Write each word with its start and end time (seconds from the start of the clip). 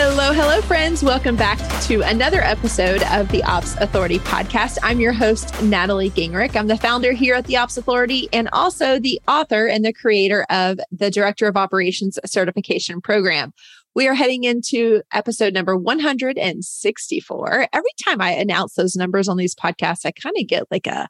Hello, 0.00 0.32
hello, 0.32 0.62
friends. 0.62 1.02
Welcome 1.02 1.34
back 1.34 1.58
to 1.86 2.02
another 2.02 2.40
episode 2.40 3.02
of 3.10 3.28
the 3.30 3.42
Ops 3.42 3.74
Authority 3.78 4.20
podcast. 4.20 4.78
I'm 4.80 5.00
your 5.00 5.12
host, 5.12 5.60
Natalie 5.60 6.10
Gingrich. 6.10 6.54
I'm 6.54 6.68
the 6.68 6.76
founder 6.76 7.10
here 7.10 7.34
at 7.34 7.46
the 7.46 7.56
Ops 7.56 7.76
Authority 7.76 8.28
and 8.32 8.48
also 8.52 9.00
the 9.00 9.20
author 9.26 9.66
and 9.66 9.84
the 9.84 9.92
creator 9.92 10.46
of 10.50 10.78
the 10.92 11.10
Director 11.10 11.48
of 11.48 11.56
Operations 11.56 12.16
Certification 12.24 13.00
Program. 13.00 13.52
We 13.96 14.06
are 14.06 14.14
heading 14.14 14.44
into 14.44 15.02
episode 15.12 15.52
number 15.52 15.76
164. 15.76 17.66
Every 17.72 17.90
time 18.04 18.20
I 18.20 18.30
announce 18.30 18.74
those 18.74 18.94
numbers 18.94 19.26
on 19.26 19.36
these 19.36 19.56
podcasts, 19.56 20.06
I 20.06 20.12
kind 20.12 20.36
of 20.38 20.46
get 20.46 20.70
like 20.70 20.86
a 20.86 21.08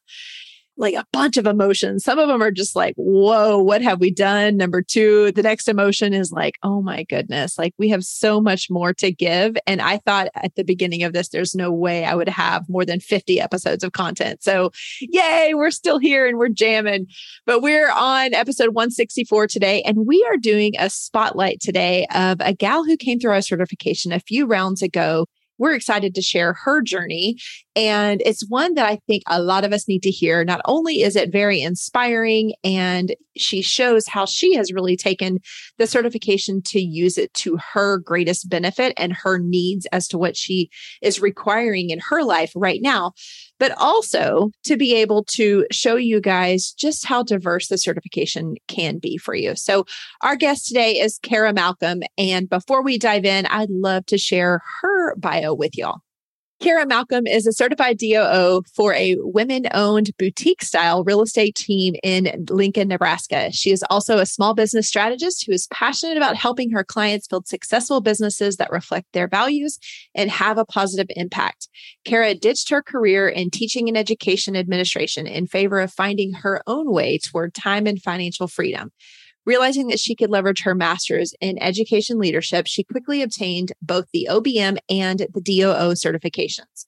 like 0.79 0.95
a 0.95 1.05
bunch 1.13 1.37
of 1.37 1.47
emotions. 1.47 2.05
Some 2.05 2.19
of 2.19 2.29
them 2.29 2.43
are 2.43 2.51
just 2.51 2.77
like, 2.77 2.95
whoa, 2.97 3.59
what 3.59 3.83
have 3.83 4.01
we 4.01 4.11
done? 4.11 4.57
Number 4.57 4.81
two, 4.81 5.33
the 5.33 5.43
next 5.43 5.69
emotion 5.69 6.15
is 6.15 6.31
like, 6.33 6.57
oh 6.63 6.81
my 6.81 7.03
goodness, 7.05 7.59
like 7.59 7.75
we 7.79 7.89
have 7.89 8.05
so 8.05 8.41
much 8.41 8.71
more 8.71 8.95
to 8.95 9.13
give. 9.13 9.57
And 9.67 9.83
I 9.83 9.99
thought 9.99 10.29
at 10.35 10.55
the 10.55 10.65
beginning 10.65 11.03
of 11.03 11.13
this, 11.13 11.29
there's 11.29 11.55
no 11.55 11.73
way 11.73 12.05
I 12.05 12.15
would 12.15 12.29
have 12.29 12.69
more 12.69 12.85
than 12.85 13.01
50 13.01 13.41
episodes 13.41 13.83
of 13.83 13.93
content. 13.93 14.43
So, 14.43 14.71
yay, 15.01 15.53
we're 15.55 15.71
still 15.71 15.99
here 15.99 16.27
and 16.27 16.39
we're 16.39 16.49
jamming. 16.49 17.07
But 17.45 17.61
we're 17.61 17.91
on 17.91 18.35
episode 18.35 18.75
164 18.75 19.49
today, 19.49 19.83
and 19.83 20.07
we 20.07 20.25
are 20.31 20.37
doing 20.37 20.75
a 20.79 20.89
spotlight 20.91 21.61
today 21.61 22.07
of 22.15 22.39
a 22.41 22.53
gal 22.53 22.85
who 22.85 22.97
came 22.97 23.19
through 23.19 23.33
our 23.33 23.43
certification 23.43 24.13
a 24.13 24.21
few 24.21 24.47
rounds 24.47 24.83
ago 24.83 25.27
we're 25.59 25.75
excited 25.75 26.15
to 26.15 26.23
share 26.23 26.55
her 26.65 26.81
journey. 26.81 27.37
And 27.77 28.23
it's 28.25 28.49
one 28.49 28.75
that 28.75 28.87
I 28.87 28.99
think 29.07 29.23
a 29.27 29.43
lot 29.43 29.65
of 29.65 29.73
us 29.73 29.87
need 29.87 30.03
to 30.03 30.11
hear. 30.11 30.45
Not 30.45 30.61
only 30.65 31.03
is 31.03 31.17
it 31.17 31.31
very 31.33 31.61
inspiring 31.61 32.55
and 32.65 33.15
she 33.37 33.63
shows 33.63 34.09
how 34.09 34.25
she 34.25 34.55
has 34.55 34.73
really 34.73 34.97
taken 34.97 35.39
the 35.79 35.87
certification 35.87 36.63
to 36.63 36.81
use 36.81 37.19
it 37.19 37.33
to 37.35 37.59
her 37.73 37.99
greatest 37.99 38.49
benefit 38.49 38.93
and 38.97 39.13
her 39.13 39.39
needs 39.39 39.87
as 39.87 40.09
to 40.09 40.19
what 40.19 40.37
she 40.37 40.71
is 41.03 41.21
requiring 41.21 41.91
in 41.91 42.01
her 42.09 42.23
life 42.23 42.53
right 42.57 42.81
now, 42.83 43.13
but 43.59 43.73
also 43.79 44.51
to 44.65 44.77
be 44.77 44.95
able 44.95 45.25
to 45.25 45.67
show 45.71 45.97
you 45.97 46.21
guys 46.21 46.73
just 46.73 47.07
how 47.07 47.23
diverse 47.23 47.69
the 47.69 47.79
certification 47.79 48.57
can 48.67 48.99
be 48.99 49.17
for 49.17 49.35
you. 49.35 49.55
So, 49.55 49.85
our 50.23 50.37
guest 50.37 50.67
today 50.67 50.99
is 50.99 51.19
Khara 51.21 51.55
Malcom. 51.55 52.03
And 52.17 52.49
before 52.49 52.83
we 52.83 52.99
dive 52.99 53.25
in, 53.25 53.47
I'd 53.47 53.71
love 53.71 54.07
to 54.07 54.19
share 54.19 54.63
her 54.81 55.15
bio 55.17 55.55
with 55.55 55.77
y'all. 55.77 56.01
Khara 56.61 56.87
Malcom 56.87 57.23
is 57.29 57.47
a 57.47 57.53
certified 57.53 57.99
DOO 57.99 58.63
for 58.75 58.93
a 58.93 59.15
women 59.21 59.69
owned 59.75 60.11
boutique 60.19 60.61
style 60.63 61.05
real 61.05 61.23
estate 61.23 61.55
team 61.55 61.95
in 62.03 62.47
Lincoln, 62.51 62.89
Nebraska. 62.89 63.53
She 63.53 63.71
is 63.71 63.85
also 63.89 64.19
a 64.19 64.27
small 64.27 64.55
business 64.55 64.89
strategist 64.89 65.47
who 65.47 65.53
is 65.53 65.69
passionate 65.69 66.17
about 66.17 66.35
helping 66.35 66.73
her 66.73 66.83
clients 66.83 67.29
build 67.29 67.47
successful 67.47 68.01
businesses 68.01 68.57
that 68.57 68.73
reflect 68.73 69.07
their 69.13 69.29
values 69.29 69.79
and 70.17 70.33
have 70.33 70.59
a 70.59 70.65
positive 70.65 71.07
impact. 71.11 71.69
Khara 72.05 72.35
ditched 72.35 72.71
her 72.71 72.83
career 72.83 73.29
in 73.29 73.51
teaching 73.51 73.87
and 73.87 73.97
education 73.97 74.57
administration 74.57 75.29
in 75.29 75.47
favor 75.47 75.79
of 75.79 75.93
finding 75.93 76.33
her 76.33 76.61
own 76.67 76.91
way 76.91 77.19
toward 77.19 77.55
time 77.55 77.87
and 77.87 78.03
financial 78.03 78.49
freedom. 78.49 78.91
Realizing 79.49 79.87
that 79.87 79.99
she 79.99 80.15
could 80.15 80.29
leverage 80.29 80.61
her 80.65 80.75
master's 80.75 81.33
in 81.41 81.57
education 81.63 82.19
leadership, 82.19 82.67
she 82.67 82.85
quickly 82.85 83.23
obtained 83.23 83.73
both 83.81 84.05
the 84.13 84.29
OBM 84.31 84.77
and 84.91 85.21
the 85.33 85.41
DOO 85.41 85.95
certifications. 85.95 86.85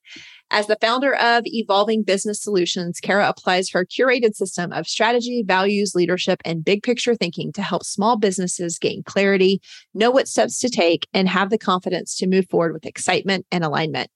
As 0.52 0.66
the 0.66 0.78
founder 0.80 1.14
of 1.14 1.44
Evolving 1.46 2.02
Business 2.02 2.42
Solutions, 2.42 3.00
Khara 3.00 3.28
applies 3.28 3.70
her 3.70 3.84
curated 3.84 4.34
system 4.34 4.72
of 4.72 4.88
strategy, 4.88 5.44
values, 5.46 5.94
leadership, 5.94 6.40
and 6.44 6.64
big 6.64 6.82
picture 6.82 7.14
thinking 7.14 7.52
to 7.52 7.62
help 7.62 7.84
small 7.84 8.16
businesses 8.16 8.76
gain 8.76 9.04
clarity, 9.04 9.60
know 9.94 10.10
what 10.10 10.26
steps 10.26 10.58
to 10.58 10.68
take, 10.68 11.06
and 11.14 11.28
have 11.28 11.50
the 11.50 11.58
confidence 11.58 12.16
to 12.16 12.26
move 12.26 12.48
forward 12.50 12.72
with 12.72 12.84
excitement 12.84 13.46
and 13.52 13.62
alignment. 13.62 14.10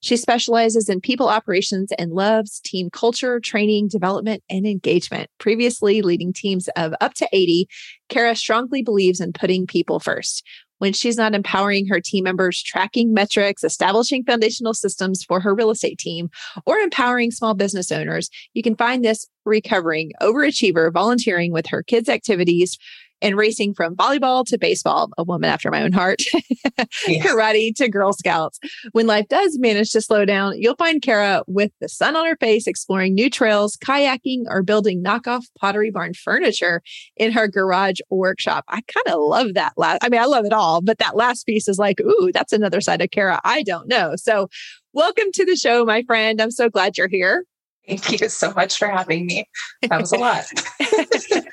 She 0.00 0.16
specializes 0.16 0.88
in 0.88 1.00
people 1.00 1.28
operations 1.28 1.90
and 1.98 2.12
loves 2.12 2.60
team 2.60 2.88
culture, 2.90 3.40
training, 3.40 3.88
development, 3.88 4.44
and 4.48 4.68
engagement. 4.68 5.28
Previously 5.38 6.02
leading 6.02 6.32
teams 6.32 6.68
of 6.76 6.94
up 7.00 7.14
to 7.14 7.28
80, 7.32 7.66
Khara 8.08 8.36
strongly 8.36 8.82
believes 8.82 9.20
in 9.20 9.32
putting 9.32 9.66
people 9.66 9.98
first 9.98 10.44
when 10.80 10.92
she's 10.94 11.16
not 11.16 11.34
empowering 11.34 11.86
her 11.86 12.00
team 12.00 12.24
members, 12.24 12.62
tracking 12.62 13.12
metrics, 13.14 13.62
establishing 13.62 14.24
foundational 14.24 14.74
systems 14.74 15.22
for 15.22 15.38
her 15.40 15.54
real 15.54 15.70
estate 15.70 15.98
team, 15.98 16.30
or 16.66 16.78
empowering 16.78 17.30
small 17.30 17.54
business 17.54 17.92
owners, 17.92 18.30
you 18.54 18.62
can 18.62 18.74
find 18.74 19.04
this 19.04 19.28
recovering 19.44 20.10
overachiever 20.22 20.92
volunteering 20.92 21.52
with 21.52 21.66
her 21.66 21.82
kids' 21.82 22.08
activities 22.08 22.78
and 23.22 23.36
racing 23.36 23.74
from 23.74 23.96
volleyball 23.96 24.44
to 24.46 24.58
baseball, 24.58 25.10
a 25.18 25.24
woman 25.24 25.50
after 25.50 25.70
my 25.70 25.82
own 25.82 25.92
heart, 25.92 26.20
karate 27.06 27.74
to 27.76 27.88
Girl 27.88 28.12
Scouts. 28.12 28.58
When 28.92 29.06
life 29.06 29.28
does 29.28 29.58
manage 29.58 29.90
to 29.92 30.00
slow 30.00 30.24
down, 30.24 30.60
you'll 30.60 30.76
find 30.76 31.02
Khara 31.02 31.42
with 31.46 31.72
the 31.80 31.88
sun 31.88 32.16
on 32.16 32.26
her 32.26 32.36
face, 32.36 32.66
exploring 32.66 33.14
new 33.14 33.30
trails, 33.30 33.76
kayaking, 33.76 34.44
or 34.48 34.62
building 34.62 35.02
knockoff 35.02 35.44
Pottery 35.58 35.90
Barn 35.90 36.14
furniture 36.14 36.82
in 37.16 37.32
her 37.32 37.48
garage 37.48 38.00
workshop. 38.10 38.64
I 38.68 38.80
kind 38.82 39.08
of 39.08 39.20
love 39.20 39.54
that 39.54 39.74
last. 39.76 40.02
I 40.02 40.08
mean, 40.08 40.20
I 40.20 40.26
love 40.26 40.44
it 40.44 40.52
all, 40.52 40.80
but 40.80 40.98
that 40.98 41.16
last 41.16 41.44
piece 41.46 41.68
is 41.68 41.78
like, 41.78 42.00
ooh, 42.00 42.30
that's 42.32 42.52
another 42.52 42.80
side 42.80 43.00
of 43.00 43.10
Khara 43.10 43.40
I 43.44 43.62
don't 43.62 43.88
know. 43.88 44.14
So, 44.16 44.48
welcome 44.92 45.30
to 45.34 45.44
the 45.44 45.56
show, 45.56 45.84
my 45.84 46.02
friend. 46.02 46.40
I'm 46.40 46.50
so 46.50 46.68
glad 46.68 46.96
you're 46.96 47.08
here. 47.08 47.44
Thank 47.86 48.20
you 48.20 48.28
so 48.28 48.52
much 48.52 48.78
for 48.78 48.88
having 48.88 49.26
me. 49.26 49.48
That 49.82 50.00
was 50.00 50.12
a 50.12 50.18
lot. 50.18 50.44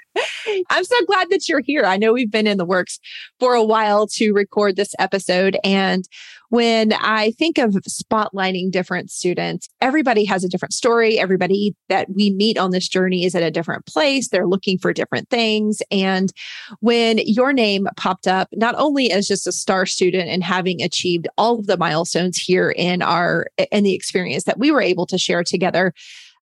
I'm 0.70 0.84
so 0.84 0.96
glad 1.06 1.30
that 1.30 1.48
you're 1.48 1.62
here. 1.62 1.86
I 1.86 1.98
know 1.98 2.14
we've 2.14 2.32
been 2.32 2.48
in 2.48 2.58
the 2.58 2.66
works 2.66 3.00
for 3.40 3.54
a 3.54 3.64
while 3.64 4.08
to 4.08 4.32
record 4.34 4.76
this 4.76 4.94
episode. 5.00 5.58
And 5.64 6.08
when 6.50 6.94
I 6.94 7.32
think 7.32 7.58
of 7.58 7.72
spotlighting 7.90 8.72
different 8.72 9.12
students, 9.12 9.68
everybody 9.82 10.24
has 10.26 10.44
a 10.44 10.50
different 10.50 10.74
story. 10.74 11.20
Everybody 11.20 11.76
that 11.90 12.08
we 12.14 12.30
meet 12.30 12.58
on 12.58 12.72
this 12.72 12.88
journey 12.88 13.26
is 13.26 13.36
at 13.36 13.44
a 13.44 13.52
different 13.52 13.86
place. 13.86 14.30
They're 14.30 14.48
looking 14.48 14.78
for 14.78 14.94
different 14.94 15.30
things. 15.30 15.82
And 15.92 16.32
when 16.80 17.20
your 17.26 17.52
name 17.52 17.88
popped 17.98 18.28
up, 18.28 18.48
not 18.54 18.76
only 18.78 19.12
as 19.12 19.28
just 19.28 19.48
a 19.48 19.52
star 19.52 19.86
student 19.86 20.30
and 20.30 20.44
having 20.44 20.82
achieved 20.82 21.28
all 21.38 21.60
of 21.60 21.68
the 21.68 21.78
milestones 21.78 22.38
here 22.38 22.72
in 22.72 23.02
our 23.02 23.48
in 23.72 23.84
the 23.84 23.94
experience 23.94 24.46
that 24.46 24.60
we 24.60 24.72
were 24.72 24.82
able 24.82 25.06
to 25.08 25.18
share 25.18 25.44
together, 25.44 25.94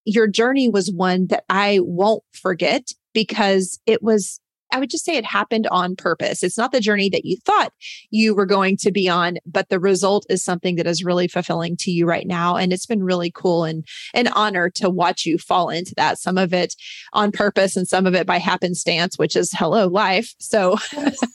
your 0.04 0.28
journey 0.28 0.68
was 0.68 0.92
one 0.92 1.26
that 1.26 1.44
I 1.50 1.80
won't 1.82 2.22
forget 2.32 2.92
because 3.16 3.80
it 3.86 4.02
was 4.02 4.42
I 4.72 4.80
would 4.80 4.90
just 4.90 5.04
say 5.04 5.16
it 5.16 5.24
happened 5.24 5.68
on 5.68 5.94
purpose. 5.94 6.42
It's 6.42 6.58
not 6.58 6.72
the 6.72 6.80
journey 6.80 7.08
that 7.10 7.24
you 7.24 7.36
thought 7.46 7.72
you 8.10 8.34
were 8.34 8.44
going 8.44 8.76
to 8.78 8.90
be 8.90 9.08
on, 9.08 9.36
but 9.46 9.68
the 9.68 9.78
result 9.78 10.26
is 10.28 10.42
something 10.42 10.74
that 10.74 10.88
is 10.88 11.04
really 11.04 11.28
fulfilling 11.28 11.76
to 11.78 11.92
you 11.92 12.04
right 12.04 12.26
now. 12.26 12.56
And 12.56 12.72
it's 12.72 12.84
been 12.84 13.04
really 13.04 13.30
cool 13.30 13.62
and 13.62 13.86
an 14.12 14.26
honor 14.26 14.68
to 14.70 14.90
watch 14.90 15.24
you 15.24 15.38
fall 15.38 15.70
into 15.70 15.94
that. 15.96 16.18
Some 16.18 16.36
of 16.36 16.52
it 16.52 16.74
on 17.12 17.30
purpose 17.30 17.76
and 17.76 17.86
some 17.86 18.06
of 18.06 18.16
it 18.16 18.26
by 18.26 18.38
happenstance, 18.38 19.16
which 19.16 19.36
is 19.36 19.52
hello 19.52 19.86
life. 19.86 20.34
So 20.40 20.76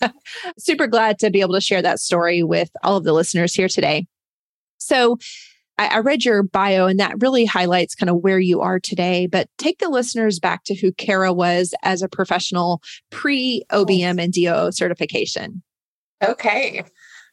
super 0.59 0.85
glad 0.85 1.17
to 1.19 1.31
be 1.31 1.39
able 1.39 1.55
to 1.55 1.61
share 1.61 1.81
that 1.81 2.01
story 2.01 2.43
with 2.43 2.69
all 2.83 2.97
of 2.97 3.05
the 3.05 3.13
listeners 3.13 3.53
here 3.53 3.69
today. 3.69 4.07
So 4.77 5.17
I, 5.81 5.95
I 5.95 5.99
read 5.99 6.23
your 6.23 6.43
bio 6.43 6.85
and 6.85 6.99
that 6.99 7.21
really 7.21 7.43
highlights 7.45 7.95
kind 7.95 8.09
of 8.09 8.17
where 8.17 8.39
you 8.39 8.61
are 8.61 8.79
today, 8.79 9.25
but 9.25 9.49
take 9.57 9.79
the 9.79 9.89
listeners 9.89 10.39
back 10.39 10.63
to 10.65 10.75
who 10.75 10.91
Khara 10.91 11.35
was 11.35 11.73
as 11.81 12.03
a 12.03 12.09
professional 12.09 12.83
pre 13.09 13.63
OBM 13.71 14.21
and 14.21 14.31
DOO 14.31 14.71
certification. 14.71 15.63
Okay. 16.23 16.83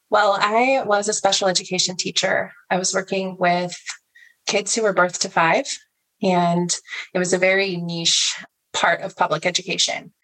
Well, 0.08 0.38
I 0.40 0.82
was 0.86 1.08
a 1.08 1.12
special 1.12 1.48
education 1.48 1.96
teacher. 1.96 2.52
I 2.70 2.78
was 2.78 2.94
working 2.94 3.36
with 3.38 3.76
kids 4.46 4.74
who 4.74 4.82
were 4.82 4.94
birth 4.94 5.18
to 5.20 5.28
five, 5.28 5.66
and 6.22 6.74
it 7.12 7.18
was 7.18 7.34
a 7.34 7.38
very 7.38 7.76
niche 7.76 8.34
part 8.72 9.02
of 9.02 9.14
public 9.14 9.44
education. 9.44 10.14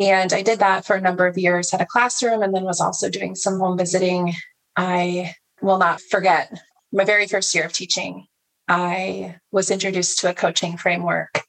And 0.00 0.32
I 0.32 0.42
did 0.42 0.60
that 0.60 0.86
for 0.86 0.94
a 0.94 1.00
number 1.00 1.26
of 1.26 1.36
years, 1.36 1.72
had 1.72 1.80
a 1.80 1.86
classroom, 1.86 2.42
and 2.42 2.54
then 2.54 2.62
was 2.62 2.80
also 2.80 3.10
doing 3.10 3.34
some 3.34 3.58
home 3.58 3.76
visiting. 3.76 4.34
I 4.76 5.34
will 5.60 5.78
not 5.78 6.00
forget 6.00 6.52
my 6.92 7.04
very 7.04 7.26
first 7.26 7.54
year 7.54 7.64
of 7.64 7.72
teaching, 7.72 8.26
I 8.68 9.36
was 9.50 9.70
introduced 9.70 10.18
to 10.20 10.30
a 10.30 10.34
coaching 10.34 10.76
framework 10.76 11.42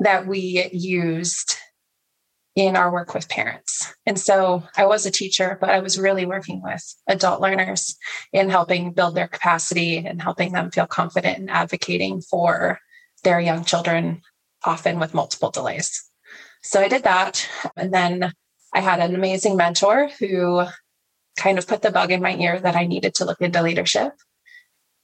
that 0.00 0.26
we 0.26 0.68
used 0.72 1.56
in 2.54 2.76
our 2.76 2.90
work 2.90 3.14
with 3.14 3.28
parents. 3.28 3.94
And 4.04 4.18
so 4.18 4.64
I 4.76 4.86
was 4.86 5.06
a 5.06 5.12
teacher, 5.12 5.56
but 5.60 5.70
I 5.70 5.78
was 5.78 5.98
really 5.98 6.26
working 6.26 6.60
with 6.62 6.82
adult 7.06 7.40
learners 7.40 7.96
in 8.32 8.50
helping 8.50 8.92
build 8.92 9.14
their 9.14 9.28
capacity 9.28 9.98
and 9.98 10.20
helping 10.20 10.52
them 10.52 10.72
feel 10.72 10.86
confident 10.86 11.38
in 11.38 11.48
advocating 11.48 12.20
for 12.20 12.80
their 13.22 13.38
young 13.38 13.64
children, 13.64 14.22
often 14.64 14.98
with 14.98 15.14
multiple 15.14 15.52
delays. 15.52 16.10
So 16.62 16.80
I 16.80 16.88
did 16.88 17.04
that. 17.04 17.48
And 17.76 17.94
then 17.94 18.32
I 18.74 18.80
had 18.80 18.98
an 18.98 19.14
amazing 19.14 19.56
mentor 19.56 20.10
who 20.18 20.64
kind 21.38 21.58
of 21.58 21.68
put 21.68 21.82
the 21.82 21.92
bug 21.92 22.10
in 22.10 22.20
my 22.20 22.34
ear 22.34 22.58
that 22.58 22.74
I 22.74 22.86
needed 22.86 23.14
to 23.14 23.24
look 23.24 23.40
into 23.40 23.62
leadership. 23.62 24.14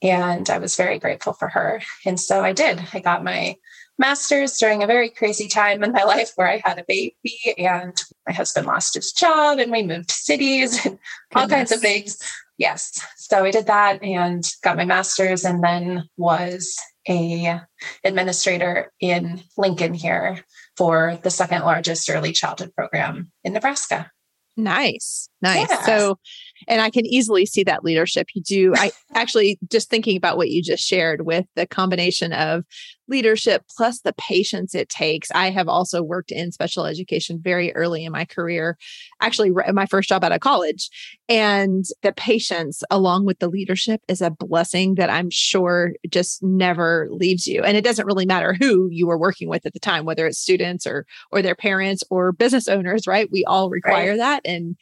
And 0.01 0.49
I 0.49 0.57
was 0.57 0.75
very 0.75 0.99
grateful 0.99 1.33
for 1.33 1.47
her. 1.49 1.81
And 2.05 2.19
so 2.19 2.43
I 2.43 2.53
did. 2.53 2.81
I 2.93 2.99
got 2.99 3.23
my 3.23 3.55
master's 3.97 4.57
during 4.57 4.83
a 4.83 4.87
very 4.87 5.09
crazy 5.09 5.47
time 5.47 5.83
in 5.83 5.91
my 5.91 6.03
life 6.15 6.31
where 6.35 6.47
I 6.47 6.61
had 6.63 6.79
a 6.79 6.85
baby 6.87 7.15
and 7.57 7.95
my 8.27 8.33
husband 8.33 8.67
lost 8.67 8.95
his 8.95 9.11
job 9.11 9.59
and 9.59 9.71
we 9.71 9.83
moved 9.83 10.11
cities 10.11 10.85
and 10.85 10.99
all 11.33 11.47
kinds 11.47 11.71
of 11.71 11.79
things. 11.79 12.19
Yes. 12.57 13.05
So 13.17 13.43
I 13.43 13.51
did 13.51 13.67
that 13.67 14.01
and 14.01 14.43
got 14.63 14.77
my 14.77 14.85
master's 14.85 15.43
and 15.43 15.63
then 15.63 16.07
was 16.17 16.77
a 17.07 17.59
administrator 18.03 18.91
in 18.99 19.41
Lincoln 19.57 19.93
here 19.93 20.39
for 20.77 21.19
the 21.23 21.29
second 21.29 21.63
largest 21.63 22.09
early 22.09 22.31
childhood 22.31 22.73
program 22.75 23.31
in 23.43 23.53
Nebraska. 23.53 24.09
Nice. 24.57 25.29
Nice. 25.41 25.67
Yeah. 25.69 25.81
So 25.81 26.19
and 26.67 26.81
I 26.81 26.89
can 26.89 27.05
easily 27.05 27.45
see 27.45 27.63
that 27.63 27.83
leadership. 27.83 28.27
You 28.33 28.41
do. 28.41 28.73
I 28.75 28.91
actually 29.13 29.59
just 29.69 29.89
thinking 29.89 30.17
about 30.17 30.37
what 30.37 30.49
you 30.49 30.61
just 30.61 30.85
shared 30.85 31.25
with 31.25 31.45
the 31.55 31.65
combination 31.65 32.33
of 32.33 32.63
leadership 33.07 33.63
plus 33.75 34.01
the 34.01 34.13
patience 34.13 34.73
it 34.73 34.89
takes. 34.89 35.29
I 35.31 35.51
have 35.51 35.67
also 35.67 36.01
worked 36.01 36.31
in 36.31 36.51
special 36.51 36.85
education 36.85 37.39
very 37.41 37.73
early 37.75 38.05
in 38.05 38.11
my 38.11 38.25
career, 38.25 38.77
actually, 39.21 39.51
my 39.51 39.85
first 39.85 40.09
job 40.09 40.23
out 40.23 40.31
of 40.31 40.39
college. 40.39 40.89
And 41.29 41.85
the 42.01 42.13
patience 42.13 42.83
along 42.89 43.25
with 43.25 43.39
the 43.39 43.47
leadership 43.47 44.01
is 44.07 44.21
a 44.21 44.31
blessing 44.31 44.95
that 44.95 45.09
I'm 45.09 45.29
sure 45.29 45.93
just 46.09 46.41
never 46.43 47.07
leaves 47.11 47.47
you. 47.47 47.63
And 47.63 47.77
it 47.77 47.83
doesn't 47.83 48.07
really 48.07 48.25
matter 48.25 48.55
who 48.59 48.89
you 48.91 49.07
were 49.07 49.17
working 49.17 49.49
with 49.49 49.65
at 49.65 49.73
the 49.73 49.79
time, 49.79 50.05
whether 50.05 50.25
it's 50.27 50.39
students 50.39 50.87
or 50.87 51.05
or 51.31 51.41
their 51.41 51.55
parents 51.55 52.03
or 52.09 52.31
business 52.31 52.67
owners, 52.67 53.07
right? 53.07 53.29
We 53.31 53.43
all 53.45 53.69
require 53.69 54.11
right. 54.11 54.17
that. 54.17 54.41
And 54.45 54.77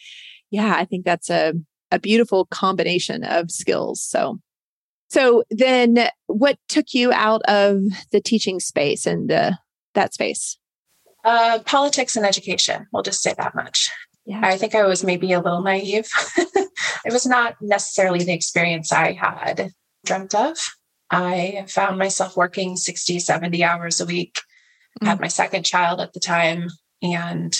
yeah, 0.53 0.75
I 0.77 0.85
think 0.85 1.03
that's 1.03 1.31
a 1.31 1.53
a 1.91 1.99
beautiful 1.99 2.45
combination 2.45 3.23
of 3.23 3.51
skills. 3.51 4.03
So, 4.03 4.39
so 5.09 5.43
then 5.51 6.09
what 6.27 6.57
took 6.67 6.93
you 6.93 7.11
out 7.13 7.43
of 7.43 7.83
the 8.11 8.19
teaching 8.19 8.59
space 8.59 9.05
and 9.05 9.29
the, 9.29 9.57
that 9.93 10.13
space? 10.13 10.57
Uh, 11.23 11.59
politics 11.65 12.15
and 12.15 12.25
education. 12.25 12.87
We'll 12.91 13.03
just 13.03 13.21
say 13.21 13.35
that 13.37 13.53
much. 13.53 13.91
Yeah. 14.25 14.41
I 14.43 14.57
think 14.57 14.73
I 14.73 14.87
was 14.87 15.03
maybe 15.03 15.33
a 15.33 15.39
little 15.39 15.61
naive. 15.61 16.09
it 16.37 17.11
was 17.13 17.27
not 17.27 17.55
necessarily 17.61 18.23
the 18.23 18.33
experience 18.33 18.91
I 18.91 19.11
had 19.11 19.71
dreamt 20.05 20.33
of. 20.33 20.57
I 21.11 21.65
found 21.67 21.99
myself 21.99 22.35
working 22.35 22.75
60, 22.75 23.19
70 23.19 23.63
hours 23.63 24.01
a 24.01 24.05
week, 24.05 24.35
mm-hmm. 24.35 25.07
had 25.07 25.21
my 25.21 25.27
second 25.27 25.63
child 25.63 26.01
at 26.01 26.13
the 26.13 26.19
time, 26.19 26.69
and 27.03 27.55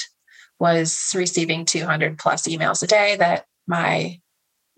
was 0.60 1.14
receiving 1.16 1.66
200 1.66 2.18
plus 2.18 2.48
emails 2.48 2.84
a 2.84 2.88
day 2.88 3.16
that 3.18 3.46
my 3.68 4.20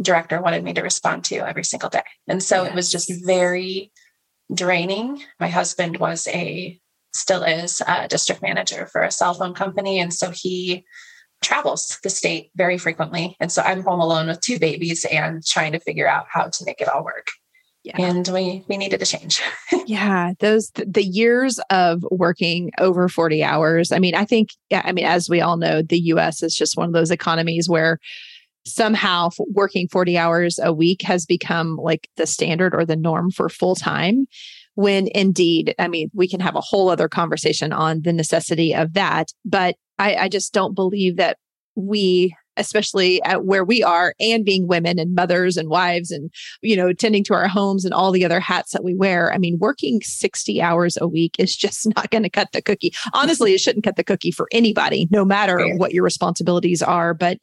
director 0.01 0.41
wanted 0.41 0.63
me 0.63 0.73
to 0.73 0.81
respond 0.81 1.23
to 1.25 1.37
every 1.37 1.63
single 1.63 1.89
day. 1.89 2.03
And 2.27 2.41
so 2.41 2.63
yes. 2.63 2.71
it 2.71 2.75
was 2.75 2.91
just 2.91 3.25
very 3.25 3.91
draining. 4.53 5.23
My 5.39 5.47
husband 5.47 5.97
was 5.97 6.27
a, 6.27 6.79
still 7.13 7.43
is 7.43 7.81
a 7.87 8.07
district 8.07 8.41
manager 8.41 8.87
for 8.87 9.01
a 9.01 9.11
cell 9.11 9.33
phone 9.33 9.53
company. 9.53 9.99
And 9.99 10.13
so 10.13 10.31
he 10.31 10.85
travels 11.41 11.99
the 12.03 12.09
state 12.09 12.51
very 12.55 12.77
frequently. 12.77 13.35
And 13.39 13.51
so 13.51 13.61
I'm 13.61 13.83
home 13.83 13.99
alone 13.99 14.27
with 14.27 14.41
two 14.41 14.59
babies 14.59 15.05
and 15.05 15.45
trying 15.45 15.71
to 15.73 15.79
figure 15.79 16.07
out 16.07 16.25
how 16.29 16.49
to 16.49 16.65
make 16.65 16.81
it 16.81 16.89
all 16.89 17.03
work. 17.03 17.27
Yeah. 17.85 18.01
And 18.01 18.27
we 18.29 18.63
we 18.67 18.77
needed 18.77 19.03
a 19.03 19.05
change. 19.05 19.41
yeah, 19.85 20.33
those 20.39 20.71
the 20.71 21.03
years 21.03 21.59
of 21.69 22.03
working 22.09 22.71
over 22.79 23.07
40 23.07 23.43
hours. 23.43 23.91
I 23.91 23.99
mean, 23.99 24.15
I 24.15 24.25
think 24.25 24.49
yeah, 24.71 24.81
I 24.83 24.91
mean 24.91 25.05
as 25.05 25.29
we 25.29 25.39
all 25.39 25.55
know, 25.55 25.83
the 25.83 25.99
US 25.99 26.41
is 26.41 26.55
just 26.55 26.77
one 26.77 26.87
of 26.87 26.93
those 26.93 27.11
economies 27.11 27.69
where 27.69 27.99
somehow 28.65 29.29
working 29.51 29.87
40 29.87 30.17
hours 30.17 30.59
a 30.61 30.73
week 30.73 31.03
has 31.03 31.27
become 31.27 31.75
like 31.75 32.09
the 32.17 32.25
standard 32.25 32.73
or 32.73 32.85
the 32.85 32.95
norm 32.95 33.29
for 33.29 33.49
full 33.49 33.75
time 33.75 34.25
when 34.73 35.07
indeed 35.13 35.75
i 35.77 35.87
mean 35.87 36.09
we 36.15 36.27
can 36.27 36.39
have 36.39 36.55
a 36.55 36.61
whole 36.61 36.89
other 36.89 37.07
conversation 37.07 37.71
on 37.71 38.01
the 38.01 38.11
necessity 38.11 38.73
of 38.73 38.93
that 38.93 39.27
but 39.45 39.75
i, 39.99 40.15
I 40.15 40.29
just 40.29 40.51
don't 40.51 40.73
believe 40.73 41.17
that 41.17 41.37
we 41.75 42.35
especially 42.57 43.21
at 43.23 43.45
where 43.45 43.63
we 43.63 43.83
are 43.83 44.13
and 44.19 44.45
being 44.45 44.67
women 44.67 44.99
and 44.99 45.15
mothers 45.15 45.57
and 45.57 45.69
wives 45.69 46.11
and 46.11 46.31
you 46.61 46.75
know 46.75 46.93
tending 46.93 47.23
to 47.23 47.33
our 47.33 47.47
homes 47.47 47.85
and 47.85 47.93
all 47.93 48.11
the 48.11 48.25
other 48.25 48.39
hats 48.39 48.71
that 48.71 48.83
we 48.83 48.93
wear. 48.93 49.33
I 49.33 49.37
mean 49.37 49.57
working 49.59 50.01
60 50.01 50.61
hours 50.61 50.97
a 50.99 51.07
week 51.07 51.35
is 51.39 51.55
just 51.55 51.87
not 51.95 52.09
going 52.11 52.23
to 52.23 52.29
cut 52.29 52.51
the 52.51 52.61
cookie. 52.61 52.93
Honestly 53.13 53.53
it 53.53 53.59
shouldn't 53.59 53.85
cut 53.85 53.95
the 53.95 54.03
cookie 54.03 54.31
for 54.31 54.47
anybody 54.51 55.07
no 55.11 55.25
matter 55.25 55.75
what 55.77 55.93
your 55.93 56.03
responsibilities 56.03 56.81
are. 56.81 57.13
But 57.13 57.39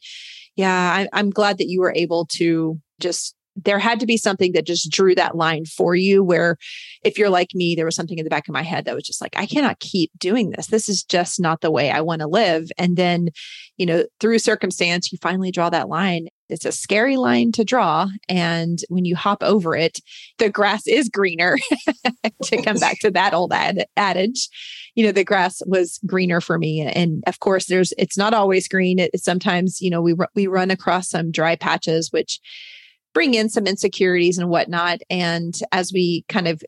yeah, 0.56 0.70
I, 0.72 1.08
I'm 1.12 1.30
glad 1.30 1.58
that 1.58 1.68
you 1.68 1.80
were 1.80 1.94
able 1.94 2.26
to 2.26 2.80
just 3.00 3.34
there 3.56 3.78
had 3.78 4.00
to 4.00 4.06
be 4.06 4.16
something 4.16 4.52
that 4.52 4.66
just 4.66 4.90
drew 4.90 5.14
that 5.14 5.36
line 5.36 5.64
for 5.64 5.94
you 5.94 6.22
where 6.22 6.56
if 7.04 7.18
you're 7.18 7.30
like 7.30 7.54
me 7.54 7.74
there 7.74 7.84
was 7.84 7.94
something 7.94 8.18
in 8.18 8.24
the 8.24 8.30
back 8.30 8.48
of 8.48 8.54
my 8.54 8.62
head 8.62 8.84
that 8.84 8.94
was 8.94 9.04
just 9.04 9.20
like 9.20 9.34
i 9.36 9.46
cannot 9.46 9.78
keep 9.80 10.10
doing 10.18 10.50
this. 10.50 10.68
This 10.68 10.88
is 10.88 11.02
just 11.02 11.40
not 11.40 11.60
the 11.60 11.70
way 11.70 11.90
i 11.90 12.00
want 12.00 12.20
to 12.20 12.26
live. 12.26 12.70
And 12.78 12.96
then 12.96 13.28
you 13.76 13.86
know 13.86 14.04
through 14.20 14.38
circumstance 14.38 15.12
you 15.12 15.18
finally 15.20 15.50
draw 15.50 15.70
that 15.70 15.88
line. 15.88 16.28
It's 16.48 16.64
a 16.66 16.72
scary 16.72 17.16
line 17.16 17.52
to 17.52 17.64
draw 17.64 18.08
and 18.28 18.78
when 18.88 19.04
you 19.04 19.16
hop 19.16 19.42
over 19.42 19.74
it 19.74 20.00
the 20.38 20.50
grass 20.50 20.86
is 20.86 21.08
greener 21.08 21.56
to 22.44 22.62
come 22.62 22.76
back 22.76 22.98
to 23.00 23.10
that 23.10 23.34
old 23.34 23.52
ad- 23.52 23.86
adage. 23.96 24.48
You 24.94 25.06
know 25.06 25.12
the 25.12 25.24
grass 25.24 25.62
was 25.66 25.98
greener 26.06 26.40
for 26.40 26.58
me 26.58 26.80
and 26.80 27.22
of 27.26 27.40
course 27.40 27.66
there's 27.66 27.92
it's 27.98 28.18
not 28.18 28.34
always 28.34 28.68
green. 28.68 28.98
It, 28.98 29.10
sometimes 29.18 29.80
you 29.80 29.90
know 29.90 30.00
we 30.00 30.14
we 30.34 30.46
run 30.46 30.70
across 30.70 31.10
some 31.10 31.30
dry 31.30 31.56
patches 31.56 32.10
which 32.12 32.40
bring 33.14 33.34
in 33.34 33.48
some 33.48 33.66
insecurities 33.66 34.38
and 34.38 34.48
whatnot. 34.48 35.00
And 35.10 35.54
as 35.70 35.92
we 35.92 36.24
kind 36.28 36.48
of 36.48 36.62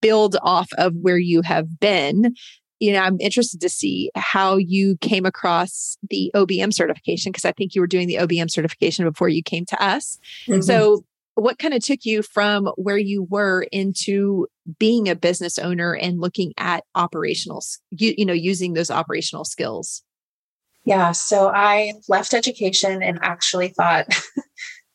build 0.00 0.36
off 0.42 0.68
of 0.76 0.94
where 0.96 1.18
you 1.18 1.42
have 1.42 1.80
been, 1.80 2.34
you 2.80 2.92
know, 2.92 3.00
I'm 3.00 3.16
interested 3.20 3.60
to 3.60 3.68
see 3.68 4.10
how 4.14 4.56
you 4.56 4.96
came 5.00 5.24
across 5.24 5.96
the 6.10 6.30
OBM 6.34 6.74
certification 6.74 7.32
because 7.32 7.44
I 7.44 7.52
think 7.52 7.74
you 7.74 7.80
were 7.80 7.86
doing 7.86 8.08
the 8.08 8.16
OBM 8.16 8.50
certification 8.50 9.04
before 9.04 9.28
you 9.28 9.42
came 9.42 9.64
to 9.66 9.82
us. 9.82 10.18
Mm-hmm. 10.46 10.60
So, 10.60 11.04
what 11.36 11.58
kind 11.58 11.74
of 11.74 11.82
took 11.82 12.04
you 12.04 12.22
from 12.22 12.66
where 12.76 12.98
you 12.98 13.24
were 13.24 13.66
into 13.72 14.46
being 14.78 15.08
a 15.08 15.16
business 15.16 15.58
owner 15.58 15.92
and 15.94 16.20
looking 16.20 16.52
at 16.58 16.84
operational, 16.94 17.64
you, 17.90 18.14
you 18.16 18.24
know, 18.24 18.32
using 18.32 18.74
those 18.74 18.90
operational 18.90 19.44
skills? 19.44 20.02
Yeah, 20.84 21.12
so 21.12 21.48
I 21.48 21.94
left 22.08 22.34
education 22.34 23.02
and 23.02 23.18
actually 23.22 23.68
thought 23.68 24.06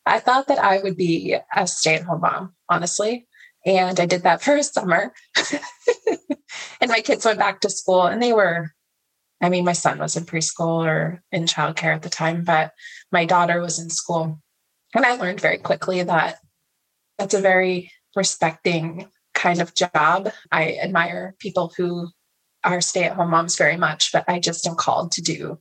I 0.06 0.18
thought 0.18 0.48
that 0.48 0.58
I 0.58 0.78
would 0.78 0.96
be 0.96 1.36
a 1.54 1.66
stay 1.66 1.94
at 1.96 2.04
home 2.04 2.22
mom, 2.22 2.54
honestly. 2.68 3.26
And 3.66 4.00
I 4.00 4.06
did 4.06 4.22
that 4.22 4.42
for 4.42 4.56
a 4.56 4.62
summer. 4.62 5.12
and 6.80 6.90
my 6.90 7.00
kids 7.00 7.24
went 7.24 7.38
back 7.38 7.60
to 7.60 7.70
school 7.70 8.04
and 8.04 8.22
they 8.22 8.32
were, 8.32 8.72
I 9.42 9.48
mean, 9.48 9.64
my 9.64 9.74
son 9.74 9.98
was 9.98 10.16
in 10.16 10.24
preschool 10.24 10.86
or 10.86 11.22
in 11.30 11.44
childcare 11.44 11.94
at 11.94 12.02
the 12.02 12.08
time, 12.08 12.44
but 12.44 12.72
my 13.12 13.26
daughter 13.26 13.60
was 13.60 13.78
in 13.78 13.90
school. 13.90 14.40
And 14.94 15.04
I 15.04 15.16
learned 15.16 15.40
very 15.40 15.58
quickly 15.58 16.02
that 16.02 16.38
that's 17.18 17.34
a 17.34 17.40
very 17.40 17.92
respecting 18.16 19.08
kind 19.34 19.60
of 19.60 19.74
job. 19.74 20.32
I 20.50 20.78
admire 20.82 21.36
people 21.38 21.72
who 21.76 22.08
are 22.64 22.80
stay 22.80 23.04
at 23.04 23.14
home 23.14 23.30
moms 23.30 23.56
very 23.56 23.76
much, 23.76 24.12
but 24.12 24.24
I 24.28 24.40
just 24.40 24.66
am 24.66 24.74
called 24.74 25.12
to 25.12 25.22
do 25.22 25.58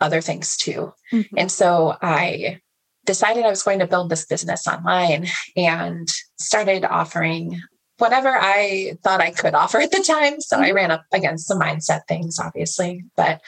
other 0.00 0.20
things 0.20 0.56
too. 0.56 0.92
Mm-hmm. 1.12 1.38
And 1.38 1.52
so 1.52 1.96
I 2.00 2.60
decided 3.08 3.44
I 3.44 3.50
was 3.50 3.62
going 3.62 3.78
to 3.78 3.86
build 3.86 4.10
this 4.10 4.26
business 4.26 4.66
online 4.66 5.26
and 5.56 6.06
started 6.38 6.84
offering 6.84 7.58
whatever 7.96 8.28
I 8.28 8.98
thought 9.02 9.22
I 9.22 9.30
could 9.30 9.54
offer 9.54 9.80
at 9.80 9.90
the 9.90 10.04
time. 10.06 10.42
So 10.42 10.58
I 10.58 10.66
mm-hmm. 10.66 10.76
ran 10.76 10.90
up 10.90 11.04
against 11.12 11.48
some 11.48 11.58
mindset 11.58 12.02
things, 12.06 12.38
obviously, 12.38 13.06
but 13.16 13.40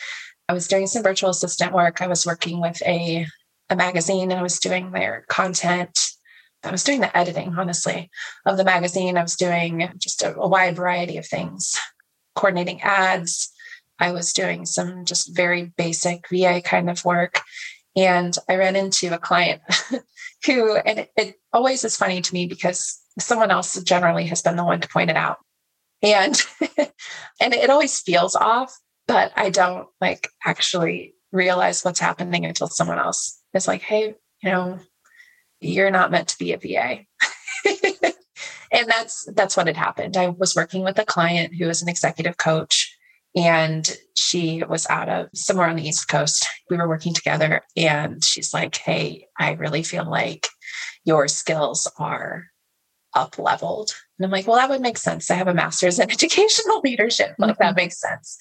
I 0.49 0.55
was 0.55 0.67
doing 0.67 0.87
some 0.87 1.02
virtual 1.02 1.29
assistant 1.29 1.75
work. 1.75 2.00
I 2.00 2.07
was 2.07 2.25
working 2.26 2.59
with 2.59 2.83
a, 2.87 3.26
a 3.69 3.76
magazine 3.76 4.31
and 4.31 4.40
I 4.40 4.43
was 4.43 4.59
doing 4.59 4.93
their 4.93 5.26
content. 5.29 6.09
I 6.64 6.71
was 6.71 6.83
doing 6.83 7.00
the 7.00 7.14
editing, 7.17 7.55
honestly, 7.59 8.11
of 8.47 8.57
the 8.57 8.64
magazine. 8.64 9.19
I 9.19 9.23
was 9.23 9.37
doing 9.37 9.90
just 9.99 10.23
a, 10.23 10.35
a 10.37 10.49
wide 10.49 10.76
variety 10.76 11.19
of 11.19 11.26
things, 11.26 11.79
coordinating 12.35 12.81
ads. 12.81 13.52
I 13.99 14.12
was 14.12 14.33
doing 14.33 14.64
some 14.64 15.05
just 15.05 15.37
very 15.37 15.64
basic 15.76 16.25
VA 16.31 16.62
kind 16.64 16.88
of 16.88 17.05
work. 17.05 17.43
And 17.97 18.37
I 18.49 18.57
ran 18.57 18.77
into 18.77 19.13
a 19.13 19.19
client 19.19 19.63
who, 20.47 20.77
and 20.77 21.01
it, 21.01 21.11
it 21.17 21.35
always 21.53 21.85
is 21.85 21.97
funny 21.97 22.21
to 22.21 22.35
me 22.35 22.47
because 22.47 23.01
someone 23.19 23.51
else 23.51 23.81
generally 23.83 24.27
has 24.27 24.43
been 24.43 24.57
the 24.57 24.65
one 24.65 24.81
to 24.81 24.89
point 24.89 25.11
it 25.11 25.17
out. 25.17 25.39
And 26.03 26.41
and 27.41 27.55
it 27.55 27.69
always 27.69 28.01
feels 28.01 28.35
off, 28.35 28.75
but 29.07 29.33
I 29.37 29.51
don't 29.51 29.89
like 30.01 30.29
actually 30.47 31.15
realize 31.33 31.85
what's 31.85 32.01
happening 32.01 32.47
until 32.47 32.69
someone 32.69 32.99
else 32.99 33.41
is 33.55 33.69
like, 33.69 33.83
hey, 33.83 34.15
you 34.43 34.51
know, 34.51 34.79
you're 35.61 35.91
not 35.91 36.11
meant 36.11 36.29
to 36.29 36.39
be 36.39 36.53
a 36.53 36.59
VA. 36.59 37.01
and 38.73 38.89
that's 38.89 39.29
that's 39.35 39.57
what 39.57 39.67
had 39.67 39.77
happened. 39.77 40.17
I 40.17 40.29
was 40.29 40.57
working 40.57 40.83
with 40.83 40.99
a 40.99 41.05
client 41.05 41.55
who 41.55 41.67
was 41.67 41.83
an 41.83 41.89
executive 41.89 42.39
coach 42.39 42.90
and 43.37 43.97
she 44.17 44.63
was 44.69 44.87
out 44.89 45.09
of 45.09 45.29
somewhere 45.35 45.69
on 45.69 45.77
the 45.77 45.87
east 45.87 46.09
coast. 46.09 46.49
We 46.69 46.77
were 46.77 46.89
working 46.89 47.15
together 47.15 47.63
and 47.77 48.25
she's 48.25 48.53
like 48.53 48.77
hey 48.77 49.27
i 49.39 49.53
really 49.53 49.83
feel 49.83 50.09
like 50.09 50.49
your 51.05 51.29
skills 51.29 51.91
are 51.99 52.47
up 53.15 53.39
leveled 53.39 53.95
and 54.19 54.27
i'm 54.27 54.31
like 54.31 54.47
well 54.47 54.57
that 54.57 54.71
would 54.71 54.81
make 54.81 54.99
sense. 54.99 55.31
I 55.31 55.35
have 55.35 55.49
a 55.49 55.55
master's 55.55 55.99
in 55.99 56.11
educational 56.11 56.81
leadership. 56.81 57.35
Like 57.39 57.53
mm-hmm. 57.53 57.63
that 57.63 57.77
makes 57.77 58.01
sense. 58.01 58.37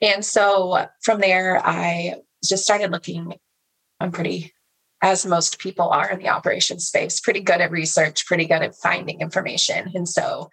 And 0.00 0.24
so 0.24 0.86
from 1.02 1.20
there 1.20 1.60
i 1.64 2.16
just 2.44 2.64
started 2.64 2.90
looking 2.90 3.34
i'm 4.00 4.12
pretty 4.12 4.52
as 5.04 5.26
most 5.26 5.58
people 5.58 5.90
are 5.90 6.10
in 6.10 6.18
the 6.18 6.30
operations 6.30 6.86
space, 6.86 7.20
pretty 7.20 7.40
good 7.40 7.60
at 7.60 7.70
research, 7.70 8.24
pretty 8.24 8.46
good 8.46 8.62
at 8.62 8.74
finding 8.74 9.20
information. 9.20 9.90
And 9.94 10.08
so 10.08 10.48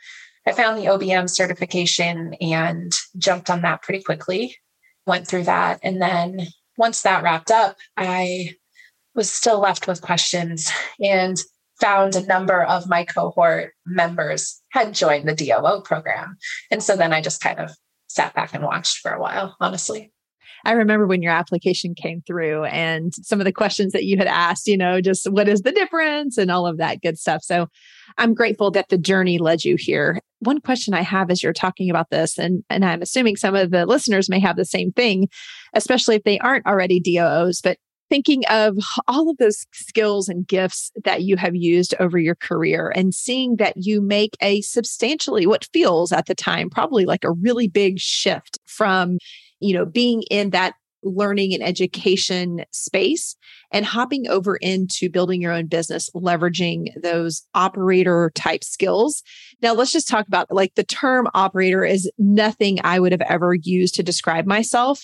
I 0.46 0.54
found 0.54 0.78
the 0.78 0.86
OBM 0.86 1.30
certification 1.30 2.34
and 2.42 2.92
jumped 3.18 3.50
on 3.50 3.62
that 3.62 3.82
pretty 3.84 4.04
quickly, 4.04 4.56
went 5.06 5.28
through 5.28 5.44
that. 5.44 5.80
And 5.84 6.02
then 6.02 6.48
once 6.78 7.04
that 7.04 7.24
wrapped 7.24 7.52
up, 7.52 7.78
I 7.96 8.56
was 9.14 9.30
still 9.30 9.60
left 9.60 9.88
with 9.88 10.02
questions 10.02 10.72
and 11.00 11.38
found 11.80 12.16
a 12.16 12.26
number 12.26 12.64
of 12.64 12.88
my 12.88 13.04
cohort 13.04 13.74
members 13.86 14.62
had 14.70 14.94
joined 14.94 15.28
the 15.28 15.36
DOO 15.36 15.82
program. 15.84 16.38
And 16.70 16.82
so 16.82 16.96
then 16.96 17.12
I 17.12 17.22
just 17.22 17.42
kind 17.42 17.60
of 17.60 17.72
sat 18.08 18.34
back 18.34 18.54
and 18.54 18.64
watched 18.64 19.00
for 19.00 19.12
a 19.12 19.20
while, 19.20 19.56
honestly. 19.60 20.12
I 20.66 20.74
remember 20.74 21.08
when 21.08 21.22
your 21.22 21.32
application 21.32 21.96
came 21.96 22.22
through 22.22 22.66
and 22.66 23.14
some 23.16 23.40
of 23.40 23.46
the 23.46 23.52
questions 23.52 23.94
that 23.94 24.06
you 24.06 24.18
had 24.18 24.28
asked, 24.28 24.68
you 24.68 24.78
know, 24.78 25.02
just 25.02 25.30
what 25.30 25.48
is 25.48 25.62
the 25.62 25.72
difference 25.72 26.38
and 26.38 26.52
all 26.52 26.66
of 26.68 26.78
that 26.78 27.02
good 27.02 27.18
stuff. 27.18 27.44
So 27.44 27.68
I'm 28.18 28.34
grateful 28.34 28.72
that 28.72 28.90
the 28.90 28.98
journey 28.98 29.38
led 29.38 29.64
you 29.64 29.76
here. 29.78 30.20
One 30.40 30.60
question 30.60 30.94
I 30.94 31.02
have 31.02 31.30
as 31.30 31.44
you're 31.44 31.54
talking 31.54 31.90
about 31.90 32.10
this, 32.10 32.38
and, 32.38 32.64
and 32.70 32.84
I'm 32.84 33.02
assuming 33.02 33.36
some 33.36 33.56
of 33.56 33.72
the 33.72 33.86
listeners 33.86 34.30
may 34.30 34.40
have 34.40 34.58
the 34.58 34.66
same 34.66 34.92
thing, 34.92 35.30
especially 35.74 36.16
if 36.16 36.24
they 36.24 36.40
aren't 36.40 36.66
already 36.66 37.00
DOOs, 37.00 37.62
but 37.62 37.78
thinking 38.12 38.44
of 38.50 38.78
all 39.08 39.30
of 39.30 39.38
those 39.38 39.66
skills 39.72 40.28
and 40.28 40.48
gifts 40.48 40.92
that 41.06 41.24
you 41.24 41.38
have 41.38 41.56
used 41.56 41.96
over 42.00 42.20
your 42.20 42.36
career 42.36 42.92
and 42.94 43.16
seeing 43.16 43.56
that 43.56 43.74
you 43.78 44.02
make 44.02 44.36
a 44.42 44.62
substantially 44.62 45.48
what 45.48 45.68
feels 45.72 46.12
at 46.12 46.26
the 46.26 46.36
time 46.36 46.70
probably 46.70 47.06
like 47.06 47.24
a 47.24 47.32
really 47.32 47.68
big 47.68 47.98
shift 47.98 48.60
from 48.66 49.18
you 49.62 49.74
know, 49.74 49.86
being 49.86 50.24
in 50.30 50.50
that 50.50 50.74
learning 51.04 51.54
and 51.54 51.64
education 51.64 52.64
space 52.72 53.36
and 53.72 53.86
hopping 53.86 54.28
over 54.28 54.58
into 54.58 55.10
building 55.10 55.42
your 55.42 55.52
own 55.52 55.66
business, 55.66 56.10
leveraging 56.12 56.88
those 57.02 57.44
operator 57.56 58.32
type 58.36 58.64
skills. 58.64 59.24
Now, 59.62 59.74
let's 59.74 59.92
just 59.92 60.08
talk 60.08 60.28
about 60.28 60.52
like 60.52 60.76
the 60.76 60.84
term 60.84 61.28
operator 61.34 61.84
is 61.84 62.12
nothing 62.20 62.80
I 62.84 63.00
would 63.00 63.14
have 63.14 63.22
ever 63.22 63.56
used 63.56 63.96
to 63.96 64.04
describe 64.04 64.46
myself. 64.46 65.04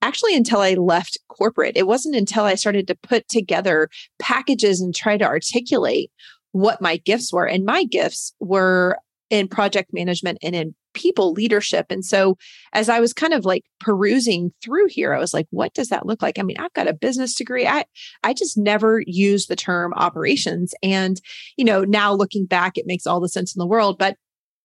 Actually, 0.00 0.36
until 0.36 0.60
I 0.60 0.74
left 0.74 1.18
corporate, 1.28 1.76
it 1.76 1.86
wasn't 1.86 2.14
until 2.14 2.44
I 2.44 2.54
started 2.54 2.86
to 2.86 2.94
put 2.94 3.28
together 3.28 3.88
packages 4.20 4.80
and 4.80 4.94
try 4.94 5.16
to 5.16 5.24
articulate 5.24 6.10
what 6.52 6.80
my 6.80 6.96
gifts 6.98 7.32
were. 7.32 7.46
And 7.46 7.64
my 7.64 7.84
gifts 7.84 8.32
were 8.40 8.98
in 9.30 9.48
project 9.48 9.90
management 9.92 10.38
and 10.42 10.54
in 10.54 10.74
people 10.94 11.32
leadership. 11.32 11.86
And 11.90 12.04
so 12.04 12.36
as 12.72 12.88
I 12.88 12.98
was 13.00 13.12
kind 13.12 13.32
of 13.32 13.44
like 13.44 13.64
perusing 13.78 14.52
through 14.62 14.86
here, 14.88 15.14
I 15.14 15.18
was 15.18 15.34
like, 15.34 15.46
what 15.50 15.74
does 15.74 15.88
that 15.88 16.06
look 16.06 16.22
like? 16.22 16.38
I 16.38 16.42
mean, 16.42 16.56
I've 16.58 16.72
got 16.72 16.88
a 16.88 16.94
business 16.94 17.34
degree. 17.34 17.66
I 17.66 17.84
I 18.24 18.32
just 18.32 18.56
never 18.58 19.02
use 19.06 19.46
the 19.46 19.56
term 19.56 19.92
operations. 19.94 20.74
And, 20.82 21.20
you 21.56 21.64
know, 21.64 21.84
now 21.84 22.12
looking 22.12 22.46
back, 22.46 22.76
it 22.76 22.86
makes 22.86 23.06
all 23.06 23.20
the 23.20 23.28
sense 23.28 23.54
in 23.54 23.60
the 23.60 23.66
world. 23.66 23.98
But 23.98 24.16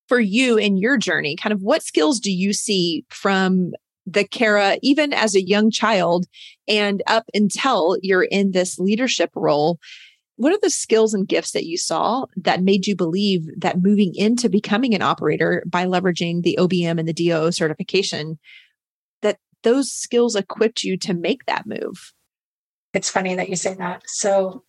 for 0.08 0.20
you 0.20 0.58
in 0.58 0.78
your 0.78 0.98
journey, 0.98 1.36
kind 1.36 1.54
of 1.54 1.62
what 1.62 1.84
skills 1.84 2.20
do 2.20 2.32
you 2.32 2.54
see 2.54 3.06
from 3.10 3.72
the 4.06 4.26
Khara, 4.26 4.78
even 4.82 5.14
as 5.14 5.36
a 5.36 5.46
young 5.46 5.72
child 5.72 6.26
and 6.68 7.02
up 7.08 7.26
until 7.34 7.98
you're 8.02 8.24
in 8.24 8.52
this 8.52 8.80
leadership 8.80 9.32
role? 9.36 9.80
what 10.36 10.52
are 10.52 10.60
the 10.62 10.70
skills 10.70 11.14
and 11.14 11.28
gifts 11.28 11.52
that 11.52 11.66
you 11.66 11.78
saw 11.78 12.26
that 12.38 12.64
made 12.64 12.88
you 12.88 12.96
believe 12.96 13.48
that 13.58 13.82
moving 13.82 14.14
into 14.16 14.50
becoming 14.50 14.96
an 14.96 15.02
operator 15.02 15.64
by 15.68 15.86
leveraging 15.86 16.42
the 16.42 16.58
OBM 16.60 17.00
and 17.00 17.08
the 17.08 17.14
DO 17.14 17.52
certification, 17.52 18.40
that 19.22 19.38
those 19.62 19.92
skills 19.92 20.36
equipped 20.36 20.84
you 20.84 20.98
to 20.98 21.14
make 21.14 21.46
that 21.46 21.66
move? 21.66 22.14
It's 22.94 23.10
funny 23.10 23.36
that 23.36 23.50
you 23.50 23.56
say 23.56 23.76
that. 23.76 24.04
So, 24.08 24.64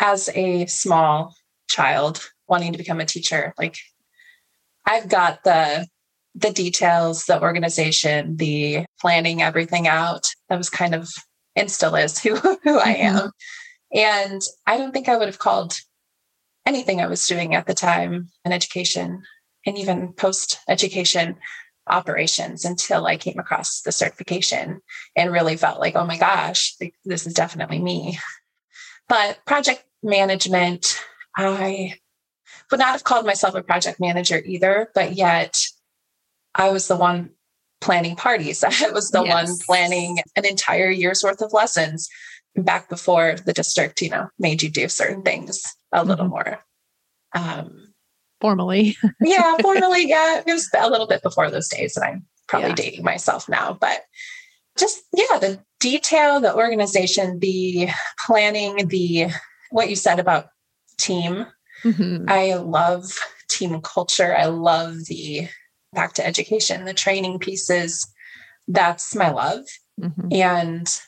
as 0.00 0.28
a 0.34 0.66
small 0.66 1.34
child 1.68 2.28
wanting 2.48 2.72
to 2.72 2.78
become 2.78 3.00
a 3.00 3.06
teacher, 3.06 3.52
like 3.58 3.76
I've 4.86 5.08
got 5.08 5.42
the 5.44 5.86
the 6.34 6.50
details, 6.50 7.24
the 7.26 7.40
organization, 7.40 8.36
the 8.36 8.84
planning 9.00 9.42
everything 9.42 9.86
out. 9.86 10.26
That 10.48 10.58
was 10.58 10.70
kind 10.70 10.94
of 10.94 11.08
and 11.56 11.70
still 11.70 11.94
is 11.94 12.18
who 12.18 12.34
who 12.64 12.78
I 12.78 12.94
mm-hmm. 12.94 13.16
am. 13.16 13.30
And 13.94 14.42
I 14.66 14.76
don't 14.76 14.92
think 14.92 15.08
I 15.08 15.16
would 15.16 15.28
have 15.28 15.38
called 15.38 15.74
anything 16.66 17.00
I 17.00 17.06
was 17.06 17.26
doing 17.26 17.54
at 17.54 17.66
the 17.66 17.74
time 17.74 18.30
in 18.44 18.52
education 18.52 19.22
and 19.66 19.78
even 19.78 20.12
post 20.12 20.58
education 20.68 21.36
operations 21.86 22.64
until 22.64 23.06
I 23.06 23.16
came 23.16 23.38
across 23.38 23.82
the 23.82 23.92
certification 23.92 24.80
and 25.14 25.32
really 25.32 25.56
felt 25.56 25.80
like, 25.80 25.94
oh 25.96 26.06
my 26.06 26.16
gosh, 26.16 26.74
this 27.04 27.26
is 27.26 27.34
definitely 27.34 27.78
me. 27.78 28.18
But 29.08 29.38
project 29.44 29.84
management, 30.02 30.98
I 31.36 31.94
would 32.70 32.80
not 32.80 32.92
have 32.92 33.04
called 33.04 33.26
myself 33.26 33.54
a 33.54 33.62
project 33.62 34.00
manager 34.00 34.42
either, 34.44 34.90
but 34.94 35.14
yet 35.14 35.66
I 36.54 36.70
was 36.70 36.88
the 36.88 36.96
one 36.96 37.30
planning 37.80 38.16
parties. 38.16 38.64
I 38.64 38.90
was 38.90 39.10
the 39.10 39.22
yes. 39.22 39.48
one 39.48 39.58
planning 39.66 40.18
an 40.36 40.46
entire 40.46 40.90
year's 40.90 41.22
worth 41.22 41.42
of 41.42 41.52
lessons 41.52 42.08
back 42.56 42.88
before 42.88 43.36
the 43.44 43.52
district, 43.52 44.00
you 44.00 44.10
know, 44.10 44.28
made 44.38 44.62
you 44.62 44.70
do 44.70 44.88
certain 44.88 45.22
things 45.22 45.62
a 45.92 45.98
mm-hmm. 45.98 46.08
little 46.08 46.28
more 46.28 46.64
um, 47.34 47.92
formally. 48.40 48.96
yeah, 49.20 49.56
formally. 49.60 50.08
Yeah, 50.08 50.42
it 50.46 50.52
was 50.52 50.68
a 50.76 50.90
little 50.90 51.06
bit 51.06 51.22
before 51.22 51.50
those 51.50 51.68
days, 51.68 51.96
and 51.96 52.04
I'm 52.04 52.26
probably 52.48 52.70
yeah. 52.70 52.76
dating 52.76 53.04
myself 53.04 53.48
now. 53.48 53.76
But 53.80 54.02
just 54.78 55.02
yeah, 55.12 55.38
the 55.38 55.60
detail, 55.80 56.40
the 56.40 56.54
organization, 56.54 57.38
the 57.40 57.88
planning, 58.24 58.88
the 58.88 59.28
what 59.70 59.90
you 59.90 59.96
said 59.96 60.18
about 60.18 60.46
team. 60.98 61.46
Mm-hmm. 61.82 62.24
I 62.28 62.54
love 62.54 63.18
team 63.48 63.80
culture. 63.82 64.34
I 64.36 64.46
love 64.46 65.04
the 65.06 65.48
back 65.94 66.12
to 66.14 66.26
education, 66.26 66.84
the 66.84 66.94
training 66.94 67.38
pieces. 67.38 68.06
That's 68.68 69.14
my 69.14 69.30
love. 69.30 69.64
Mm-hmm. 70.00 70.28
And 70.32 71.00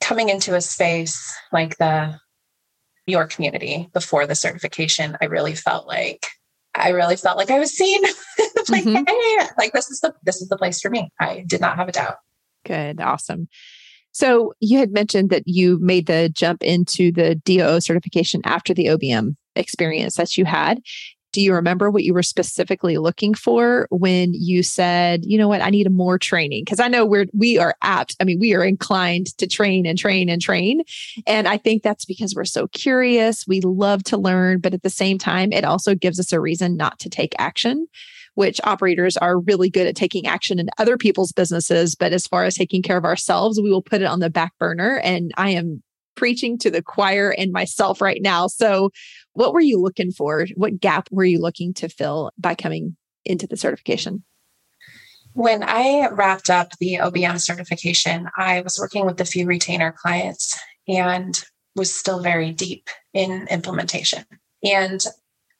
coming 0.00 0.28
into 0.28 0.54
a 0.54 0.60
space 0.60 1.34
like 1.52 1.76
the 1.78 2.18
your 3.06 3.26
community 3.26 3.88
before 3.92 4.26
the 4.26 4.34
certification, 4.34 5.16
I 5.20 5.26
really 5.26 5.54
felt 5.54 5.86
like 5.86 6.26
I 6.74 6.90
really 6.90 7.16
felt 7.16 7.36
like 7.36 7.50
I 7.50 7.58
was 7.58 7.72
seen. 7.72 8.02
like, 8.68 8.84
mm-hmm. 8.84 9.04
hey, 9.06 9.48
like 9.58 9.72
this 9.72 9.90
is 9.90 10.00
the 10.00 10.14
this 10.24 10.40
is 10.40 10.48
the 10.48 10.58
place 10.58 10.80
for 10.80 10.90
me. 10.90 11.10
I 11.20 11.44
did 11.46 11.60
not 11.60 11.76
have 11.76 11.88
a 11.88 11.92
doubt. 11.92 12.16
Good, 12.64 13.00
awesome. 13.00 13.48
So 14.12 14.54
you 14.60 14.78
had 14.78 14.92
mentioned 14.92 15.30
that 15.30 15.42
you 15.46 15.78
made 15.78 16.06
the 16.06 16.30
jump 16.30 16.62
into 16.62 17.12
the 17.12 17.34
DOO 17.44 17.80
certification 17.80 18.40
after 18.44 18.72
the 18.72 18.86
OBM 18.86 19.36
experience 19.54 20.14
that 20.16 20.36
you 20.36 20.44
had 20.44 20.80
do 21.36 21.42
you 21.42 21.52
remember 21.52 21.90
what 21.90 22.02
you 22.02 22.14
were 22.14 22.22
specifically 22.22 22.96
looking 22.96 23.34
for 23.34 23.86
when 23.90 24.32
you 24.32 24.62
said, 24.62 25.22
you 25.22 25.36
know 25.36 25.48
what, 25.48 25.60
I 25.60 25.68
need 25.68 25.90
more 25.92 26.18
training? 26.18 26.62
Because 26.64 26.80
I 26.80 26.88
know 26.88 27.04
we're 27.04 27.26
we 27.34 27.58
are 27.58 27.74
apt. 27.82 28.16
I 28.20 28.24
mean, 28.24 28.38
we 28.38 28.54
are 28.54 28.64
inclined 28.64 29.36
to 29.36 29.46
train 29.46 29.84
and 29.84 29.98
train 29.98 30.30
and 30.30 30.40
train. 30.40 30.80
And 31.26 31.46
I 31.46 31.58
think 31.58 31.82
that's 31.82 32.06
because 32.06 32.34
we're 32.34 32.46
so 32.46 32.68
curious. 32.68 33.46
We 33.46 33.60
love 33.60 34.02
to 34.04 34.16
learn, 34.16 34.60
but 34.60 34.72
at 34.72 34.82
the 34.82 34.88
same 34.88 35.18
time, 35.18 35.52
it 35.52 35.62
also 35.62 35.94
gives 35.94 36.18
us 36.18 36.32
a 36.32 36.40
reason 36.40 36.74
not 36.74 36.98
to 37.00 37.10
take 37.10 37.34
action 37.38 37.86
which 38.36 38.60
operators 38.64 39.16
are 39.16 39.40
really 39.40 39.70
good 39.70 39.86
at 39.86 39.96
taking 39.96 40.26
action 40.26 40.58
in 40.58 40.68
other 40.76 40.98
people's 40.98 41.32
businesses. 41.32 41.94
But 41.94 42.12
as 42.12 42.26
far 42.26 42.44
as 42.44 42.54
taking 42.54 42.82
care 42.82 42.98
of 42.98 43.04
ourselves, 43.06 43.58
we 43.58 43.70
will 43.70 43.80
put 43.80 44.02
it 44.02 44.06
on 44.06 44.20
the 44.20 44.28
back 44.28 44.52
burner. 44.58 45.00
And 45.02 45.32
I 45.38 45.50
am 45.50 45.82
preaching 46.16 46.58
to 46.58 46.70
the 46.70 46.82
choir 46.82 47.30
and 47.30 47.52
myself 47.52 48.00
right 48.00 48.20
now. 48.20 48.46
So, 48.46 48.90
what 49.32 49.52
were 49.52 49.60
you 49.60 49.80
looking 49.80 50.10
for? 50.10 50.46
What 50.54 50.80
gap 50.80 51.08
were 51.10 51.24
you 51.24 51.38
looking 51.38 51.74
to 51.74 51.88
fill 51.88 52.32
by 52.38 52.54
coming 52.54 52.96
into 53.24 53.46
the 53.46 53.56
certification? 53.56 54.24
When 55.34 55.62
I 55.62 56.08
wrapped 56.08 56.48
up 56.48 56.72
the 56.78 56.94
OBM 56.94 57.40
certification, 57.40 58.28
I 58.38 58.62
was 58.62 58.78
working 58.78 59.04
with 59.04 59.20
a 59.20 59.26
few 59.26 59.46
retainer 59.46 59.92
clients 59.92 60.58
and 60.88 61.38
was 61.74 61.94
still 61.94 62.20
very 62.20 62.52
deep 62.52 62.88
in 63.12 63.46
implementation. 63.50 64.24
And 64.64 65.04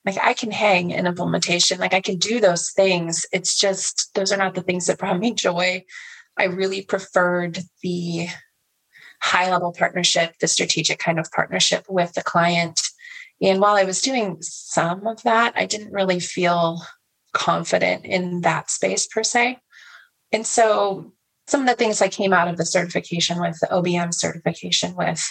like 0.06 0.16
I 0.22 0.32
can 0.32 0.50
hang 0.50 0.92
in 0.92 1.06
implementation, 1.06 1.78
like 1.78 1.92
I 1.92 2.00
can 2.00 2.16
do 2.16 2.40
those 2.40 2.70
things. 2.70 3.26
It's 3.32 3.58
just 3.58 4.14
those 4.14 4.32
are 4.32 4.38
not 4.38 4.54
the 4.54 4.62
things 4.62 4.86
that 4.86 4.98
brought 4.98 5.18
me 5.18 5.34
joy. 5.34 5.84
I 6.38 6.44
really 6.44 6.82
preferred 6.82 7.58
the 7.82 8.28
high 9.23 9.50
level 9.50 9.73
partnership, 9.73 10.35
the 10.40 10.49
strategic 10.49 10.99
kind 10.99 11.18
of 11.18 11.30
partnership 11.32 11.87
with 11.88 12.12
the 12.12 12.23
client. 12.23 12.80
And 13.40 13.61
while 13.61 13.76
I 13.76 13.85
was 13.85 14.00
doing 14.00 14.38
some 14.40 15.06
of 15.06 15.23
that, 15.23 15.52
I 15.56 15.66
didn't 15.66 15.92
really 15.92 16.20
feel 16.20 16.80
confident 17.32 18.04
in 18.04 18.40
that 18.42 18.70
space 18.70 19.06
per 19.06 19.23
se. 19.23 19.58
And 20.32 20.46
so 20.46 21.12
some 21.46 21.61
of 21.61 21.66
the 21.66 21.75
things 21.75 22.00
I 22.00 22.08
came 22.08 22.32
out 22.32 22.49
of 22.49 22.56
the 22.56 22.66
certification 22.66 23.40
with, 23.40 23.58
the 23.61 23.68
OBM 23.68 24.12
certification 24.14 24.96
with, 24.96 25.25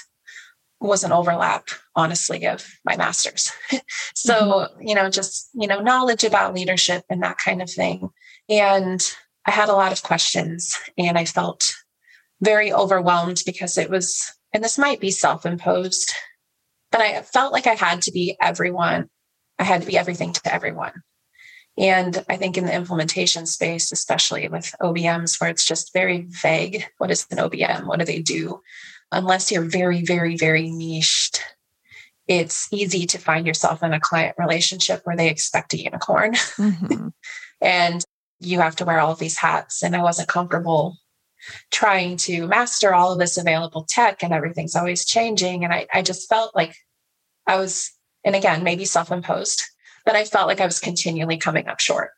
was 0.80 1.04
an 1.04 1.12
overlap, 1.12 1.70
honestly, 1.96 2.46
of 2.46 2.66
my 2.86 2.96
master's. 2.96 3.52
so, 4.16 4.34
mm-hmm. 4.34 4.88
you 4.88 4.96
know, 4.96 5.10
just, 5.10 5.50
you 5.54 5.68
know, 5.68 5.82
knowledge 5.82 6.24
about 6.24 6.54
leadership 6.54 7.04
and 7.10 7.24
that 7.24 7.38
kind 7.38 7.62
of 7.62 7.70
thing. 7.70 8.10
And 8.50 9.02
I 9.46 9.52
had 9.52 9.70
a 9.70 9.74
lot 9.74 9.92
of 9.92 10.04
questions 10.04 10.78
and 10.98 11.18
I 11.18 11.26
felt 11.26 11.74
very 12.46 12.72
overwhelmed 12.72 13.42
because 13.46 13.78
it 13.78 13.90
was, 13.90 14.32
and 14.54 14.64
this 14.64 14.78
might 14.78 15.02
be 15.02 15.12
self 15.12 15.46
imposed, 15.46 16.14
but 16.92 17.02
I 17.02 17.24
felt 17.24 17.52
like 17.52 17.68
I 17.68 17.74
had 17.74 18.04
to 18.04 18.12
be 18.12 18.38
everyone. 18.42 19.10
I 19.60 19.64
had 19.64 19.82
to 19.82 19.88
be 19.88 19.98
everything 19.98 20.32
to 20.34 20.54
everyone. 20.54 20.94
And 21.78 22.24
I 22.30 22.38
think 22.38 22.58
in 22.58 22.66
the 22.66 22.74
implementation 22.74 23.46
space, 23.46 23.92
especially 23.92 24.48
with 24.48 24.74
OBMs, 24.82 25.42
where 25.42 25.50
it's 25.50 25.66
just 25.66 25.92
very 25.92 26.26
vague 26.30 26.86
what 27.00 27.12
is 27.12 27.28
an 27.32 27.38
OBM? 27.38 27.86
What 27.86 28.00
do 28.00 28.06
they 28.06 28.22
do? 28.22 28.62
Unless 29.12 29.52
you're 29.52 29.64
very, 29.64 30.04
very, 30.04 30.38
very 30.38 30.70
niched, 30.70 31.42
it's 32.28 32.72
easy 32.72 33.06
to 33.08 33.18
find 33.18 33.46
yourself 33.46 33.84
in 33.84 33.94
a 33.94 34.00
client 34.00 34.36
relationship 34.38 35.02
where 35.04 35.18
they 35.18 35.30
expect 35.30 35.74
a 35.74 35.82
unicorn. 35.82 36.34
Mm-hmm. 36.34 37.10
and 37.62 38.04
you 38.40 38.60
have 38.60 38.76
to 38.78 38.86
wear 38.86 39.00
all 39.00 39.12
of 39.12 39.20
these 39.20 39.38
hats. 39.38 39.84
And 39.84 39.96
I 39.96 40.02
wasn't 40.02 40.30
comfortable 40.30 40.98
trying 41.72 42.18
to 42.18 42.48
master 42.48 42.94
all 42.94 43.14
of 43.14 43.20
this 43.20 43.38
available 43.38 43.86
tech 43.88 44.24
and 44.24 44.34
everything's 44.34 44.76
always 44.76 45.06
changing. 45.06 45.64
And 45.64 45.74
I, 45.74 45.88
I 45.94 46.02
just 46.02 46.30
felt 46.30 46.56
like 46.56 46.76
I 47.48 47.58
was, 47.58 47.92
and 48.24 48.36
again, 48.36 48.64
maybe 48.64 48.86
self 48.86 49.12
imposed, 49.12 49.64
but 50.06 50.16
I 50.16 50.26
felt 50.26 50.48
like 50.48 50.62
I 50.62 50.66
was 50.66 50.80
continually 50.80 51.38
coming 51.38 51.68
up 51.68 51.80
short. 51.80 52.12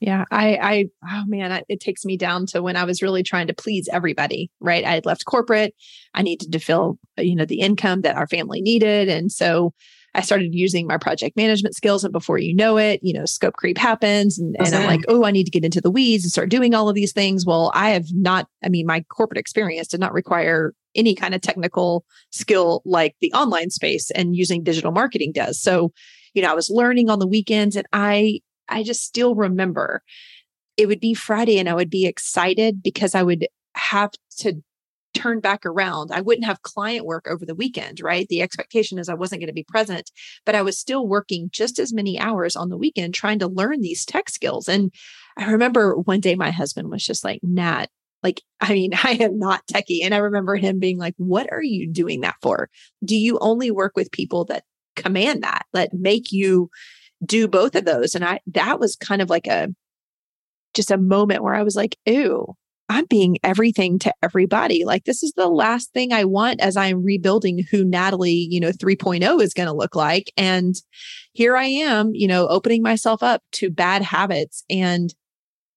Yeah, 0.00 0.24
I, 0.32 0.58
I, 0.60 0.86
oh 1.08 1.24
man, 1.26 1.52
I, 1.52 1.62
it 1.68 1.78
takes 1.78 2.04
me 2.04 2.16
down 2.16 2.46
to 2.46 2.60
when 2.60 2.74
I 2.74 2.82
was 2.82 3.02
really 3.02 3.22
trying 3.22 3.46
to 3.46 3.54
please 3.54 3.88
everybody, 3.92 4.50
right? 4.58 4.84
I 4.84 4.94
had 4.94 5.06
left 5.06 5.26
corporate. 5.26 5.76
I 6.12 6.22
needed 6.22 6.50
to 6.50 6.58
fill, 6.58 6.98
you 7.18 7.36
know, 7.36 7.44
the 7.44 7.60
income 7.60 8.00
that 8.00 8.16
our 8.16 8.26
family 8.26 8.60
needed. 8.62 9.08
And 9.08 9.30
so 9.30 9.72
I 10.14 10.20
started 10.20 10.54
using 10.54 10.86
my 10.86 10.98
project 10.98 11.36
management 11.36 11.74
skills. 11.74 12.04
And 12.04 12.12
before 12.12 12.38
you 12.38 12.54
know 12.54 12.76
it, 12.76 13.00
you 13.02 13.14
know, 13.14 13.24
scope 13.24 13.54
creep 13.54 13.78
happens. 13.78 14.38
And, 14.38 14.54
and 14.58 14.74
I'm 14.74 14.86
like, 14.86 15.00
oh, 15.08 15.24
I 15.24 15.30
need 15.30 15.44
to 15.44 15.50
get 15.50 15.64
into 15.64 15.80
the 15.80 15.90
weeds 15.90 16.24
and 16.24 16.30
start 16.30 16.50
doing 16.50 16.74
all 16.74 16.88
of 16.88 16.94
these 16.94 17.12
things. 17.12 17.46
Well, 17.46 17.72
I 17.74 17.90
have 17.90 18.06
not, 18.12 18.46
I 18.62 18.68
mean, 18.68 18.86
my 18.86 19.00
corporate 19.08 19.38
experience 19.38 19.88
did 19.88 20.00
not 20.00 20.12
require 20.12 20.74
any 20.94 21.14
kind 21.14 21.34
of 21.34 21.40
technical 21.40 22.04
skill 22.30 22.82
like 22.84 23.16
the 23.20 23.32
online 23.32 23.70
space 23.70 24.10
and 24.10 24.36
using 24.36 24.62
digital 24.62 24.92
marketing 24.92 25.32
does. 25.32 25.60
So, 25.60 25.92
you 26.34 26.42
know, 26.42 26.50
I 26.50 26.54
was 26.54 26.68
learning 26.68 27.08
on 27.08 27.18
the 27.18 27.26
weekends 27.26 27.76
and 27.76 27.86
I, 27.92 28.40
I 28.68 28.82
just 28.82 29.02
still 29.02 29.34
remember 29.34 30.02
it 30.76 30.86
would 30.86 31.00
be 31.00 31.14
Friday 31.14 31.58
and 31.58 31.68
I 31.68 31.74
would 31.74 31.90
be 31.90 32.06
excited 32.06 32.82
because 32.82 33.14
I 33.14 33.22
would 33.22 33.46
have 33.74 34.10
to 34.38 34.62
turn 35.14 35.40
back 35.40 35.64
around. 35.64 36.10
I 36.12 36.20
wouldn't 36.20 36.46
have 36.46 36.62
client 36.62 37.06
work 37.06 37.26
over 37.28 37.44
the 37.44 37.54
weekend, 37.54 38.00
right? 38.00 38.26
The 38.28 38.42
expectation 38.42 38.98
is 38.98 39.08
I 39.08 39.14
wasn't 39.14 39.40
going 39.40 39.48
to 39.48 39.52
be 39.52 39.64
present, 39.64 40.10
but 40.44 40.54
I 40.54 40.62
was 40.62 40.78
still 40.78 41.06
working 41.06 41.48
just 41.52 41.78
as 41.78 41.92
many 41.92 42.18
hours 42.18 42.56
on 42.56 42.68
the 42.68 42.76
weekend 42.76 43.14
trying 43.14 43.38
to 43.40 43.48
learn 43.48 43.80
these 43.80 44.04
tech 44.04 44.28
skills. 44.30 44.68
And 44.68 44.92
I 45.36 45.50
remember 45.50 45.96
one 45.96 46.20
day 46.20 46.34
my 46.34 46.50
husband 46.50 46.90
was 46.90 47.04
just 47.04 47.24
like, 47.24 47.40
Nat, 47.42 47.86
like, 48.22 48.42
I 48.60 48.72
mean, 48.72 48.92
I 49.04 49.18
am 49.20 49.38
not 49.38 49.66
techie. 49.66 50.00
And 50.02 50.14
I 50.14 50.18
remember 50.18 50.56
him 50.56 50.78
being 50.78 50.98
like, 50.98 51.14
What 51.16 51.50
are 51.52 51.62
you 51.62 51.88
doing 51.88 52.20
that 52.20 52.36
for? 52.42 52.70
Do 53.04 53.16
you 53.16 53.38
only 53.40 53.70
work 53.70 53.92
with 53.96 54.12
people 54.12 54.44
that 54.46 54.64
command 54.96 55.42
that, 55.42 55.66
that 55.72 55.92
make 55.92 56.32
you 56.32 56.70
do 57.24 57.48
both 57.48 57.74
of 57.74 57.84
those? 57.84 58.14
And 58.14 58.24
I, 58.24 58.40
that 58.48 58.80
was 58.80 58.96
kind 58.96 59.22
of 59.22 59.30
like 59.30 59.46
a, 59.46 59.68
just 60.74 60.90
a 60.90 60.98
moment 60.98 61.42
where 61.42 61.54
I 61.54 61.62
was 61.62 61.76
like, 61.76 61.96
Ew, 62.06 62.56
I'm 62.92 63.06
being 63.06 63.38
everything 63.42 63.98
to 64.00 64.12
everybody. 64.22 64.84
Like 64.84 65.04
this 65.04 65.22
is 65.22 65.32
the 65.32 65.48
last 65.48 65.92
thing 65.92 66.12
I 66.12 66.24
want 66.24 66.60
as 66.60 66.76
I'm 66.76 67.02
rebuilding 67.02 67.64
who 67.70 67.84
Natalie, 67.84 68.46
you 68.50 68.60
know, 68.60 68.70
3.0 68.70 69.40
is 69.42 69.54
going 69.54 69.66
to 69.66 69.74
look 69.74 69.96
like. 69.96 70.30
And 70.36 70.74
here 71.32 71.56
I 71.56 71.64
am, 71.64 72.10
you 72.14 72.28
know, 72.28 72.46
opening 72.48 72.82
myself 72.82 73.22
up 73.22 73.42
to 73.52 73.70
bad 73.70 74.02
habits 74.02 74.64
and 74.68 75.14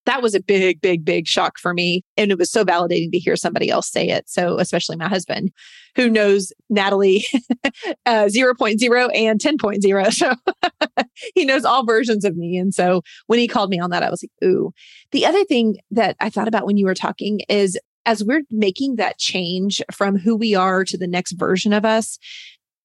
that 0.05 0.21
was 0.21 0.35
a 0.35 0.39
big, 0.41 0.81
big, 0.81 1.03
big 1.03 1.27
shock 1.27 1.57
for 1.57 1.73
me. 1.73 2.03
And 2.17 2.31
it 2.31 2.37
was 2.37 2.51
so 2.51 2.63
validating 2.63 3.11
to 3.11 3.19
hear 3.19 3.35
somebody 3.35 3.69
else 3.69 3.91
say 3.91 4.07
it. 4.07 4.29
So, 4.29 4.59
especially 4.59 4.95
my 4.95 5.07
husband, 5.07 5.51
who 5.95 6.09
knows 6.09 6.53
Natalie 6.69 7.25
uh, 8.05 8.25
0.0 8.25 9.09
and 9.15 9.39
10.0. 9.39 10.05
So, 10.15 10.33
he 11.33 11.45
knows 11.45 11.65
all 11.65 11.85
versions 11.85 12.23
of 12.23 12.37
me. 12.37 12.57
And 12.57 12.73
so, 12.73 13.01
when 13.27 13.39
he 13.39 13.47
called 13.47 13.69
me 13.69 13.79
on 13.79 13.89
that, 13.89 14.03
I 14.03 14.09
was 14.09 14.23
like, 14.23 14.49
ooh. 14.49 14.71
The 15.11 15.25
other 15.25 15.43
thing 15.45 15.77
that 15.91 16.15
I 16.19 16.29
thought 16.29 16.47
about 16.47 16.65
when 16.65 16.77
you 16.77 16.85
were 16.85 16.95
talking 16.95 17.41
is 17.49 17.77
as 18.05 18.23
we're 18.23 18.43
making 18.51 18.97
that 18.97 19.17
change 19.17 19.81
from 19.91 20.17
who 20.17 20.35
we 20.35 20.53
are 20.53 20.85
to 20.85 20.97
the 20.97 21.07
next 21.07 21.33
version 21.33 21.73
of 21.73 21.85
us, 21.85 22.19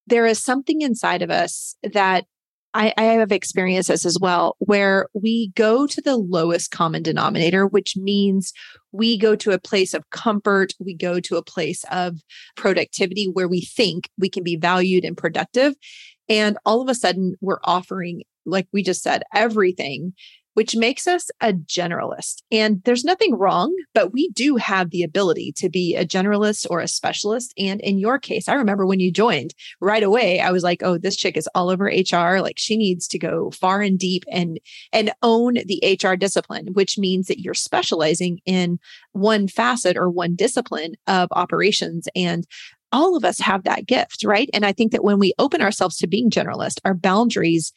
there 0.06 0.26
is 0.26 0.42
something 0.42 0.80
inside 0.80 1.22
of 1.22 1.30
us 1.30 1.76
that 1.83 2.24
I, 2.72 2.94
I 2.96 3.02
have 3.02 3.33
experienced 3.33 3.88
this 3.88 4.06
as 4.06 4.18
well, 4.20 4.56
where 4.59 5.09
we 5.12 5.48
go 5.56 5.87
to 5.87 6.00
the 6.00 6.16
lowest 6.16 6.70
common 6.70 7.02
denominator, 7.02 7.66
which 7.66 7.96
means 7.96 8.52
we 8.92 9.18
go 9.18 9.35
to 9.37 9.50
a 9.50 9.59
place 9.59 9.92
of 9.92 10.09
comfort. 10.11 10.74
We 10.78 10.94
go 10.94 11.18
to 11.20 11.37
a 11.37 11.42
place 11.42 11.85
of 11.90 12.20
productivity 12.56 13.26
where 13.26 13.48
we 13.48 13.62
think 13.62 14.09
we 14.18 14.28
can 14.28 14.44
be 14.44 14.56
valued 14.56 15.04
and 15.04 15.16
productive. 15.16 15.74
And 16.28 16.59
all 16.64 16.80
of 16.80 16.88
a 16.88 16.94
sudden, 16.94 17.35
we're 17.40 17.61
offering, 17.64 18.22
like 18.46 18.68
we 18.72 18.85
just 18.85 19.02
said, 19.02 19.24
everything 19.35 20.12
which 20.54 20.76
makes 20.76 21.06
us 21.06 21.30
a 21.40 21.52
generalist. 21.52 22.42
And 22.50 22.82
there's 22.84 23.04
nothing 23.04 23.36
wrong, 23.36 23.74
but 23.94 24.12
we 24.12 24.28
do 24.30 24.56
have 24.56 24.90
the 24.90 25.02
ability 25.02 25.52
to 25.56 25.68
be 25.68 25.94
a 25.94 26.06
generalist 26.06 26.66
or 26.68 26.80
a 26.80 26.88
specialist. 26.88 27.54
And 27.56 27.80
in 27.80 27.98
your 27.98 28.18
case, 28.18 28.48
I 28.48 28.54
remember 28.54 28.86
when 28.86 29.00
you 29.00 29.12
joined 29.12 29.54
right 29.80 30.02
away, 30.02 30.40
I 30.40 30.50
was 30.50 30.62
like, 30.62 30.82
oh, 30.82 30.98
this 30.98 31.16
chick 31.16 31.36
is 31.36 31.48
all 31.54 31.70
over 31.70 31.84
HR. 31.84 32.40
Like 32.40 32.58
she 32.58 32.76
needs 32.76 33.06
to 33.08 33.18
go 33.18 33.50
far 33.50 33.80
and 33.82 33.98
deep 33.98 34.24
and 34.30 34.58
and 34.92 35.12
own 35.22 35.54
the 35.54 35.98
HR 36.02 36.14
discipline, 36.14 36.68
which 36.72 36.98
means 36.98 37.26
that 37.26 37.40
you're 37.40 37.54
specializing 37.54 38.40
in 38.44 38.78
one 39.12 39.48
facet 39.48 39.96
or 39.96 40.10
one 40.10 40.34
discipline 40.34 40.94
of 41.06 41.28
operations. 41.32 42.08
And 42.14 42.46
all 42.92 43.16
of 43.16 43.24
us 43.24 43.38
have 43.40 43.64
that 43.64 43.86
gift, 43.86 44.24
right? 44.24 44.50
And 44.52 44.64
I 44.64 44.72
think 44.72 44.92
that 44.92 45.04
when 45.04 45.18
we 45.18 45.32
open 45.38 45.62
ourselves 45.62 45.96
to 45.98 46.06
being 46.06 46.30
generalist, 46.30 46.80
our 46.84 46.94
boundaries 46.94 47.72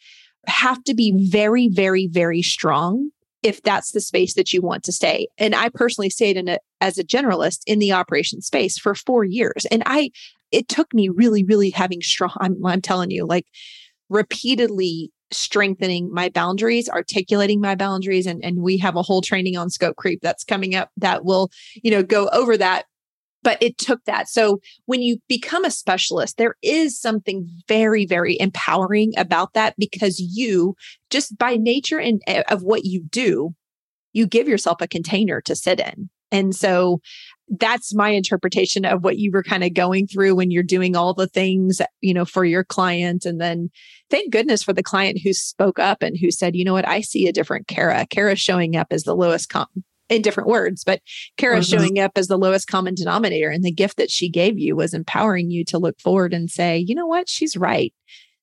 have 0.46 0.82
to 0.84 0.94
be 0.94 1.28
very, 1.30 1.68
very, 1.68 2.06
very 2.06 2.42
strong 2.42 3.10
if 3.42 3.62
that's 3.62 3.92
the 3.92 4.00
space 4.00 4.34
that 4.34 4.52
you 4.52 4.62
want 4.62 4.82
to 4.84 4.92
stay. 4.92 5.28
And 5.36 5.54
I 5.54 5.68
personally 5.68 6.10
stayed 6.10 6.36
in 6.36 6.48
it 6.48 6.62
as 6.80 6.98
a 6.98 7.04
generalist 7.04 7.60
in 7.66 7.78
the 7.78 7.92
operation 7.92 8.40
space 8.40 8.78
for 8.78 8.94
four 8.94 9.22
years. 9.24 9.66
And 9.70 9.82
I, 9.84 10.10
it 10.50 10.68
took 10.68 10.92
me 10.94 11.10
really, 11.10 11.44
really 11.44 11.70
having 11.70 12.00
strong, 12.00 12.34
I'm, 12.40 12.64
I'm 12.64 12.80
telling 12.80 13.10
you, 13.10 13.26
like 13.26 13.46
repeatedly 14.08 15.10
strengthening 15.30 16.10
my 16.12 16.30
boundaries, 16.30 16.88
articulating 16.88 17.60
my 17.60 17.74
boundaries. 17.74 18.26
And, 18.26 18.42
and 18.42 18.58
we 18.62 18.78
have 18.78 18.96
a 18.96 19.02
whole 19.02 19.20
training 19.20 19.56
on 19.56 19.68
scope 19.68 19.96
creep 19.96 20.20
that's 20.22 20.44
coming 20.44 20.74
up 20.74 20.90
that 20.96 21.24
will, 21.24 21.50
you 21.82 21.90
know, 21.90 22.02
go 22.02 22.28
over 22.28 22.56
that 22.56 22.86
but 23.44 23.62
it 23.62 23.78
took 23.78 24.04
that. 24.06 24.28
So 24.28 24.60
when 24.86 25.02
you 25.02 25.18
become 25.28 25.64
a 25.64 25.70
specialist, 25.70 26.38
there 26.38 26.56
is 26.62 26.98
something 26.98 27.46
very, 27.68 28.06
very 28.06 28.40
empowering 28.40 29.12
about 29.16 29.52
that 29.52 29.74
because 29.78 30.18
you, 30.18 30.74
just 31.10 31.38
by 31.38 31.56
nature 31.56 32.00
and 32.00 32.20
eh, 32.26 32.42
of 32.48 32.62
what 32.62 32.84
you 32.84 33.04
do, 33.04 33.54
you 34.12 34.26
give 34.26 34.48
yourself 34.48 34.80
a 34.80 34.88
container 34.88 35.40
to 35.42 35.54
sit 35.54 35.78
in. 35.78 36.08
And 36.32 36.56
so 36.56 37.00
that's 37.48 37.94
my 37.94 38.08
interpretation 38.08 38.84
of 38.86 39.04
what 39.04 39.18
you 39.18 39.30
were 39.30 39.42
kind 39.42 39.62
of 39.62 39.74
going 39.74 40.06
through 40.06 40.34
when 40.34 40.50
you're 40.50 40.62
doing 40.62 40.96
all 40.96 41.12
the 41.12 41.28
things, 41.28 41.80
you 42.00 42.14
know, 42.14 42.24
for 42.24 42.44
your 42.44 42.64
client. 42.64 43.26
And 43.26 43.40
then 43.40 43.70
thank 44.10 44.32
goodness 44.32 44.62
for 44.62 44.72
the 44.72 44.82
client 44.82 45.20
who 45.22 45.34
spoke 45.34 45.78
up 45.78 46.02
and 46.02 46.16
who 46.18 46.30
said, 46.30 46.56
you 46.56 46.64
know 46.64 46.72
what, 46.72 46.88
I 46.88 47.02
see 47.02 47.28
a 47.28 47.32
different 47.32 47.68
Khara. 47.68 48.08
Khara 48.08 48.36
showing 48.36 48.74
up 48.74 48.88
as 48.90 49.02
the 49.02 49.14
lowest 49.14 49.50
com- 49.50 49.84
in 50.08 50.22
different 50.22 50.48
words, 50.48 50.84
but 50.84 51.00
Khara 51.38 51.58
mm-hmm. 51.58 51.62
showing 51.62 51.98
up 51.98 52.12
as 52.16 52.28
the 52.28 52.38
lowest 52.38 52.68
common 52.68 52.94
denominator. 52.94 53.48
And 53.48 53.64
the 53.64 53.72
gift 53.72 53.96
that 53.96 54.10
she 54.10 54.28
gave 54.28 54.58
you 54.58 54.76
was 54.76 54.94
empowering 54.94 55.50
you 55.50 55.64
to 55.66 55.78
look 55.78 55.98
forward 56.00 56.34
and 56.34 56.50
say, 56.50 56.78
you 56.78 56.94
know 56.94 57.06
what, 57.06 57.28
she's 57.28 57.56
right. 57.56 57.92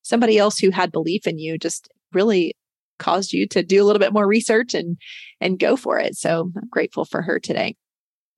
Somebody 0.02 0.38
else 0.38 0.58
who 0.58 0.70
had 0.70 0.90
belief 0.90 1.26
in 1.26 1.38
you 1.38 1.58
just 1.58 1.88
really 2.12 2.54
caused 2.98 3.32
you 3.32 3.46
to 3.48 3.62
do 3.62 3.82
a 3.82 3.86
little 3.86 4.00
bit 4.00 4.12
more 4.12 4.26
research 4.26 4.74
and 4.74 4.96
and 5.40 5.58
go 5.58 5.76
for 5.76 5.98
it. 5.98 6.16
So 6.16 6.52
I'm 6.56 6.68
grateful 6.70 7.04
for 7.04 7.22
her 7.22 7.38
today 7.38 7.76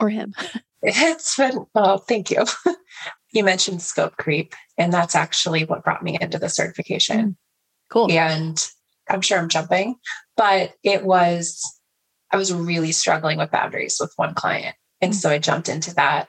or 0.00 0.08
him. 0.08 0.34
It's 0.86 1.38
been 1.38 1.64
well, 1.74 1.96
thank 1.96 2.30
you. 2.30 2.44
you 3.32 3.42
mentioned 3.42 3.80
scope 3.80 4.18
creep, 4.18 4.54
and 4.76 4.92
that's 4.92 5.14
actually 5.14 5.64
what 5.64 5.82
brought 5.82 6.02
me 6.02 6.18
into 6.20 6.38
the 6.38 6.50
certification. 6.50 7.30
Mm, 7.30 7.36
cool. 7.90 8.12
And 8.12 8.68
I'm 9.08 9.22
sure 9.22 9.38
I'm 9.38 9.48
jumping, 9.48 9.96
but 10.36 10.74
it 10.82 11.04
was, 11.04 11.62
I 12.34 12.36
was 12.36 12.52
really 12.52 12.90
struggling 12.90 13.38
with 13.38 13.52
boundaries 13.52 13.98
with 14.00 14.12
one 14.16 14.34
client. 14.34 14.74
And 15.00 15.12
mm-hmm. 15.12 15.18
so 15.18 15.30
I 15.30 15.38
jumped 15.38 15.68
into 15.68 15.94
that 15.94 16.28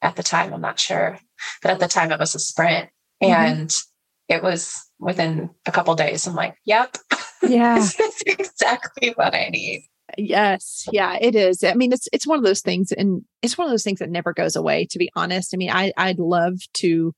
at 0.00 0.14
the 0.14 0.22
time. 0.22 0.54
I'm 0.54 0.60
not 0.60 0.78
sure, 0.78 1.18
but 1.62 1.72
at 1.72 1.80
the 1.80 1.88
time 1.88 2.12
it 2.12 2.20
was 2.20 2.36
a 2.36 2.38
sprint 2.38 2.90
mm-hmm. 3.20 3.32
and 3.32 3.76
it 4.28 4.40
was 4.40 4.80
within 5.00 5.50
a 5.66 5.72
couple 5.72 5.96
days. 5.96 6.28
I'm 6.28 6.36
like, 6.36 6.54
yep. 6.64 6.96
Yeah. 7.42 7.74
this 7.80 7.98
is 7.98 8.22
exactly 8.24 9.14
what 9.16 9.34
I 9.34 9.48
need. 9.48 9.82
Yes. 10.16 10.88
Yeah, 10.92 11.18
it 11.20 11.34
is. 11.34 11.64
I 11.64 11.74
mean, 11.74 11.92
it's 11.92 12.08
it's 12.12 12.26
one 12.26 12.38
of 12.38 12.44
those 12.44 12.60
things 12.60 12.92
and 12.92 13.24
it's 13.42 13.58
one 13.58 13.66
of 13.66 13.72
those 13.72 13.82
things 13.82 13.98
that 13.98 14.10
never 14.10 14.32
goes 14.32 14.54
away, 14.54 14.86
to 14.90 14.98
be 14.98 15.10
honest. 15.16 15.54
I 15.54 15.56
mean, 15.56 15.70
I 15.70 15.92
I'd 15.96 16.20
love 16.20 16.60
to 16.74 17.14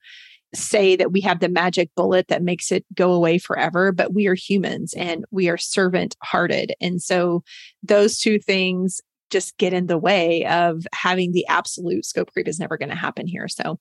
say 0.55 0.95
that 0.95 1.11
we 1.11 1.21
have 1.21 1.39
the 1.39 1.49
magic 1.49 1.89
bullet 1.95 2.27
that 2.27 2.43
makes 2.43 2.71
it 2.71 2.85
go 2.93 3.11
away 3.11 3.37
forever, 3.37 3.91
but 3.91 4.13
we 4.13 4.27
are 4.27 4.35
humans 4.35 4.93
and 4.95 5.25
we 5.31 5.49
are 5.49 5.57
servant 5.57 6.15
hearted. 6.23 6.73
And 6.81 7.01
so 7.01 7.43
those 7.83 8.19
two 8.19 8.39
things 8.39 9.01
just 9.31 9.57
get 9.57 9.73
in 9.73 9.87
the 9.87 9.97
way 9.97 10.45
of 10.45 10.85
having 10.93 11.31
the 11.31 11.45
absolute 11.47 12.05
scope 12.05 12.31
creep 12.31 12.47
is 12.47 12.59
never 12.59 12.77
going 12.77 12.89
to 12.89 12.95
happen 12.95 13.27
here. 13.27 13.47
So 13.47 13.79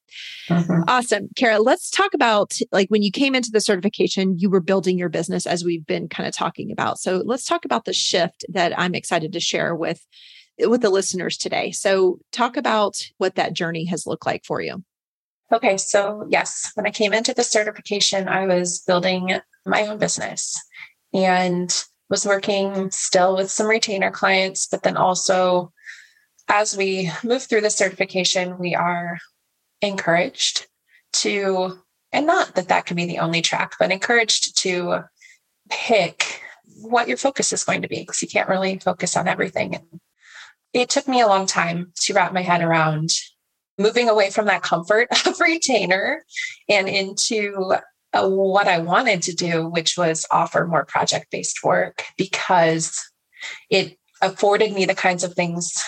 mm-hmm. 0.48 0.82
awesome. 0.88 1.28
Khara, 1.38 1.64
let's 1.64 1.90
talk 1.90 2.14
about 2.14 2.54
like 2.72 2.88
when 2.88 3.02
you 3.02 3.10
came 3.12 3.34
into 3.34 3.50
the 3.52 3.60
certification, 3.60 4.38
you 4.38 4.48
were 4.48 4.60
building 4.60 4.98
your 4.98 5.08
business 5.08 5.46
as 5.46 5.64
we've 5.64 5.86
been 5.86 6.08
kind 6.08 6.26
of 6.26 6.34
talking 6.34 6.72
about. 6.72 6.98
So 6.98 7.22
let's 7.24 7.44
talk 7.44 7.64
about 7.64 7.84
the 7.84 7.92
shift 7.92 8.44
that 8.48 8.78
I'm 8.78 8.94
excited 8.94 9.32
to 9.32 9.40
share 9.40 9.74
with 9.74 10.04
with 10.58 10.82
the 10.82 10.90
listeners 10.90 11.36
today. 11.36 11.72
So 11.72 12.18
talk 12.32 12.56
about 12.56 12.96
what 13.18 13.34
that 13.34 13.54
journey 13.54 13.84
has 13.86 14.06
looked 14.06 14.26
like 14.26 14.44
for 14.44 14.60
you. 14.60 14.82
Okay, 15.54 15.76
so 15.76 16.26
yes, 16.28 16.72
when 16.74 16.84
I 16.84 16.90
came 16.90 17.12
into 17.12 17.32
the 17.32 17.44
certification, 17.44 18.26
I 18.26 18.44
was 18.44 18.80
building 18.80 19.38
my 19.64 19.86
own 19.86 19.98
business 19.98 20.60
and 21.12 21.72
was 22.10 22.26
working 22.26 22.90
still 22.90 23.36
with 23.36 23.52
some 23.52 23.68
retainer 23.68 24.10
clients, 24.10 24.66
but 24.66 24.82
then 24.82 24.96
also 24.96 25.72
as 26.48 26.76
we 26.76 27.08
move 27.22 27.44
through 27.44 27.60
the 27.60 27.70
certification, 27.70 28.58
we 28.58 28.74
are 28.74 29.20
encouraged 29.80 30.66
to, 31.12 31.78
and 32.12 32.26
not 32.26 32.56
that 32.56 32.66
that 32.66 32.86
can 32.86 32.96
be 32.96 33.06
the 33.06 33.20
only 33.20 33.40
track, 33.40 33.74
but 33.78 33.92
encouraged 33.92 34.58
to 34.58 35.04
pick 35.70 36.40
what 36.80 37.06
your 37.06 37.16
focus 37.16 37.52
is 37.52 37.62
going 37.62 37.82
to 37.82 37.88
be 37.88 38.00
because 38.00 38.20
you 38.20 38.28
can't 38.28 38.48
really 38.48 38.80
focus 38.80 39.16
on 39.16 39.28
everything. 39.28 39.78
It 40.72 40.88
took 40.88 41.06
me 41.06 41.20
a 41.20 41.28
long 41.28 41.46
time 41.46 41.92
to 42.00 42.12
wrap 42.12 42.32
my 42.32 42.42
head 42.42 42.60
around 42.60 43.10
moving 43.78 44.08
away 44.08 44.30
from 44.30 44.46
that 44.46 44.62
comfort 44.62 45.08
of 45.26 45.40
retainer 45.40 46.24
and 46.68 46.88
into 46.88 47.74
uh, 48.12 48.28
what 48.28 48.68
I 48.68 48.78
wanted 48.78 49.22
to 49.22 49.34
do, 49.34 49.68
which 49.68 49.98
was 49.98 50.26
offer 50.30 50.66
more 50.66 50.84
project 50.84 51.26
based 51.30 51.64
work 51.64 52.04
because 52.16 53.02
it 53.70 53.98
afforded 54.22 54.72
me 54.72 54.84
the 54.84 54.94
kinds 54.94 55.24
of 55.24 55.34
things 55.34 55.82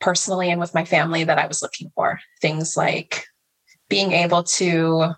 personally 0.00 0.50
and 0.50 0.60
with 0.60 0.74
my 0.74 0.84
family 0.84 1.24
that 1.24 1.38
I 1.38 1.46
was 1.46 1.62
looking 1.62 1.90
for. 1.94 2.20
Things 2.40 2.76
like 2.76 3.26
being 3.88 4.12
able 4.12 4.42
to 4.44 5.12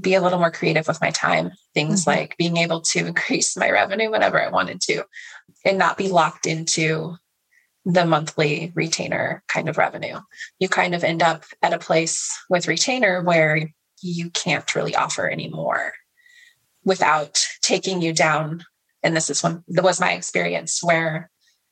be 0.00 0.14
a 0.14 0.20
little 0.20 0.38
more 0.38 0.50
creative 0.50 0.88
with 0.88 1.00
my 1.00 1.10
time, 1.10 1.52
things 1.72 2.02
mm-hmm. 2.02 2.10
like 2.10 2.36
being 2.36 2.56
able 2.56 2.80
to 2.80 2.98
increase 3.06 3.56
my 3.56 3.70
revenue 3.70 4.10
whenever 4.10 4.40
I 4.40 4.50
wanted 4.50 4.80
to, 4.82 5.04
and 5.64 5.78
not 5.78 5.96
be 5.96 6.08
locked 6.08 6.46
into 6.46 7.16
the 7.84 8.06
monthly 8.06 8.72
retainer 8.74 9.42
kind 9.48 9.68
of 9.68 9.78
revenue. 9.78 10.18
You 10.58 10.68
kind 10.68 10.94
of 10.94 11.04
end 11.04 11.22
up 11.22 11.44
at 11.62 11.74
a 11.74 11.78
place 11.78 12.34
with 12.48 12.68
retainer 12.68 13.22
where 13.22 13.68
you 14.00 14.30
can't 14.30 14.74
really 14.74 14.94
offer 14.94 15.28
anymore 15.28 15.92
without 16.84 17.46
taking 17.62 18.02
you 18.02 18.12
down. 18.12 18.64
And 19.02 19.14
this 19.14 19.28
is 19.28 19.42
one 19.42 19.64
that 19.68 19.84
was 19.84 20.00
my 20.00 20.12
experience 20.12 20.82
where, 20.82 21.30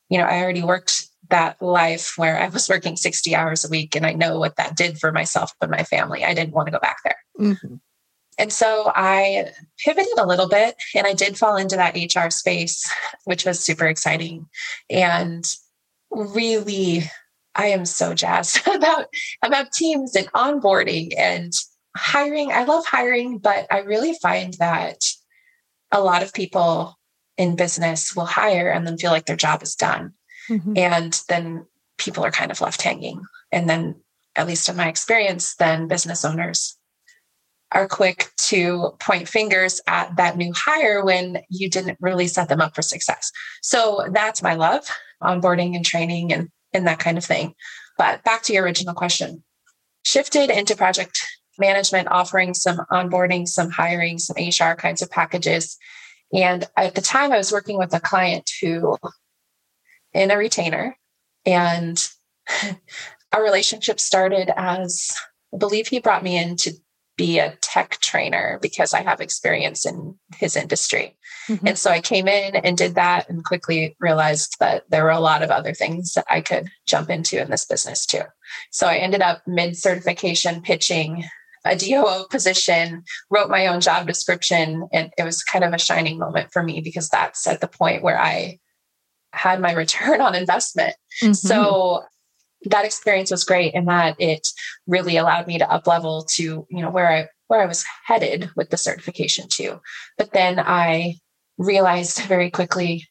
you 0.08 0.18
know, 0.18 0.24
I 0.24 0.42
already 0.42 0.62
worked 0.62 1.06
that 1.30 1.60
life 1.62 2.14
where 2.16 2.38
I 2.38 2.48
was 2.48 2.68
working 2.68 2.96
60 2.96 3.34
hours 3.34 3.64
a 3.64 3.70
week 3.70 3.96
and 3.96 4.04
I 4.04 4.12
know 4.12 4.38
what 4.38 4.56
that 4.56 4.76
did 4.76 4.98
for 4.98 5.12
myself 5.12 5.52
and 5.60 5.70
my 5.70 5.84
family. 5.84 6.24
I 6.24 6.34
didn't 6.34 6.54
want 6.54 6.66
to 6.66 6.72
go 6.72 6.78
back 6.78 6.98
there. 7.04 7.16
Mm-hmm. 7.40 7.76
And 8.38 8.52
so 8.52 8.90
I 8.94 9.50
pivoted 9.78 10.18
a 10.18 10.26
little 10.26 10.48
bit 10.48 10.74
and 10.94 11.06
I 11.06 11.12
did 11.12 11.38
fall 11.38 11.56
into 11.56 11.76
that 11.76 11.96
HR 11.96 12.30
space, 12.30 12.90
which 13.24 13.44
was 13.44 13.60
super 13.60 13.86
exciting. 13.86 14.46
And 14.90 15.44
really, 16.12 17.04
I 17.54 17.66
am 17.66 17.84
so 17.84 18.14
jazzed 18.14 18.66
about, 18.66 19.06
about 19.42 19.72
teams 19.72 20.14
and 20.16 20.30
onboarding 20.32 21.12
and 21.18 21.52
hiring, 21.96 22.52
I 22.52 22.64
love 22.64 22.86
hiring, 22.86 23.38
but 23.38 23.66
I 23.70 23.78
really 23.80 24.14
find 24.22 24.54
that 24.54 25.04
a 25.90 26.00
lot 26.00 26.22
of 26.22 26.32
people 26.32 26.98
in 27.36 27.56
business 27.56 28.14
will 28.14 28.26
hire 28.26 28.70
and 28.70 28.86
then 28.86 28.98
feel 28.98 29.10
like 29.10 29.26
their 29.26 29.36
job 29.36 29.62
is 29.62 29.74
done. 29.74 30.12
Mm-hmm. 30.48 30.76
And 30.76 31.20
then 31.28 31.66
people 31.98 32.24
are 32.24 32.30
kind 32.30 32.50
of 32.50 32.60
left 32.60 32.82
hanging. 32.82 33.22
And 33.50 33.68
then, 33.68 33.96
at 34.34 34.46
least 34.46 34.68
in 34.68 34.76
my 34.76 34.88
experience, 34.88 35.54
then 35.56 35.88
business 35.88 36.24
owners 36.24 36.78
are 37.70 37.88
quick 37.88 38.30
to 38.36 38.90
point 38.98 39.28
fingers 39.28 39.80
at 39.86 40.16
that 40.16 40.36
new 40.36 40.52
hire 40.54 41.04
when 41.04 41.38
you 41.48 41.68
didn't 41.68 41.98
really 42.00 42.26
set 42.26 42.48
them 42.48 42.60
up 42.60 42.74
for 42.74 42.82
success. 42.82 43.30
So 43.62 44.06
that's 44.12 44.42
my 44.42 44.54
love, 44.54 44.86
onboarding 45.22 45.74
and 45.76 45.84
training 45.84 46.32
and, 46.32 46.48
and 46.72 46.86
that 46.86 46.98
kind 46.98 47.18
of 47.18 47.24
thing. 47.24 47.54
But 47.98 48.24
back 48.24 48.42
to 48.44 48.52
your 48.52 48.64
original 48.64 48.94
question 48.94 49.42
shifted 50.04 50.50
into 50.50 50.76
project 50.76 51.24
management 51.58 52.08
offering 52.08 52.54
some 52.54 52.78
onboarding, 52.90 53.46
some 53.46 53.70
hiring, 53.70 54.18
some 54.18 54.36
HR 54.36 54.74
kinds 54.74 55.02
of 55.02 55.10
packages. 55.10 55.76
And 56.32 56.66
at 56.76 56.94
the 56.94 57.02
time, 57.02 57.32
I 57.32 57.36
was 57.36 57.52
working 57.52 57.78
with 57.78 57.94
a 57.94 58.00
client 58.00 58.50
who, 58.60 58.96
in 60.12 60.30
a 60.30 60.36
retainer, 60.36 60.96
and 61.44 62.04
our 63.32 63.42
relationship 63.42 64.00
started 64.00 64.50
as 64.56 65.14
I 65.54 65.58
believe 65.58 65.88
he 65.88 66.00
brought 66.00 66.24
me 66.24 66.38
in 66.38 66.56
to 66.56 66.72
be 67.22 67.38
a 67.38 67.56
tech 67.60 67.98
trainer 68.00 68.58
because 68.60 68.92
I 68.92 69.02
have 69.02 69.20
experience 69.20 69.86
in 69.86 70.16
his 70.34 70.56
industry. 70.56 71.16
Mm-hmm. 71.46 71.68
And 71.68 71.78
so 71.78 71.88
I 71.88 72.00
came 72.00 72.26
in 72.26 72.56
and 72.56 72.76
did 72.76 72.96
that 72.96 73.30
and 73.30 73.44
quickly 73.44 73.94
realized 74.00 74.56
that 74.58 74.82
there 74.90 75.04
were 75.04 75.10
a 75.10 75.20
lot 75.20 75.40
of 75.40 75.50
other 75.52 75.72
things 75.72 76.14
that 76.14 76.24
I 76.28 76.40
could 76.40 76.66
jump 76.84 77.10
into 77.10 77.40
in 77.40 77.48
this 77.48 77.64
business 77.64 78.06
too. 78.06 78.22
So 78.72 78.88
I 78.88 78.96
ended 78.96 79.22
up 79.22 79.40
mid 79.46 79.76
certification 79.76 80.62
pitching 80.62 81.22
a 81.64 81.76
DOO 81.76 82.26
position, 82.28 83.04
wrote 83.30 83.48
my 83.48 83.68
own 83.68 83.80
job 83.80 84.08
description, 84.08 84.88
and 84.92 85.12
it 85.16 85.22
was 85.22 85.44
kind 85.44 85.62
of 85.62 85.72
a 85.72 85.78
shining 85.78 86.18
moment 86.18 86.52
for 86.52 86.64
me 86.64 86.80
because 86.80 87.08
that's 87.08 87.46
at 87.46 87.60
the 87.60 87.68
point 87.68 88.02
where 88.02 88.20
I 88.20 88.58
had 89.32 89.60
my 89.60 89.70
return 89.70 90.20
on 90.26 90.34
investment. 90.34 90.96
Mm-hmm. 91.22 91.34
So 91.34 92.02
that 92.66 92.84
experience 92.84 93.30
was 93.30 93.44
great 93.44 93.74
in 93.74 93.86
that 93.86 94.16
it 94.18 94.48
really 94.86 95.16
allowed 95.16 95.46
me 95.46 95.58
to 95.58 95.70
up 95.70 95.86
level 95.86 96.24
to, 96.24 96.66
you 96.70 96.82
know, 96.82 96.90
where 96.90 97.10
I 97.10 97.28
where 97.48 97.60
I 97.60 97.66
was 97.66 97.84
headed 98.06 98.50
with 98.56 98.70
the 98.70 98.78
certification 98.78 99.46
too. 99.48 99.80
But 100.16 100.32
then 100.32 100.58
I 100.58 101.16
realized 101.58 102.20
very 102.22 102.50
quickly 102.50 103.08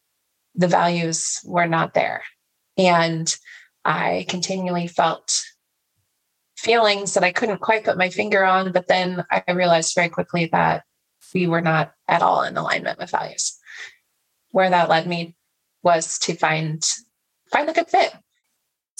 the 0.56 0.68
values 0.68 1.40
were 1.46 1.68
not 1.68 1.94
there. 1.94 2.24
And 2.78 3.34
I 3.86 4.26
continually 4.30 4.88
felt 4.88 5.44
feelings 6.58 7.14
that 7.14 7.24
I 7.24 7.32
couldn't 7.32 7.62
quite 7.62 7.84
put 7.84 7.98
my 7.98 8.10
finger 8.10 8.44
on. 8.44 8.72
But 8.72 8.88
then 8.88 9.24
I 9.30 9.44
realized 9.52 9.96
very 9.96 10.10
quickly 10.10 10.50
that 10.52 10.84
we 11.34 11.48
were 11.48 11.62
not 11.62 11.94
at 12.08 12.22
all 12.22 12.44
in 12.44 12.58
alignment 12.58 13.00
with 13.00 13.12
values. 13.12 13.58
Where 14.52 14.70
that 14.70 14.90
led 14.90 15.08
me 15.08 15.36
was 15.84 16.20
to 16.20 16.36
find 16.36 16.84
find 17.52 17.70
a 17.70 17.74
good 17.74 17.90
fit. 17.90 18.14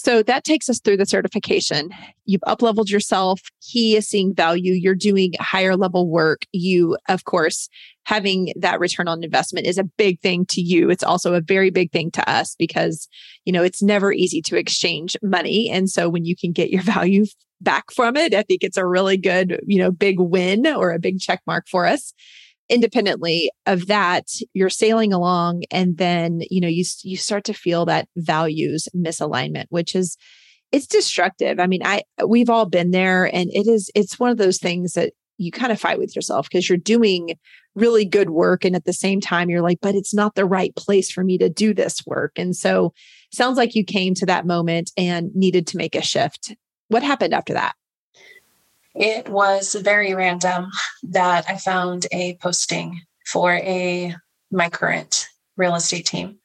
So 0.04 0.24
that 0.24 0.44
takes 0.44 0.68
us 0.68 0.80
through 0.80 0.98
the 0.98 1.06
certification. 1.06 1.92
You've 2.26 2.42
upleveled 2.48 2.90
yourself. 2.90 3.40
He 3.60 3.96
is 3.96 4.08
seeing 4.08 4.34
value. 4.34 4.74
You're 4.74 4.96
doing 4.96 5.34
higher 5.40 5.78
level 5.78 6.10
work. 6.10 6.48
You, 6.52 6.98
of 7.08 7.26
course, 7.26 7.70
having 8.06 8.52
that 8.56 8.80
return 8.80 9.08
on 9.08 9.24
investment 9.24 9.68
is 9.68 9.78
a 9.78 9.84
big 9.84 10.20
thing 10.20 10.48
to 10.48 10.60
you. 10.60 10.90
It's 10.90 11.04
also 11.04 11.36
a 11.36 11.42
very 11.42 11.70
big 11.70 11.92
thing 11.92 12.10
to 12.12 12.28
us 12.28 12.56
because, 12.58 13.08
you 13.46 13.54
know, 13.54 13.62
it's 13.62 13.84
never 13.84 14.12
easy 14.12 14.42
to 14.42 14.58
exchange 14.58 15.16
money. 15.22 15.70
And 15.70 15.88
so 15.88 16.10
when 16.10 16.26
you 16.26 16.36
can 16.36 16.52
get 16.52 16.72
your 16.72 16.82
value 16.96 17.28
back 17.62 17.92
from 17.92 18.18
it, 18.18 18.34
I 18.34 18.42
think 18.42 18.64
it's 18.64 18.78
a 18.78 18.88
really 18.88 19.18
good, 19.18 19.62
you 19.68 19.78
know, 19.78 19.92
big 19.92 20.20
win 20.20 20.66
or 20.66 20.90
a 20.94 21.00
big 21.00 21.20
check 21.20 21.44
mark 21.46 21.68
for 21.70 21.86
us 21.86 22.12
independently 22.72 23.52
of 23.66 23.88
that 23.88 24.28
you're 24.54 24.70
sailing 24.70 25.12
along 25.12 25.62
and 25.72 25.98
then 25.98 26.40
you 26.50 26.62
know 26.62 26.70
you 26.70 26.86
you 27.04 27.18
start 27.18 27.44
to 27.44 27.54
feel 27.54 27.86
that 27.86 28.08
values 28.16 28.88
misalignment 28.96 29.66
which 29.70 29.94
is 29.94 30.18
it's 30.72 30.88
destructive. 30.88 31.60
I 31.60 31.68
mean 31.68 31.82
i 31.84 32.02
we've 32.26 32.50
all 32.50 32.66
been 32.66 32.92
there 32.92 33.26
and 33.26 33.50
it 33.54 33.68
is 33.68 33.92
it's 33.94 34.18
one 34.18 34.32
of 34.32 34.38
those 34.38 34.58
things 34.58 34.94
that 34.94 35.12
you 35.38 35.52
kind 35.52 35.72
of 35.72 35.82
fight 35.82 36.00
with 36.00 36.16
yourself 36.16 36.48
because 36.50 36.70
you're 36.70 36.78
doing 36.78 37.36
really 37.76 38.06
good 38.06 38.30
work 38.30 38.64
and 38.64 38.76
at 38.76 38.86
the 38.86 38.94
same 38.94 39.20
time 39.20 39.50
you're 39.50 39.62
like 39.62 39.80
but 39.82 39.96
it's 39.96 40.14
not 40.14 40.36
the 40.36 40.46
right 40.46 40.74
place 40.78 41.12
for 41.12 41.26
me 41.26 41.38
to 41.38 41.50
do 41.50 41.74
this 41.74 42.02
work. 42.06 42.32
And 42.38 42.56
so 42.56 42.94
sounds 43.34 43.58
like 43.58 43.76
you 43.76 43.84
came 43.84 44.14
to 44.16 44.26
that 44.28 44.46
moment 44.46 44.92
and 44.96 45.30
needed 45.36 45.68
to 45.68 45.78
make 45.78 45.96
a 45.96 46.02
shift. 46.02 46.56
What 46.88 47.04
happened 47.04 47.34
after 47.34 47.54
that 47.54 47.76
it 48.96 49.30
was 49.30 49.76
very 49.76 50.14
random 50.14 50.68
that 51.04 51.46
I 51.48 51.58
found 51.58 52.08
a 52.12 52.38
posting 52.42 53.02
for 53.26 53.54
a 53.54 54.16
my 54.52 54.70
current 54.70 55.28
real 55.56 55.76
estate 55.76 56.06
team, 56.06 56.38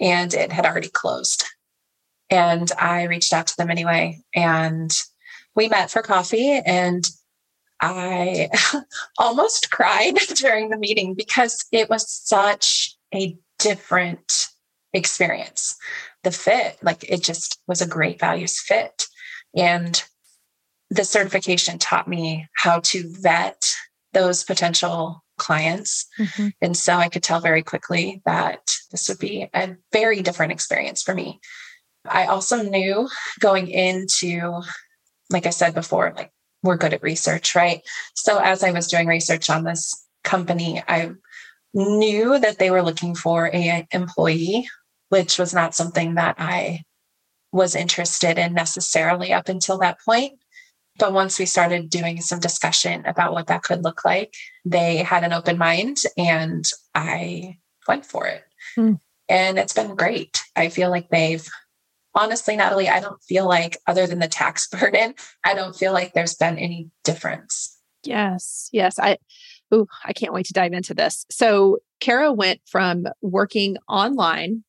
and 0.00 0.34
it 0.34 0.52
had 0.52 0.66
already 0.66 0.88
closed. 0.88 1.44
And 2.30 2.70
I 2.78 3.04
reached 3.04 3.32
out 3.32 3.46
to 3.48 3.56
them 3.56 3.70
anyway, 3.70 4.20
and 4.34 4.90
we 5.54 5.68
met 5.68 5.90
for 5.90 6.02
coffee. 6.02 6.50
And 6.50 7.08
I 7.80 8.48
almost 9.18 9.70
cried 9.70 10.14
during 10.34 10.70
the 10.70 10.78
meeting 10.78 11.14
because 11.14 11.64
it 11.72 11.90
was 11.90 12.10
such 12.10 12.96
a 13.14 13.36
different 13.58 14.48
experience. 14.92 15.76
The 16.22 16.30
fit, 16.30 16.78
like 16.82 17.04
it 17.08 17.22
just 17.22 17.60
was 17.66 17.80
a 17.82 17.86
great 17.86 18.20
values 18.20 18.60
fit. 18.60 19.06
And 19.56 20.02
the 20.92 21.04
certification 21.04 21.78
taught 21.78 22.06
me 22.06 22.46
how 22.54 22.80
to 22.80 23.10
vet 23.20 23.74
those 24.12 24.44
potential 24.44 25.24
clients. 25.38 26.06
Mm-hmm. 26.18 26.48
And 26.60 26.76
so 26.76 26.96
I 26.96 27.08
could 27.08 27.22
tell 27.22 27.40
very 27.40 27.62
quickly 27.62 28.20
that 28.26 28.60
this 28.90 29.08
would 29.08 29.18
be 29.18 29.48
a 29.54 29.76
very 29.90 30.20
different 30.20 30.52
experience 30.52 31.02
for 31.02 31.14
me. 31.14 31.40
I 32.06 32.26
also 32.26 32.62
knew 32.62 33.08
going 33.40 33.68
into, 33.68 34.60
like 35.30 35.46
I 35.46 35.50
said 35.50 35.74
before, 35.74 36.12
like 36.14 36.30
we're 36.62 36.76
good 36.76 36.92
at 36.92 37.02
research, 37.02 37.54
right? 37.54 37.80
So 38.14 38.38
as 38.38 38.62
I 38.62 38.72
was 38.72 38.88
doing 38.88 39.06
research 39.06 39.48
on 39.48 39.64
this 39.64 40.06
company, 40.24 40.82
I 40.86 41.12
knew 41.72 42.38
that 42.38 42.58
they 42.58 42.70
were 42.70 42.82
looking 42.82 43.14
for 43.14 43.46
a 43.46 43.86
employee, 43.92 44.68
which 45.08 45.38
was 45.38 45.54
not 45.54 45.74
something 45.74 46.16
that 46.16 46.36
I 46.38 46.82
was 47.50 47.74
interested 47.74 48.36
in 48.36 48.52
necessarily 48.52 49.32
up 49.32 49.48
until 49.48 49.78
that 49.78 49.98
point. 50.04 50.34
But 50.98 51.12
once 51.12 51.38
we 51.38 51.46
started 51.46 51.90
doing 51.90 52.20
some 52.20 52.38
discussion 52.38 53.04
about 53.06 53.32
what 53.32 53.46
that 53.46 53.62
could 53.62 53.82
look 53.82 54.04
like, 54.04 54.34
they 54.64 54.98
had 54.98 55.24
an 55.24 55.32
open 55.32 55.58
mind 55.58 55.98
and 56.16 56.64
I 56.94 57.58
went 57.88 58.04
for 58.04 58.26
it. 58.26 58.44
Mm. 58.76 59.00
And 59.28 59.58
it's 59.58 59.72
been 59.72 59.96
great. 59.96 60.42
I 60.54 60.68
feel 60.68 60.90
like 60.90 61.08
they've 61.08 61.48
honestly, 62.14 62.56
Natalie, 62.56 62.88
I 62.88 63.00
don't 63.00 63.22
feel 63.22 63.46
like, 63.46 63.78
other 63.86 64.06
than 64.06 64.18
the 64.18 64.28
tax 64.28 64.68
burden, 64.72 65.14
I 65.44 65.54
don't 65.54 65.76
feel 65.76 65.92
like 65.92 66.12
there's 66.12 66.34
been 66.34 66.58
any 66.58 66.90
difference. 67.04 67.78
Yes. 68.04 68.68
Yes. 68.72 68.98
I, 68.98 69.18
oh, 69.70 69.86
I 70.04 70.12
can't 70.12 70.32
wait 70.32 70.46
to 70.46 70.52
dive 70.52 70.72
into 70.72 70.94
this. 70.94 71.24
So, 71.30 71.78
Khara 72.00 72.34
went 72.34 72.60
from 72.66 73.06
working 73.20 73.76
online 73.88 74.64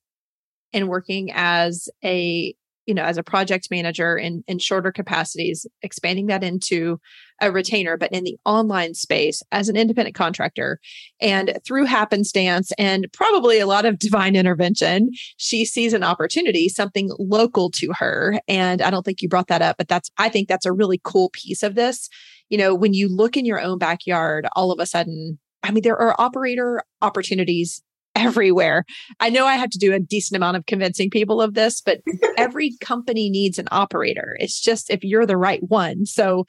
and 0.71 0.87
working 0.87 1.31
as 1.33 1.89
a 2.03 2.55
you 2.85 2.93
know 2.93 3.03
as 3.03 3.17
a 3.17 3.23
project 3.23 3.67
manager 3.71 4.17
in 4.17 4.43
in 4.47 4.59
shorter 4.59 4.91
capacities 4.91 5.65
expanding 5.81 6.27
that 6.27 6.43
into 6.43 6.99
a 7.41 7.51
retainer 7.51 7.97
but 7.97 8.11
in 8.11 8.23
the 8.23 8.37
online 8.45 8.93
space 8.93 9.41
as 9.51 9.69
an 9.69 9.75
independent 9.75 10.15
contractor. 10.15 10.79
And 11.19 11.57
through 11.65 11.85
happenstance 11.85 12.71
and 12.77 13.07
probably 13.13 13.59
a 13.59 13.67
lot 13.67 13.85
of 13.85 13.99
divine 14.07 14.35
intervention 14.35 15.09
she 15.37 15.65
sees 15.65 15.93
an 15.93 16.03
opportunity 16.03 16.69
something 16.69 17.09
local 17.19 17.69
to 17.71 17.91
her. 17.97 18.39
And 18.47 18.81
i 18.81 18.89
don't 18.89 19.03
think 19.03 19.21
you 19.21 19.29
brought 19.29 19.47
that 19.47 19.61
up 19.61 19.77
but 19.77 19.87
that's 19.87 20.09
i 20.17 20.29
think 20.29 20.47
that's 20.47 20.65
a 20.65 20.73
really 20.73 20.99
cool 21.03 21.29
piece 21.33 21.63
of 21.63 21.75
this. 21.75 22.09
You 22.49 22.57
know 22.57 22.75
when 22.75 22.93
you 22.93 23.13
look 23.13 23.37
in 23.37 23.45
your 23.45 23.61
own 23.61 23.77
backyard 23.77 24.47
all 24.55 24.71
of 24.71 24.79
a 24.79 24.85
sudden 24.85 25.39
I 25.63 25.71
mean, 25.71 25.81
there 25.81 25.97
are 25.97 26.19
operator 26.19 26.83
opportunities 27.01 27.81
everywhere. 28.15 28.85
I 29.19 29.29
know 29.29 29.45
I 29.45 29.55
have 29.55 29.69
to 29.71 29.79
do 29.79 29.93
a 29.93 29.99
decent 29.99 30.35
amount 30.35 30.57
of 30.57 30.65
convincing 30.65 31.09
people 31.09 31.41
of 31.41 31.53
this, 31.53 31.81
but 31.81 32.01
every 32.37 32.75
company 32.79 33.29
needs 33.29 33.59
an 33.59 33.67
operator. 33.71 34.37
It's 34.39 34.59
just 34.59 34.89
if 34.89 35.03
you're 35.03 35.25
the 35.25 35.37
right 35.37 35.63
one. 35.63 36.05
So 36.05 36.45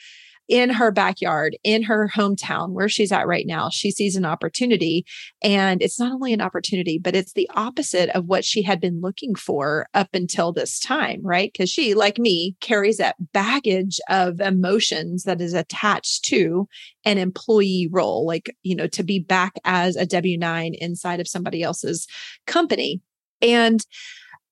in 0.49 0.71
her 0.71 0.91
backyard, 0.91 1.57
in 1.65 1.83
her 1.85 2.11
hometown, 2.15 2.73
where 2.73 2.89
she's 2.89 3.13
at 3.13 3.27
right 3.27 3.47
now, 3.47 3.69
she 3.71 3.91
sees 3.91 4.17
an 4.17 4.25
opportunity. 4.25 5.05
And 5.43 5.83
it's 5.83 5.99
not 5.99 6.13
only 6.13 6.33
an 6.33 6.41
opportunity, 6.41 6.99
but 6.99 7.17
it's 7.17 7.33
the 7.33 7.49
opposite 7.55 8.11
of 8.11 8.27
what 8.27 8.45
she 8.45 8.63
had 8.63 8.81
been 8.81 9.01
looking 9.01 9.35
for 9.35 9.87
up 9.95 10.09
until 10.15 10.53
this 10.53 10.79
time, 10.79 11.21
right? 11.23 11.51
Because 11.53 11.71
she, 11.71 11.95
like 11.95 12.19
me, 12.19 12.57
carries 12.61 12.99
that 12.99 13.17
baggage 13.33 13.99
of 14.09 14.41
emotions 14.41 15.25
that 15.25 15.41
is 15.41 15.55
attached 15.55 16.25
to 16.27 16.69
an 17.05 17.19
employee 17.19 17.89
role, 17.91 18.27
like, 18.27 18.55
you 18.63 18.77
know, 18.77 18.87
to 18.89 19.03
be 19.03 19.19
back 19.19 19.55
as 19.65 19.97
a 19.97 20.07
W 20.07 20.39
9 20.39 20.75
inside 20.75 21.21
of 21.21 21.29
somebody 21.29 21.63
else's 21.63 22.07
company. 22.47 23.01
And 23.41 23.85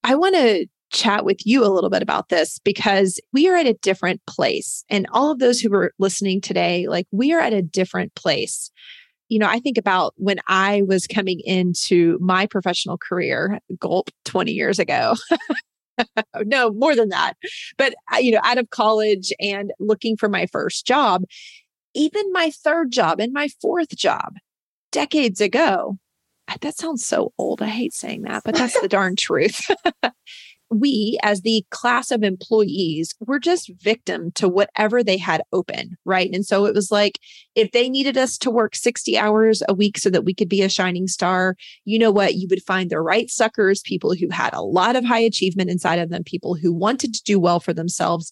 I 0.05 0.17
want 0.17 0.35
to 0.35 0.67
chat 0.93 1.25
with 1.25 1.47
you 1.47 1.65
a 1.65 1.69
little 1.73 1.91
bit 1.91 2.03
about 2.03 2.29
this 2.29 2.59
because 2.61 3.19
we 3.33 3.49
are 3.49 3.57
at 3.57 3.67
a 3.67 3.75
different 3.75 4.25
place. 4.27 4.85
And 4.89 5.07
all 5.13 5.31
of 5.31 5.39
those 5.39 5.61
who 5.61 5.73
are 5.75 5.93
listening 5.99 6.41
today, 6.41 6.87
like 6.87 7.07
we 7.11 7.33
are 7.33 7.41
at 7.41 7.53
a 7.53 7.63
different 7.63 8.15
place. 8.15 8.71
You 9.29 9.39
know, 9.39 9.49
I 9.49 9.61
think 9.61 9.79
about 9.79 10.13
when 10.17 10.39
I 10.47 10.83
was 10.83 11.07
coming 11.07 11.41
into 11.45 12.19
my 12.21 12.47
professional 12.47 12.99
career, 12.99 13.59
gulp 13.79 14.11
20 14.27 14.53
years 14.53 14.79
ago. 14.79 15.15
no, 16.45 16.71
more 16.71 16.95
than 16.95 17.09
that. 17.09 17.35
But, 17.79 17.95
uh, 18.13 18.19
you 18.19 18.33
know, 18.33 18.41
out 18.45 18.59
of 18.59 18.71
college 18.71 19.33
and 19.41 19.73
looking 19.81 20.17
for 20.17 20.29
my 20.29 20.47
first 20.47 20.87
job, 20.87 21.25
even 21.95 22.33
my 22.33 22.51
third 22.51 22.91
job 22.93 23.21
and 23.21 23.33
my 23.33 23.49
fourth 23.61 23.97
job 23.97 24.35
decades 24.91 25.41
ago. 25.41 25.99
That 26.61 26.77
sounds 26.77 27.07
so 27.07 27.33
old. 27.39 27.63
I 27.63 27.69
hate 27.69 27.95
saying 27.95 28.23
that, 28.23 28.43
but 28.45 28.55
that's 28.55 28.79
the 28.79 28.89
darn 28.89 29.17
truth. 29.17 29.61
we, 30.73 31.19
as 31.23 31.43
the 31.43 31.65
class 31.71 32.11
of 32.11 32.23
employees, 32.23 33.15
were 33.21 33.39
just 33.39 33.71
victim 33.81 34.31
to 34.33 34.49
whatever 34.49 35.03
they 35.03 35.17
had 35.17 35.43
open, 35.53 35.97
right? 36.05 36.31
And 36.33 36.45
so 36.47 36.65
it 36.67 36.75
was 36.75 36.91
like 36.91 37.19
if 37.55 37.73
they 37.73 37.89
needed 37.89 38.17
us 38.17 38.39
to 38.39 38.51
work 38.51 38.75
60 38.75 39.19
hours 39.19 39.63
a 39.69 39.75
week 39.75 39.99
so 39.99 40.11
that 40.11 40.25
we 40.25 40.35
could 40.35 40.49
be 40.49 40.63
a 40.63 40.69
shining 40.69 41.07
star, 41.07 41.57
you 41.85 41.99
know 41.99 42.11
what? 42.11 42.35
You 42.35 42.47
would 42.51 42.63
find 42.63 42.91
the 42.91 43.01
right 43.01 43.31
suckers, 43.31 43.83
people 43.83 44.15
who 44.15 44.29
had 44.31 44.55
a 44.55 44.63
lot 44.63 44.97
of 44.97 45.05
high 45.05 45.21
achievement 45.21 45.71
inside 45.71 45.99
of 45.99 46.11
them, 46.11 46.25
people 46.25 46.55
who 46.55 46.73
wanted 46.73 47.15
to 47.15 47.23
do 47.25 47.39
well 47.39 47.61
for 47.61 47.73
themselves, 47.73 48.31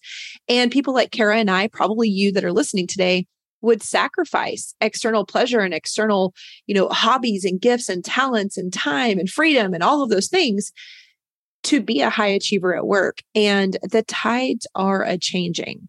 and 0.49 0.71
people 0.71 0.93
like 0.93 1.11
Khara 1.11 1.37
and 1.37 1.51
I, 1.51 1.67
probably 1.67 2.09
you 2.09 2.31
that 2.33 2.45
are 2.45 2.53
listening 2.53 2.87
today, 2.87 3.27
would 3.61 3.83
sacrifice 3.83 4.73
external 4.81 5.23
pleasure 5.23 5.59
and 5.59 5.73
external, 5.73 6.33
you 6.65 6.73
know, 6.73 6.89
hobbies 6.89 7.45
and 7.45 7.61
gifts 7.61 7.89
and 7.89 8.03
talents 8.03 8.57
and 8.57 8.73
time 8.73 9.19
and 9.19 9.29
freedom 9.29 9.75
and 9.75 9.83
all 9.83 10.01
of 10.01 10.09
those 10.09 10.27
things 10.27 10.71
to 11.63 11.81
be 11.81 12.01
a 12.01 12.09
high 12.09 12.27
achiever 12.27 12.75
at 12.75 12.87
work. 12.87 13.19
And 13.35 13.77
the 13.83 14.03
tides 14.03 14.67
are 14.75 15.03
a 15.03 15.17
changing. 15.17 15.87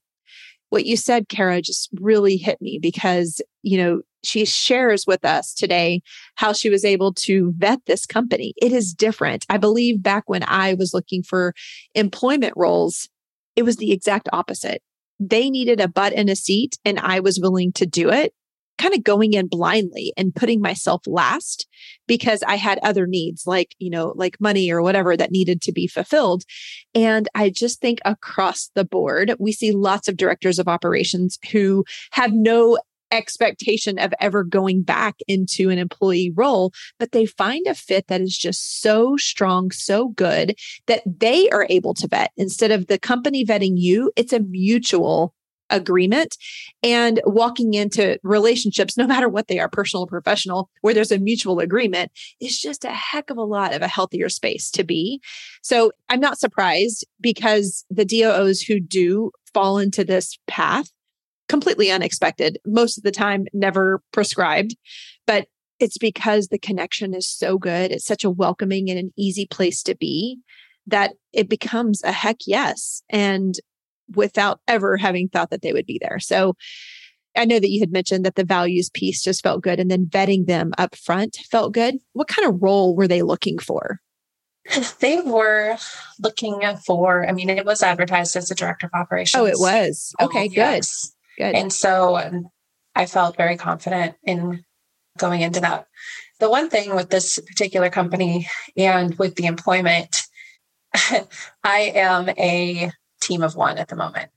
What 0.70 0.86
you 0.86 0.96
said, 0.96 1.28
Khara, 1.28 1.62
just 1.62 1.90
really 2.00 2.36
hit 2.36 2.60
me 2.60 2.78
because, 2.80 3.42
you 3.62 3.76
know, 3.76 4.02
she 4.24 4.44
shares 4.44 5.06
with 5.06 5.24
us 5.24 5.52
today 5.52 6.00
how 6.36 6.52
she 6.52 6.70
was 6.70 6.84
able 6.84 7.12
to 7.14 7.52
vet 7.56 7.80
this 7.86 8.06
company. 8.06 8.54
It 8.60 8.72
is 8.72 8.94
different. 8.94 9.44
I 9.50 9.58
believe 9.58 10.02
back 10.02 10.24
when 10.28 10.44
I 10.44 10.74
was 10.74 10.94
looking 10.94 11.22
for 11.22 11.54
employment 11.94 12.54
roles, 12.56 13.08
it 13.56 13.64
was 13.64 13.76
the 13.76 13.92
exact 13.92 14.28
opposite. 14.32 14.82
They 15.18 15.50
needed 15.50 15.80
a 15.80 15.88
butt 15.88 16.12
in 16.12 16.28
a 16.28 16.36
seat, 16.36 16.78
and 16.84 16.98
I 16.98 17.20
was 17.20 17.38
willing 17.40 17.72
to 17.74 17.86
do 17.86 18.10
it 18.10 18.32
kind 18.82 18.94
of 18.94 19.04
going 19.04 19.32
in 19.32 19.46
blindly 19.46 20.12
and 20.16 20.34
putting 20.34 20.60
myself 20.60 21.02
last 21.06 21.68
because 22.08 22.42
I 22.42 22.56
had 22.56 22.80
other 22.82 23.06
needs 23.06 23.46
like, 23.46 23.76
you 23.78 23.90
know, 23.90 24.12
like 24.16 24.40
money 24.40 24.72
or 24.72 24.82
whatever 24.82 25.16
that 25.16 25.30
needed 25.30 25.62
to 25.62 25.72
be 25.72 25.86
fulfilled. 25.86 26.42
And 26.94 27.28
I 27.34 27.50
just 27.50 27.80
think 27.80 28.00
across 28.04 28.70
the 28.74 28.84
board, 28.84 29.34
we 29.38 29.52
see 29.52 29.70
lots 29.70 30.08
of 30.08 30.16
directors 30.16 30.58
of 30.58 30.66
operations 30.66 31.38
who 31.52 31.84
have 32.10 32.32
no 32.32 32.78
expectation 33.12 33.98
of 33.98 34.12
ever 34.20 34.42
going 34.42 34.82
back 34.82 35.16
into 35.28 35.70
an 35.70 35.78
employee 35.78 36.32
role, 36.34 36.72
but 36.98 37.12
they 37.12 37.26
find 37.26 37.66
a 37.66 37.74
fit 37.74 38.08
that 38.08 38.20
is 38.20 38.36
just 38.36 38.80
so 38.80 39.16
strong, 39.16 39.70
so 39.70 40.08
good 40.08 40.58
that 40.86 41.02
they 41.06 41.48
are 41.50 41.66
able 41.68 41.94
to 41.94 42.08
vet 42.08 42.32
instead 42.36 42.70
of 42.72 42.86
the 42.86 42.98
company 42.98 43.44
vetting 43.44 43.74
you. 43.76 44.10
It's 44.16 44.32
a 44.32 44.40
mutual 44.40 45.34
agreement 45.72 46.36
and 46.82 47.20
walking 47.24 47.74
into 47.74 48.18
relationships, 48.22 48.96
no 48.96 49.06
matter 49.06 49.28
what 49.28 49.48
they 49.48 49.58
are, 49.58 49.68
personal 49.68 50.04
or 50.04 50.08
professional, 50.08 50.70
where 50.82 50.94
there's 50.94 51.10
a 51.10 51.18
mutual 51.18 51.58
agreement 51.58 52.12
is 52.40 52.60
just 52.60 52.84
a 52.84 52.90
heck 52.90 53.30
of 53.30 53.36
a 53.36 53.42
lot 53.42 53.74
of 53.74 53.82
a 53.82 53.88
healthier 53.88 54.28
space 54.28 54.70
to 54.70 54.84
be. 54.84 55.20
So 55.62 55.92
I'm 56.08 56.20
not 56.20 56.38
surprised 56.38 57.04
because 57.20 57.84
the 57.90 58.04
DOOs 58.04 58.60
who 58.60 58.78
do 58.78 59.32
fall 59.52 59.78
into 59.78 60.04
this 60.04 60.38
path, 60.46 60.90
completely 61.48 61.90
unexpected, 61.90 62.58
most 62.66 62.96
of 62.96 63.02
the 63.02 63.10
time 63.10 63.46
never 63.52 64.02
prescribed, 64.12 64.76
but 65.26 65.48
it's 65.80 65.98
because 65.98 66.46
the 66.48 66.58
connection 66.58 67.12
is 67.12 67.28
so 67.28 67.58
good. 67.58 67.90
It's 67.90 68.04
such 68.04 68.22
a 68.22 68.30
welcoming 68.30 68.88
and 68.88 68.98
an 68.98 69.12
easy 69.18 69.46
place 69.46 69.82
to 69.82 69.96
be 69.96 70.38
that 70.86 71.12
it 71.32 71.48
becomes 71.48 72.02
a 72.04 72.12
heck 72.12 72.38
yes. 72.46 73.02
And 73.10 73.54
without 74.16 74.60
ever 74.68 74.96
having 74.96 75.28
thought 75.28 75.50
that 75.50 75.62
they 75.62 75.72
would 75.72 75.86
be 75.86 75.98
there. 76.00 76.18
So 76.18 76.54
I 77.36 77.44
know 77.44 77.58
that 77.58 77.70
you 77.70 77.80
had 77.80 77.92
mentioned 77.92 78.24
that 78.24 78.34
the 78.34 78.44
values 78.44 78.90
piece 78.90 79.22
just 79.22 79.42
felt 79.42 79.62
good 79.62 79.80
and 79.80 79.90
then 79.90 80.06
vetting 80.06 80.46
them 80.46 80.72
up 80.78 80.94
front 80.94 81.38
felt 81.50 81.72
good. 81.72 81.96
What 82.12 82.28
kind 82.28 82.46
of 82.48 82.62
role 82.62 82.94
were 82.94 83.08
they 83.08 83.22
looking 83.22 83.58
for? 83.58 84.00
They 85.00 85.20
were 85.20 85.76
looking 86.20 86.60
for, 86.86 87.26
I 87.28 87.32
mean, 87.32 87.50
it 87.50 87.66
was 87.66 87.82
advertised 87.82 88.36
as 88.36 88.50
a 88.50 88.54
director 88.54 88.86
of 88.86 88.98
operations. 88.98 89.40
Oh, 89.40 89.46
it 89.46 89.58
was. 89.58 90.14
Okay, 90.20 90.44
oh, 90.44 90.48
good. 90.48 90.56
Yes. 90.56 91.12
Good. 91.38 91.54
And 91.54 91.72
so 91.72 92.16
um, 92.16 92.48
I 92.94 93.06
felt 93.06 93.36
very 93.36 93.56
confident 93.56 94.14
in 94.22 94.64
going 95.18 95.40
into 95.40 95.60
that. 95.60 95.86
The 96.38 96.50
one 96.50 96.70
thing 96.70 96.94
with 96.94 97.10
this 97.10 97.38
particular 97.38 97.90
company 97.90 98.48
and 98.76 99.16
with 99.18 99.34
the 99.36 99.46
employment, 99.46 100.16
I 101.64 101.92
am 101.94 102.28
a 102.30 102.92
team 103.22 103.42
of 103.42 103.56
one 103.56 103.78
at 103.78 103.88
the 103.88 103.96
moment. 103.96 104.30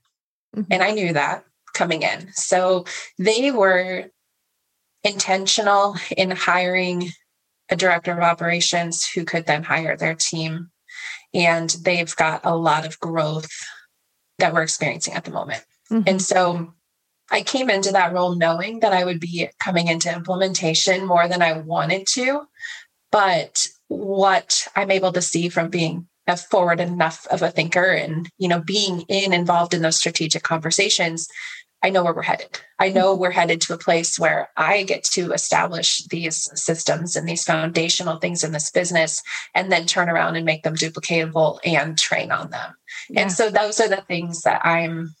Mm-hmm. 0.54 0.72
And 0.72 0.82
I 0.82 0.92
knew 0.92 1.12
that 1.12 1.44
coming 1.74 2.02
in. 2.02 2.32
So 2.32 2.84
they 3.18 3.50
were 3.50 4.10
intentional 5.04 5.96
in 6.16 6.30
hiring 6.30 7.10
a 7.68 7.76
director 7.76 8.12
of 8.12 8.20
operations 8.20 9.06
who 9.08 9.24
could 9.24 9.46
then 9.46 9.62
hire 9.62 9.96
their 9.96 10.14
team. 10.14 10.70
And 11.34 11.70
they've 11.82 12.14
got 12.16 12.40
a 12.44 12.56
lot 12.56 12.86
of 12.86 12.98
growth 13.00 13.50
that 14.38 14.54
we're 14.54 14.62
experiencing 14.62 15.14
at 15.14 15.24
the 15.24 15.30
moment. 15.30 15.64
Mm-hmm. 15.90 16.08
And 16.08 16.22
so 16.22 16.72
I 17.30 17.42
came 17.42 17.70
into 17.70 17.92
that 17.92 18.12
role 18.12 18.36
knowing 18.36 18.80
that 18.80 18.92
I 18.92 19.04
would 19.04 19.20
be 19.20 19.48
coming 19.58 19.88
into 19.88 20.12
implementation 20.12 21.04
more 21.04 21.28
than 21.28 21.42
I 21.42 21.58
wanted 21.58 22.06
to. 22.08 22.42
But 23.10 23.66
what 23.88 24.66
I'm 24.74 24.90
able 24.90 25.12
to 25.12 25.22
see 25.22 25.48
from 25.48 25.68
being 25.68 26.08
a 26.26 26.36
forward 26.36 26.80
enough 26.80 27.26
of 27.28 27.42
a 27.42 27.50
thinker 27.50 27.92
and, 27.92 28.28
you 28.38 28.48
know, 28.48 28.60
being 28.60 29.02
in 29.02 29.32
involved 29.32 29.74
in 29.74 29.82
those 29.82 29.96
strategic 29.96 30.42
conversations, 30.42 31.28
I 31.82 31.90
know 31.90 32.02
where 32.02 32.14
we're 32.14 32.22
headed. 32.22 32.60
I 32.78 32.88
know 32.88 33.12
mm-hmm. 33.12 33.20
we're 33.20 33.30
headed 33.30 33.60
to 33.62 33.74
a 33.74 33.78
place 33.78 34.18
where 34.18 34.48
I 34.56 34.82
get 34.82 35.04
to 35.04 35.32
establish 35.32 35.98
these 36.06 36.50
systems 36.60 37.14
and 37.16 37.28
these 37.28 37.44
foundational 37.44 38.18
things 38.18 38.42
in 38.42 38.52
this 38.52 38.70
business 38.70 39.22
and 39.54 39.70
then 39.70 39.86
turn 39.86 40.08
around 40.08 40.36
and 40.36 40.44
make 40.44 40.62
them 40.62 40.74
duplicatable 40.74 41.58
and 41.64 41.96
train 41.96 42.32
on 42.32 42.50
them. 42.50 42.74
Yeah. 43.08 43.22
And 43.22 43.32
so 43.32 43.50
those 43.50 43.78
are 43.78 43.88
the 43.88 44.02
things 44.08 44.42
that 44.42 44.64
I'm 44.64 45.14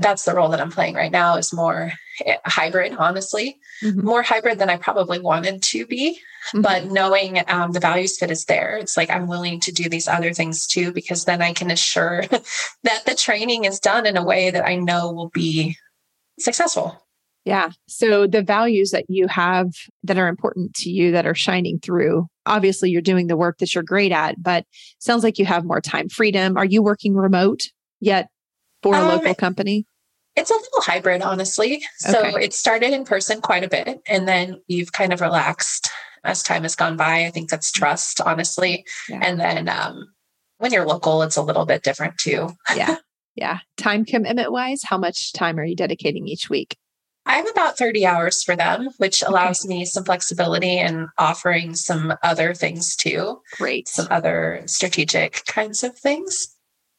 that's 0.00 0.24
the 0.24 0.34
role 0.34 0.48
that 0.50 0.60
I'm 0.60 0.70
playing 0.70 0.94
right 0.94 1.12
now 1.12 1.36
is 1.36 1.52
more 1.52 1.92
eh, 2.24 2.36
hybrid, 2.44 2.94
honestly, 2.98 3.58
mm-hmm. 3.82 4.04
more 4.04 4.22
hybrid 4.22 4.58
than 4.58 4.70
I 4.70 4.76
probably 4.76 5.18
wanted 5.18 5.62
to 5.62 5.86
be. 5.86 6.18
Mm-hmm. 6.48 6.62
But 6.62 6.86
knowing 6.86 7.42
um, 7.48 7.72
the 7.72 7.80
values 7.80 8.18
fit 8.18 8.30
is 8.30 8.44
there, 8.46 8.78
it's 8.78 8.96
like 8.96 9.10
I'm 9.10 9.26
willing 9.26 9.60
to 9.60 9.72
do 9.72 9.88
these 9.88 10.08
other 10.08 10.32
things 10.32 10.66
too, 10.66 10.92
because 10.92 11.24
then 11.24 11.42
I 11.42 11.52
can 11.52 11.70
assure 11.70 12.22
that 12.84 13.04
the 13.06 13.14
training 13.14 13.64
is 13.64 13.80
done 13.80 14.06
in 14.06 14.16
a 14.16 14.24
way 14.24 14.50
that 14.50 14.66
I 14.66 14.76
know 14.76 15.12
will 15.12 15.30
be 15.30 15.76
successful. 16.38 17.06
Yeah. 17.44 17.70
So 17.88 18.26
the 18.26 18.42
values 18.42 18.90
that 18.90 19.06
you 19.08 19.26
have 19.28 19.68
that 20.04 20.18
are 20.18 20.28
important 20.28 20.74
to 20.76 20.90
you 20.90 21.12
that 21.12 21.26
are 21.26 21.34
shining 21.34 21.78
through, 21.78 22.26
obviously 22.44 22.90
you're 22.90 23.00
doing 23.00 23.28
the 23.28 23.36
work 23.36 23.58
that 23.58 23.74
you're 23.74 23.82
great 23.82 24.12
at, 24.12 24.42
but 24.42 24.66
sounds 24.98 25.24
like 25.24 25.38
you 25.38 25.46
have 25.46 25.64
more 25.64 25.80
time 25.80 26.08
freedom. 26.08 26.56
Are 26.58 26.66
you 26.66 26.82
working 26.82 27.14
remote 27.14 27.62
yet 27.98 28.28
for 28.82 28.94
a 28.94 28.98
um, 28.98 29.08
local 29.08 29.34
company? 29.34 29.86
It's 30.36 30.50
a 30.50 30.54
little 30.54 30.80
hybrid, 30.80 31.22
honestly. 31.22 31.82
So 31.98 32.20
okay. 32.20 32.44
it 32.44 32.54
started 32.54 32.92
in 32.92 33.04
person 33.04 33.40
quite 33.40 33.64
a 33.64 33.68
bit, 33.68 34.00
and 34.06 34.28
then 34.28 34.60
you've 34.68 34.92
kind 34.92 35.12
of 35.12 35.20
relaxed 35.20 35.90
as 36.24 36.42
time 36.42 36.62
has 36.62 36.76
gone 36.76 36.96
by. 36.96 37.24
I 37.24 37.30
think 37.30 37.50
that's 37.50 37.72
trust, 37.72 38.20
honestly. 38.20 38.84
Yeah. 39.08 39.20
And 39.22 39.40
then 39.40 39.68
um, 39.68 40.12
when 40.58 40.72
you're 40.72 40.86
local, 40.86 41.22
it's 41.22 41.36
a 41.36 41.42
little 41.42 41.66
bit 41.66 41.82
different 41.82 42.18
too. 42.18 42.50
yeah. 42.74 42.96
Yeah. 43.36 43.60
Time 43.76 44.04
commitment 44.04 44.52
wise, 44.52 44.82
how 44.82 44.98
much 44.98 45.32
time 45.32 45.58
are 45.58 45.64
you 45.64 45.76
dedicating 45.76 46.26
each 46.26 46.50
week? 46.50 46.76
I 47.26 47.36
have 47.36 47.48
about 47.48 47.78
30 47.78 48.04
hours 48.04 48.42
for 48.42 48.56
them, 48.56 48.88
which 48.98 49.22
allows 49.22 49.64
okay. 49.64 49.78
me 49.78 49.84
some 49.84 50.04
flexibility 50.04 50.78
and 50.78 51.06
offering 51.16 51.74
some 51.74 52.12
other 52.22 52.54
things 52.54 52.96
too. 52.96 53.40
Great. 53.56 53.88
Some 53.88 54.08
other 54.10 54.62
strategic 54.66 55.44
kinds 55.46 55.84
of 55.84 55.96
things. 55.96 56.54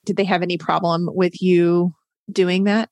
Did 0.06 0.18
they 0.18 0.24
have 0.24 0.42
any 0.42 0.58
problem 0.58 1.10
with 1.12 1.42
you 1.42 1.94
doing 2.32 2.64
that? 2.66 2.90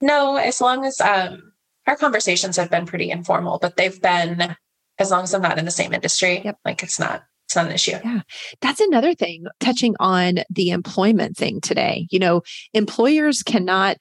No, 0.00 0.36
as 0.36 0.60
long 0.60 0.84
as 0.84 1.00
um, 1.00 1.52
our 1.86 1.96
conversations 1.96 2.56
have 2.56 2.70
been 2.70 2.86
pretty 2.86 3.10
informal, 3.10 3.58
but 3.60 3.76
they've 3.76 4.00
been 4.00 4.56
as 4.98 5.10
long 5.10 5.24
as 5.24 5.34
I'm 5.34 5.42
not 5.42 5.58
in 5.58 5.64
the 5.64 5.70
same 5.70 5.92
industry. 5.92 6.42
Yep. 6.44 6.58
Like 6.64 6.82
it's 6.82 6.98
not 6.98 7.22
it's 7.46 7.56
not 7.56 7.66
an 7.66 7.72
issue. 7.72 7.92
Yeah. 7.92 8.20
That's 8.60 8.80
another 8.80 9.14
thing 9.14 9.46
touching 9.58 9.94
on 10.00 10.40
the 10.50 10.68
employment 10.70 11.36
thing 11.36 11.62
today. 11.62 12.06
You 12.10 12.18
know, 12.18 12.42
employers 12.74 13.42
cannot 13.42 13.96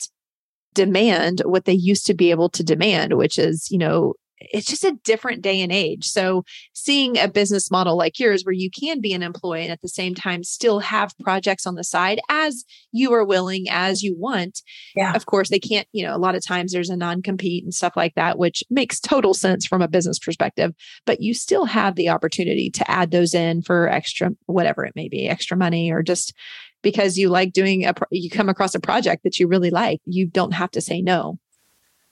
demand 0.74 1.42
what 1.46 1.64
they 1.64 1.74
used 1.74 2.06
to 2.08 2.14
be 2.14 2.30
able 2.30 2.50
to 2.50 2.64
demand, 2.64 3.14
which 3.14 3.40
is, 3.40 3.72
you 3.72 3.78
know, 3.78 4.16
it's 4.52 4.68
just 4.68 4.84
a 4.84 4.98
different 5.04 5.42
day 5.42 5.62
and 5.62 5.72
age. 5.72 6.06
So, 6.06 6.44
seeing 6.74 7.18
a 7.18 7.28
business 7.28 7.72
model 7.72 7.98
like 7.98 8.20
yours 8.20 8.44
where 8.44 8.54
you 8.54 8.70
can 8.70 9.02
be 9.02 9.14
an 9.14 9.24
employee 9.24 9.64
and 9.64 9.72
at 9.72 9.82
the 9.82 9.88
same 9.88 10.16
time 10.16 10.44
still 10.44 10.80
have 10.80 11.18
projects 11.20 11.66
on 11.66 11.76
the 11.76 11.84
side 11.84 12.20
as 12.30 12.66
you 12.92 13.14
are 13.14 13.26
willing, 13.26 13.66
as 13.70 14.04
you 14.04 14.16
want. 14.18 14.62
Yeah. 14.96 15.14
Of 15.14 15.26
course, 15.26 15.50
they 15.50 15.60
can't, 15.60 15.88
you 15.92 16.06
know, 16.06 16.16
a 16.16 16.18
lot 16.18 16.36
of 16.36 16.46
times 16.46 16.72
there's 16.72 16.90
a 16.90 16.98
non 16.98 17.22
compete 17.22 17.64
and 17.64 17.74
stuff 17.74 17.94
like 17.96 18.16
that, 18.16 18.38
which 18.38 18.64
makes 18.70 19.00
total 19.00 19.34
sense 19.34 19.66
from 19.66 19.82
a 19.82 19.88
business 19.88 20.20
perspective, 20.20 20.74
but 21.06 21.22
you 21.22 21.34
still 21.34 21.66
have 21.66 21.96
the 21.96 22.10
opportunity 22.10 22.70
to 22.72 22.90
add 22.90 23.12
those 23.12 23.34
in 23.34 23.62
for 23.62 23.88
extra, 23.88 24.32
whatever 24.46 24.86
it 24.86 24.96
may 24.96 25.08
be, 25.08 25.28
extra 25.28 25.58
money 25.58 25.92
or 25.92 26.04
just 26.04 26.34
because 26.82 27.18
you 27.18 27.30
like 27.30 27.54
doing 27.54 27.86
a, 27.86 27.94
you 28.12 28.30
come 28.30 28.50
across 28.50 28.76
a 28.76 28.80
project 28.80 29.24
that 29.24 29.40
you 29.40 29.48
really 29.48 29.70
like, 29.70 30.00
you 30.06 30.28
don't 30.28 30.54
have 30.54 30.72
to 30.72 30.82
say 30.82 31.02
no. 31.02 31.40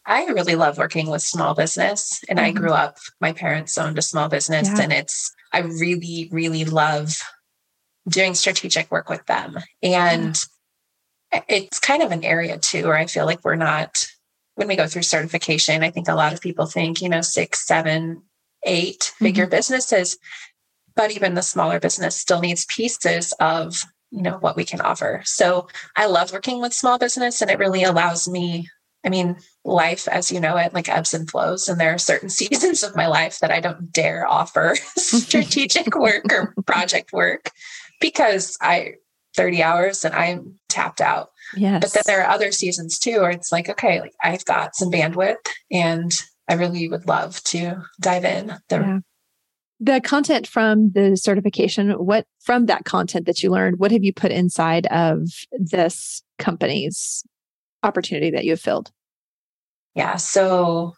I 0.05 0.25
really 0.25 0.55
love 0.55 0.77
working 0.77 1.09
with 1.09 1.21
small 1.21 1.53
business. 1.53 2.23
And 2.29 2.37
mm-hmm. 2.37 2.45
I 2.45 2.51
grew 2.51 2.71
up, 2.71 2.97
my 3.19 3.33
parents 3.33 3.77
owned 3.77 3.97
a 3.97 4.03
small 4.03 4.29
business, 4.29 4.67
yeah. 4.67 4.83
and 4.83 4.93
it's, 4.93 5.33
I 5.51 5.59
really, 5.59 6.29
really 6.31 6.65
love 6.65 7.17
doing 8.07 8.35
strategic 8.35 8.91
work 8.91 9.09
with 9.09 9.25
them. 9.25 9.57
And 9.81 10.39
yeah. 11.33 11.41
it's 11.47 11.79
kind 11.79 12.03
of 12.03 12.11
an 12.11 12.23
area 12.23 12.57
too 12.57 12.85
where 12.85 12.97
I 12.97 13.07
feel 13.07 13.25
like 13.25 13.43
we're 13.43 13.55
not, 13.55 14.07
when 14.55 14.67
we 14.67 14.75
go 14.75 14.87
through 14.87 15.01
certification, 15.01 15.83
I 15.83 15.89
think 15.89 16.07
a 16.07 16.15
lot 16.15 16.33
of 16.33 16.41
people 16.41 16.65
think, 16.65 17.01
you 17.01 17.09
know, 17.09 17.21
six, 17.21 17.65
seven, 17.65 18.21
eight 18.63 19.11
figure 19.17 19.45
mm-hmm. 19.45 19.51
businesses, 19.51 20.17
but 20.95 21.11
even 21.11 21.33
the 21.33 21.41
smaller 21.41 21.79
business 21.79 22.15
still 22.15 22.41
needs 22.41 22.65
pieces 22.65 23.33
of 23.39 23.83
you 24.11 24.21
know 24.21 24.37
what 24.37 24.55
we 24.55 24.63
can 24.63 24.79
offer 24.81 25.21
so 25.25 25.67
i 25.95 26.05
love 26.05 26.31
working 26.31 26.61
with 26.61 26.73
small 26.73 26.99
business 26.99 27.41
and 27.41 27.49
it 27.49 27.57
really 27.57 27.83
allows 27.83 28.29
me 28.29 28.69
I 29.05 29.09
mean, 29.09 29.37
life 29.63 30.07
as 30.07 30.31
you 30.31 30.39
know 30.39 30.57
it, 30.57 30.73
like 30.73 30.89
ebbs 30.89 31.13
and 31.13 31.29
flows. 31.29 31.69
And 31.69 31.79
there 31.79 31.93
are 31.93 31.99
certain 31.99 32.29
seasons 32.41 32.83
of 32.83 32.95
my 32.95 33.07
life 33.07 33.39
that 33.39 33.51
I 33.51 33.59
don't 33.59 33.91
dare 33.91 34.27
offer 34.27 34.75
strategic 34.95 35.95
work 35.99 36.25
or 36.31 36.53
project 36.65 37.13
work 37.13 37.51
because 38.01 38.57
I 38.61 38.95
30 39.35 39.63
hours 39.63 40.05
and 40.05 40.15
I'm 40.15 40.55
tapped 40.69 41.01
out. 41.01 41.29
Yes. 41.55 41.81
But 41.81 41.93
then 41.93 42.03
there 42.05 42.23
are 42.23 42.33
other 42.33 42.51
seasons 42.51 42.97
too 42.97 43.21
where 43.21 43.31
it's 43.31 43.51
like, 43.51 43.69
okay, 43.69 43.99
like 43.99 44.13
I've 44.23 44.45
got 44.45 44.75
some 44.75 44.91
bandwidth 44.91 45.35
and 45.69 46.11
I 46.49 46.55
really 46.55 46.87
would 46.87 47.07
love 47.07 47.43
to 47.45 47.83
dive 47.99 48.25
in. 48.25 48.47
The, 48.69 48.75
yeah. 48.77 48.99
the 49.79 50.01
content 50.01 50.47
from 50.47 50.91
the 50.91 51.17
certification, 51.17 51.91
what 51.91 52.25
from 52.41 52.67
that 52.67 52.85
content 52.85 53.25
that 53.25 53.43
you 53.43 53.49
learned, 53.49 53.79
what 53.79 53.91
have 53.91 54.03
you 54.03 54.13
put 54.13 54.31
inside 54.31 54.87
of 54.87 55.27
this 55.51 56.23
company's 56.39 57.23
opportunity 57.83 58.31
that 58.31 58.45
you 58.45 58.51
have 58.51 58.61
filled? 58.61 58.91
Yeah. 59.95 60.17
So 60.17 60.93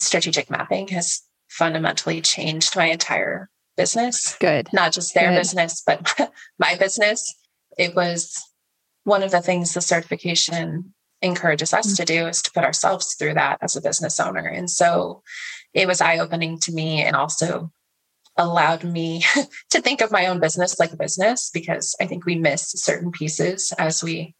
strategic 0.00 0.50
mapping 0.50 0.88
has 0.88 1.22
fundamentally 1.48 2.20
changed 2.20 2.76
my 2.76 2.86
entire 2.86 3.50
business. 3.76 4.36
Good. 4.40 4.68
Not 4.72 4.92
just 4.92 5.14
their 5.14 5.30
Good. 5.30 5.36
business, 5.38 5.82
but 5.86 6.32
my 6.58 6.74
business. 6.76 7.34
It 7.78 7.94
was 7.94 8.36
one 9.04 9.22
of 9.22 9.30
the 9.30 9.40
things 9.40 9.72
the 9.72 9.80
certification 9.80 10.94
encourages 11.20 11.72
us 11.72 11.86
mm-hmm. 11.86 11.94
to 11.96 12.04
do 12.04 12.26
is 12.26 12.42
to 12.42 12.50
put 12.52 12.64
ourselves 12.64 13.14
through 13.14 13.34
that 13.34 13.58
as 13.62 13.76
a 13.76 13.80
business 13.80 14.18
owner. 14.18 14.46
And 14.46 14.68
so 14.68 15.22
it 15.72 15.86
was 15.86 16.00
eye 16.00 16.18
opening 16.18 16.58
to 16.60 16.72
me 16.72 17.02
and 17.02 17.16
also 17.16 17.70
allowed 18.36 18.84
me 18.84 19.24
to 19.70 19.80
think 19.80 20.00
of 20.00 20.10
my 20.10 20.26
own 20.26 20.40
business 20.40 20.78
like 20.78 20.92
a 20.92 20.96
business 20.96 21.50
because 21.52 21.94
I 22.00 22.06
think 22.06 22.24
we 22.24 22.34
miss 22.34 22.70
certain 22.70 23.10
pieces 23.10 23.72
as 23.78 24.02
we 24.02 24.34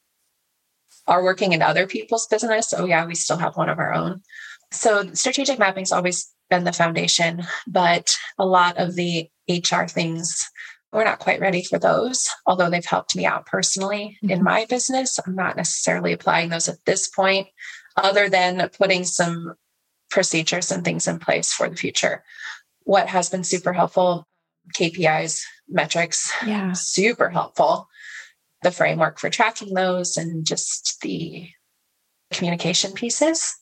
are 1.06 1.24
working 1.24 1.52
in 1.52 1.62
other 1.62 1.86
people's 1.86 2.26
business. 2.26 2.72
Oh, 2.76 2.84
yeah, 2.84 3.06
we 3.06 3.14
still 3.14 3.38
have 3.38 3.56
one 3.56 3.68
of 3.68 3.78
our 3.78 3.92
own. 3.92 4.22
So 4.70 5.12
strategic 5.14 5.58
mapping's 5.58 5.92
always 5.92 6.32
been 6.48 6.64
the 6.64 6.72
foundation, 6.72 7.44
but 7.66 8.16
a 8.38 8.46
lot 8.46 8.78
of 8.78 8.94
the 8.94 9.28
HR 9.48 9.84
things, 9.86 10.48
we're 10.92 11.04
not 11.04 11.18
quite 11.18 11.40
ready 11.40 11.62
for 11.62 11.78
those, 11.78 12.30
although 12.46 12.70
they've 12.70 12.84
helped 12.84 13.16
me 13.16 13.26
out 13.26 13.46
personally 13.46 14.18
mm-hmm. 14.22 14.30
in 14.30 14.42
my 14.42 14.66
business. 14.66 15.18
I'm 15.26 15.34
not 15.34 15.56
necessarily 15.56 16.12
applying 16.12 16.50
those 16.50 16.68
at 16.68 16.84
this 16.86 17.08
point, 17.08 17.48
other 17.96 18.28
than 18.28 18.70
putting 18.78 19.04
some 19.04 19.54
procedures 20.10 20.70
and 20.70 20.84
things 20.84 21.08
in 21.08 21.18
place 21.18 21.52
for 21.52 21.68
the 21.68 21.76
future. 21.76 22.22
What 22.84 23.08
has 23.08 23.28
been 23.28 23.44
super 23.44 23.72
helpful, 23.72 24.26
KPIs, 24.78 25.42
metrics, 25.68 26.32
yeah. 26.46 26.72
super 26.72 27.30
helpful 27.30 27.88
the 28.62 28.70
framework 28.70 29.18
for 29.18 29.30
tracking 29.30 29.74
those 29.74 30.16
and 30.16 30.46
just 30.46 31.00
the 31.02 31.48
communication 32.32 32.92
pieces. 32.92 33.54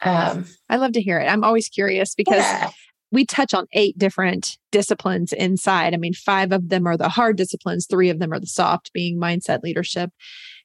Um, 0.00 0.46
I 0.68 0.76
love 0.76 0.92
to 0.92 1.02
hear 1.02 1.18
it. 1.18 1.26
I'm 1.26 1.44
always 1.44 1.68
curious 1.68 2.14
because 2.14 2.38
yeah. 2.38 2.70
we 3.10 3.24
touch 3.24 3.54
on 3.54 3.66
eight 3.72 3.96
different 3.96 4.58
disciplines 4.70 5.32
inside. 5.32 5.94
I 5.94 5.96
mean, 5.96 6.14
five 6.14 6.52
of 6.52 6.68
them 6.68 6.86
are 6.86 6.96
the 6.96 7.08
hard 7.08 7.36
disciplines, 7.36 7.86
three 7.86 8.10
of 8.10 8.18
them 8.18 8.32
are 8.32 8.40
the 8.40 8.46
soft, 8.46 8.92
being 8.92 9.18
mindset 9.18 9.62
leadership. 9.62 10.10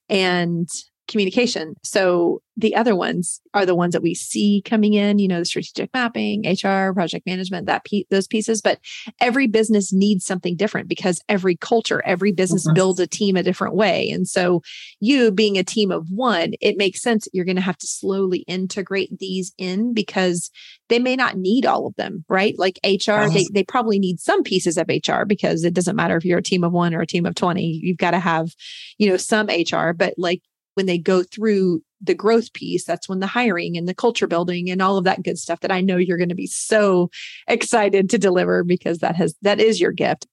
And 0.09 0.67
communication. 1.09 1.75
So 1.83 2.41
the 2.55 2.75
other 2.75 2.95
ones 2.95 3.41
are 3.53 3.65
the 3.65 3.75
ones 3.75 3.93
that 3.93 4.01
we 4.01 4.13
see 4.13 4.61
coming 4.65 4.93
in, 4.93 5.17
you 5.17 5.27
know, 5.27 5.39
the 5.39 5.45
strategic 5.45 5.93
mapping, 5.93 6.43
HR, 6.45 6.93
project 6.93 7.25
management, 7.25 7.67
that 7.67 7.85
pe- 7.85 8.03
those 8.09 8.27
pieces, 8.27 8.61
but 8.61 8.79
every 9.21 9.47
business 9.47 9.93
needs 9.93 10.25
something 10.25 10.55
different 10.55 10.89
because 10.89 11.21
every 11.29 11.55
culture, 11.55 12.01
every 12.05 12.31
business 12.31 12.65
mm-hmm. 12.67 12.75
builds 12.75 12.99
a 12.99 13.07
team 13.07 13.37
a 13.37 13.43
different 13.43 13.75
way. 13.75 14.09
And 14.09 14.27
so 14.27 14.61
you 14.99 15.31
being 15.31 15.57
a 15.57 15.63
team 15.63 15.89
of 15.89 16.09
one, 16.09 16.53
it 16.59 16.77
makes 16.77 17.01
sense 17.01 17.27
you're 17.33 17.45
going 17.45 17.55
to 17.55 17.61
have 17.61 17.77
to 17.77 17.87
slowly 17.87 18.39
integrate 18.39 19.19
these 19.19 19.53
in 19.57 19.93
because 19.93 20.51
they 20.89 20.99
may 20.99 21.15
not 21.15 21.37
need 21.37 21.65
all 21.65 21.87
of 21.87 21.95
them, 21.95 22.25
right? 22.27 22.55
Like 22.57 22.79
HR, 22.83 23.29
they, 23.29 23.45
they 23.53 23.63
probably 23.63 23.99
need 23.99 24.19
some 24.19 24.43
pieces 24.43 24.77
of 24.77 24.89
HR 24.89 25.23
because 25.25 25.63
it 25.63 25.73
doesn't 25.73 25.95
matter 25.95 26.17
if 26.17 26.25
you're 26.25 26.39
a 26.39 26.43
team 26.43 26.63
of 26.63 26.73
one 26.73 26.93
or 26.93 27.01
a 27.01 27.07
team 27.07 27.25
of 27.25 27.35
20, 27.35 27.63
you've 27.63 27.97
got 27.97 28.11
to 28.11 28.19
have, 28.19 28.49
you 28.97 29.09
know, 29.09 29.17
some 29.17 29.47
HR, 29.47 29.93
but 29.93 30.15
like 30.17 30.41
when 30.79 30.85
they 30.85 30.97
go 30.97 31.23
through 31.23 31.83
the 31.99 32.13
growth 32.13 32.53
piece, 32.53 32.85
that's 32.85 33.09
when 33.09 33.19
the 33.19 33.27
hiring 33.27 33.75
and 33.75 33.85
the 33.85 33.93
culture 33.93 34.27
building 34.27 34.69
and 34.71 34.81
all 34.81 34.95
of 34.95 35.03
that 35.03 35.23
good 35.23 35.37
stuff 35.37 35.59
that 35.59 35.73
I 35.73 35.81
know 35.81 35.97
you're 35.97 36.15
going 36.15 36.29
to 36.29 36.35
be 36.35 36.47
so 36.47 37.09
excited 37.49 38.09
to 38.11 38.17
deliver 38.17 38.63
because 38.63 38.99
that 38.99 39.17
has 39.17 39.35
that 39.41 39.59
is 39.59 39.81
your 39.81 39.91
gift. 39.91 40.25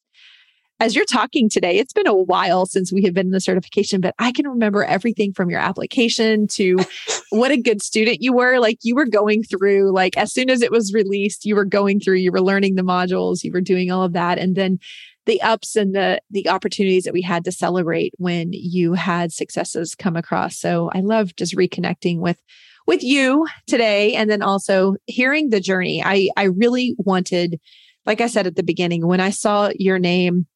As 0.78 0.94
you're 0.94 1.04
talking 1.04 1.48
today, 1.48 1.78
it's 1.78 1.92
been 1.92 2.06
a 2.06 2.14
while 2.14 2.64
since 2.64 2.92
we 2.92 3.02
have 3.02 3.12
been 3.12 3.26
in 3.26 3.32
the 3.32 3.40
certification, 3.40 4.00
but 4.00 4.14
I 4.20 4.30
can 4.30 4.46
remember 4.46 4.84
everything 4.84 5.32
from 5.32 5.50
your 5.50 5.58
application 5.58 6.46
to 6.52 6.76
what 7.30 7.50
a 7.50 7.56
good 7.56 7.82
student 7.82 8.22
you 8.22 8.32
were. 8.32 8.60
Like 8.60 8.78
you 8.82 8.94
were 8.94 9.06
going 9.06 9.42
through, 9.42 9.90
like 9.92 10.16
as 10.16 10.32
soon 10.32 10.48
as 10.48 10.62
it 10.62 10.70
was 10.70 10.94
released, 10.94 11.44
you 11.44 11.56
were 11.56 11.64
going 11.64 11.98
through, 11.98 12.18
you 12.18 12.30
were 12.30 12.40
learning 12.40 12.76
the 12.76 12.82
modules, 12.82 13.42
you 13.42 13.50
were 13.50 13.60
doing 13.60 13.90
all 13.90 14.04
of 14.04 14.12
that. 14.12 14.38
And 14.38 14.54
then 14.54 14.78
the 15.26 15.42
ups 15.42 15.76
and 15.76 15.94
the 15.94 16.20
the 16.30 16.48
opportunities 16.48 17.04
that 17.04 17.12
we 17.12 17.22
had 17.22 17.44
to 17.44 17.52
celebrate 17.52 18.14
when 18.16 18.50
you 18.52 18.94
had 18.94 19.32
successes 19.32 19.94
come 19.94 20.16
across. 20.16 20.58
So 20.58 20.90
I 20.94 21.00
love 21.00 21.36
just 21.36 21.56
reconnecting 21.56 22.18
with 22.18 22.40
with 22.86 23.02
you 23.02 23.46
today 23.66 24.14
and 24.14 24.30
then 24.30 24.42
also 24.42 24.96
hearing 25.06 25.50
the 25.50 25.60
journey. 25.60 26.02
I 26.04 26.28
I 26.36 26.44
really 26.44 26.94
wanted 26.98 27.60
like 28.06 28.20
I 28.20 28.28
said 28.28 28.46
at 28.46 28.56
the 28.56 28.62
beginning 28.62 29.06
when 29.06 29.20
I 29.20 29.30
saw 29.30 29.70
your 29.76 29.98
name 29.98 30.46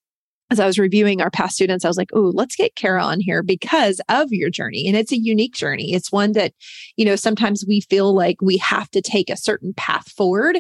as 0.51 0.59
I 0.59 0.67
was 0.67 0.79
reviewing 0.79 1.21
our 1.21 1.31
past 1.31 1.55
students, 1.55 1.85
I 1.85 1.89
was 1.89 1.97
like, 1.97 2.11
oh, 2.13 2.33
let's 2.35 2.57
get 2.57 2.75
Khara 2.75 3.05
on 3.05 3.21
here 3.21 3.43
because 3.43 4.01
of 4.09 4.33
your 4.33 4.51
journey. 4.51 4.89
And 4.89 4.97
it's 4.97 5.13
a 5.13 5.19
unique 5.19 5.55
journey. 5.55 5.95
It's 5.95 6.11
one 6.11 6.33
that, 6.33 6.53
you 6.97 7.05
know, 7.05 7.15
sometimes 7.15 7.65
we 7.67 7.83
feel 7.83 8.13
like 8.13 8.43
we 8.43 8.57
have 8.59 8.91
to 8.91 9.01
take 9.01 9.31
a 9.31 9.37
certain 9.37 9.73
path 9.75 10.11
forward. 10.11 10.59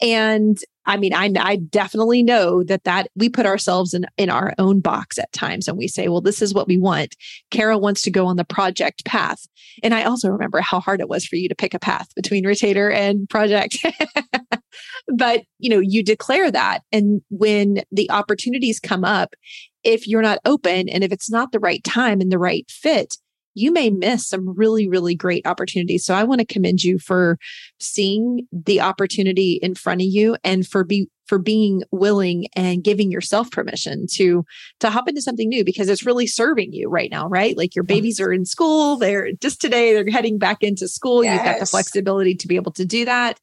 And 0.00 0.58
I 0.88 0.96
mean, 0.96 1.12
I, 1.12 1.30
I 1.38 1.56
definitely 1.56 2.22
know 2.22 2.64
that 2.64 2.84
that 2.84 3.08
we 3.14 3.28
put 3.28 3.44
ourselves 3.44 3.92
in, 3.92 4.06
in 4.16 4.30
our 4.30 4.54
own 4.56 4.80
box 4.80 5.18
at 5.18 5.30
times 5.32 5.68
and 5.68 5.76
we 5.76 5.86
say, 5.86 6.08
well, 6.08 6.22
this 6.22 6.40
is 6.40 6.54
what 6.54 6.66
we 6.66 6.78
want. 6.78 7.14
Khara 7.50 7.78
wants 7.78 8.00
to 8.02 8.10
go 8.10 8.26
on 8.26 8.36
the 8.36 8.44
project 8.44 9.04
path. 9.04 9.46
And 9.82 9.94
I 9.94 10.04
also 10.04 10.30
remember 10.30 10.62
how 10.62 10.80
hard 10.80 11.00
it 11.00 11.08
was 11.08 11.26
for 11.26 11.36
you 11.36 11.46
to 11.50 11.54
pick 11.54 11.74
a 11.74 11.78
path 11.78 12.08
between 12.16 12.46
retainer 12.46 12.90
and 12.90 13.28
project. 13.28 13.76
but, 15.14 15.42
you 15.58 15.68
know, 15.68 15.80
you 15.80 16.02
declare 16.02 16.50
that. 16.50 16.80
And 16.90 17.20
when 17.28 17.82
the 17.92 18.10
opportunities 18.10 18.80
come 18.80 19.04
up, 19.04 19.34
if 19.84 20.08
you're 20.08 20.22
not 20.22 20.38
open 20.46 20.88
and 20.88 21.04
if 21.04 21.12
it's 21.12 21.30
not 21.30 21.52
the 21.52 21.60
right 21.60 21.84
time 21.84 22.22
and 22.22 22.32
the 22.32 22.38
right 22.38 22.64
fit, 22.70 23.18
you 23.58 23.72
may 23.72 23.90
miss 23.90 24.28
some 24.28 24.54
really, 24.56 24.88
really 24.88 25.14
great 25.14 25.46
opportunities. 25.46 26.04
So 26.04 26.14
I 26.14 26.24
want 26.24 26.40
to 26.40 26.46
commend 26.46 26.82
you 26.82 26.98
for 26.98 27.38
seeing 27.80 28.46
the 28.52 28.80
opportunity 28.80 29.58
in 29.62 29.74
front 29.74 30.00
of 30.00 30.06
you 30.06 30.36
and 30.44 30.66
for 30.66 30.84
be 30.84 31.08
for 31.26 31.38
being 31.38 31.82
willing 31.90 32.46
and 32.56 32.82
giving 32.82 33.10
yourself 33.10 33.50
permission 33.50 34.06
to 34.14 34.44
to 34.80 34.88
hop 34.88 35.08
into 35.08 35.20
something 35.20 35.48
new 35.48 35.64
because 35.64 35.88
it's 35.88 36.06
really 36.06 36.26
serving 36.26 36.72
you 36.72 36.88
right 36.88 37.10
now, 37.10 37.28
right? 37.28 37.56
Like 37.56 37.74
your 37.74 37.84
babies 37.84 38.20
are 38.20 38.32
in 38.32 38.46
school, 38.46 38.96
they're 38.96 39.32
just 39.32 39.60
today, 39.60 39.92
they're 39.92 40.10
heading 40.10 40.38
back 40.38 40.62
into 40.62 40.88
school. 40.88 41.22
Yes. 41.22 41.34
You've 41.34 41.44
got 41.44 41.60
the 41.60 41.66
flexibility 41.66 42.34
to 42.36 42.48
be 42.48 42.56
able 42.56 42.72
to 42.72 42.84
do 42.84 43.04
that 43.04 43.38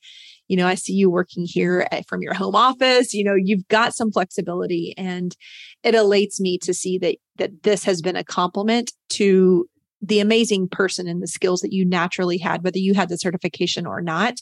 you 0.48 0.56
know 0.56 0.68
i 0.68 0.76
see 0.76 0.94
you 0.94 1.10
working 1.10 1.46
here 1.46 1.88
at, 1.92 2.08
from 2.08 2.22
your 2.22 2.34
home 2.34 2.56
office 2.56 3.14
you 3.14 3.24
know 3.24 3.36
you've 3.36 3.68
got 3.68 3.96
some 3.96 4.12
flexibility 4.12 4.94
and 4.98 5.36
it 5.84 5.96
elates 5.96 6.40
me 6.40 6.58
to 6.58 6.74
see 6.74 6.98
that 6.98 7.16
that 7.38 7.64
this 7.64 7.84
has 7.84 8.02
been 8.02 8.16
a 8.16 8.24
compliment 8.24 8.92
to 9.10 9.68
the 10.02 10.20
amazing 10.20 10.68
person 10.70 11.08
and 11.08 11.22
the 11.22 11.28
skills 11.28 11.62
that 11.62 11.74
you 11.74 11.86
naturally 11.86 12.38
had, 12.38 12.64
whether 12.64 12.78
you 12.78 12.94
had 12.94 13.10
the 13.10 13.18
certification 13.18 13.86
or 13.86 14.02
not, 14.02 14.36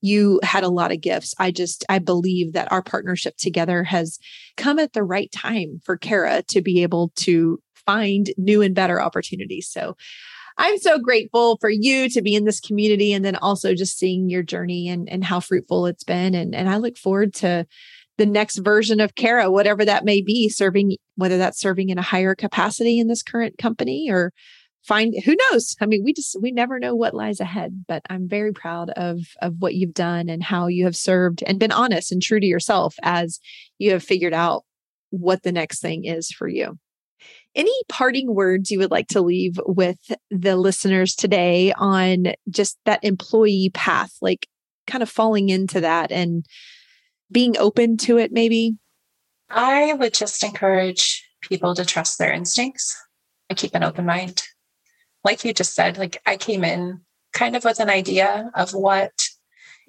you 0.00 0.40
had 0.42 0.64
a 0.64 0.68
lot 0.68 0.92
of 0.92 1.00
gifts. 1.00 1.34
I 1.38 1.50
just, 1.50 1.84
I 1.88 1.98
believe 1.98 2.52
that 2.52 2.70
our 2.72 2.82
partnership 2.82 3.36
together 3.36 3.84
has 3.84 4.18
come 4.56 4.78
at 4.78 4.92
the 4.92 5.04
right 5.04 5.30
time 5.32 5.80
for 5.84 5.96
Khara 5.96 6.46
to 6.48 6.62
be 6.62 6.82
able 6.82 7.12
to 7.16 7.60
find 7.86 8.30
new 8.36 8.62
and 8.62 8.74
better 8.74 9.00
opportunities. 9.00 9.68
So 9.68 9.96
I'm 10.58 10.78
so 10.78 10.98
grateful 10.98 11.56
for 11.60 11.70
you 11.70 12.08
to 12.10 12.22
be 12.22 12.34
in 12.34 12.44
this 12.44 12.60
community 12.60 13.12
and 13.12 13.24
then 13.24 13.36
also 13.36 13.74
just 13.74 13.98
seeing 13.98 14.28
your 14.28 14.42
journey 14.42 14.88
and, 14.88 15.08
and 15.08 15.24
how 15.24 15.40
fruitful 15.40 15.86
it's 15.86 16.04
been. 16.04 16.34
And, 16.34 16.54
and 16.54 16.68
I 16.68 16.76
look 16.76 16.96
forward 16.96 17.32
to 17.34 17.66
the 18.18 18.26
next 18.26 18.58
version 18.58 19.00
of 19.00 19.14
Khara, 19.14 19.50
whatever 19.50 19.84
that 19.84 20.04
may 20.04 20.20
be, 20.20 20.48
serving, 20.48 20.96
whether 21.16 21.38
that's 21.38 21.58
serving 21.58 21.88
in 21.88 21.98
a 21.98 22.02
higher 22.02 22.34
capacity 22.34 22.98
in 22.98 23.08
this 23.08 23.22
current 23.22 23.56
company 23.56 24.08
or 24.10 24.32
find 24.82 25.14
who 25.24 25.36
knows? 25.50 25.76
I 25.80 25.86
mean 25.86 26.02
we 26.04 26.12
just 26.12 26.36
we 26.40 26.52
never 26.52 26.78
know 26.78 26.94
what 26.94 27.14
lies 27.14 27.40
ahead 27.40 27.84
but 27.86 28.02
i'm 28.10 28.28
very 28.28 28.52
proud 28.52 28.90
of 28.90 29.20
of 29.40 29.54
what 29.58 29.74
you've 29.74 29.94
done 29.94 30.28
and 30.28 30.42
how 30.42 30.66
you 30.66 30.84
have 30.84 30.96
served 30.96 31.42
and 31.46 31.58
been 31.58 31.72
honest 31.72 32.12
and 32.12 32.22
true 32.22 32.40
to 32.40 32.46
yourself 32.46 32.94
as 33.02 33.38
you 33.78 33.92
have 33.92 34.02
figured 34.02 34.34
out 34.34 34.64
what 35.12 35.42
the 35.42 35.52
next 35.52 35.80
thing 35.80 36.04
is 36.04 36.30
for 36.30 36.48
you. 36.48 36.78
Any 37.54 37.74
parting 37.88 38.34
words 38.34 38.70
you 38.70 38.78
would 38.78 38.90
like 38.90 39.08
to 39.08 39.20
leave 39.20 39.60
with 39.66 39.98
the 40.30 40.56
listeners 40.56 41.14
today 41.14 41.72
on 41.74 42.32
just 42.50 42.78
that 42.86 43.04
employee 43.04 43.70
path 43.74 44.16
like 44.22 44.48
kind 44.86 45.02
of 45.02 45.10
falling 45.10 45.50
into 45.50 45.80
that 45.80 46.10
and 46.10 46.46
being 47.30 47.56
open 47.58 47.98
to 47.98 48.16
it 48.16 48.32
maybe? 48.32 48.76
I 49.50 49.92
would 49.92 50.14
just 50.14 50.42
encourage 50.42 51.28
people 51.42 51.74
to 51.74 51.84
trust 51.84 52.18
their 52.18 52.32
instincts 52.32 52.96
and 53.50 53.58
keep 53.58 53.74
an 53.74 53.84
open 53.84 54.06
mind 54.06 54.42
like 55.24 55.44
you 55.44 55.52
just 55.52 55.74
said, 55.74 55.98
like 55.98 56.20
I 56.26 56.36
came 56.36 56.64
in 56.64 57.00
kind 57.32 57.56
of 57.56 57.64
with 57.64 57.80
an 57.80 57.90
idea 57.90 58.50
of 58.54 58.74
what 58.74 59.12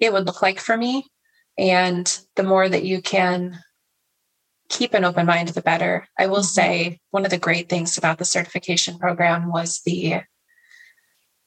it 0.00 0.12
would 0.12 0.26
look 0.26 0.42
like 0.42 0.60
for 0.60 0.76
me. 0.76 1.06
And 1.58 2.18
the 2.36 2.42
more 2.42 2.68
that 2.68 2.84
you 2.84 3.00
can 3.00 3.58
keep 4.68 4.94
an 4.94 5.04
open 5.04 5.26
mind, 5.26 5.48
the 5.48 5.62
better. 5.62 6.06
I 6.18 6.26
will 6.26 6.38
mm-hmm. 6.38 6.44
say 6.44 7.00
one 7.10 7.24
of 7.24 7.30
the 7.30 7.38
great 7.38 7.68
things 7.68 7.96
about 7.96 8.18
the 8.18 8.24
certification 8.24 8.98
program 8.98 9.50
was 9.50 9.80
the 9.84 10.22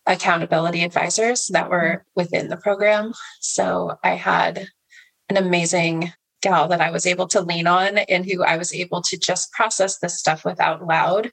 accountability 0.05 0.83
advisors 0.83 1.47
that 1.47 1.69
were 1.69 1.79
mm-hmm. 1.79 2.09
within 2.15 2.47
the 2.49 2.57
program. 2.57 3.13
So 3.41 3.97
I 4.03 4.11
had 4.11 4.67
an 5.29 5.37
amazing 5.37 6.13
gal 6.41 6.67
that 6.67 6.81
I 6.81 6.91
was 6.91 7.05
able 7.05 7.27
to 7.27 7.41
lean 7.41 7.67
on 7.67 7.97
and 7.97 8.25
who 8.25 8.43
I 8.43 8.57
was 8.57 8.73
able 8.73 9.01
to 9.01 9.17
just 9.17 9.51
process 9.51 9.97
this 9.97 10.17
stuff 10.17 10.45
without 10.45 10.85
loud 10.85 11.31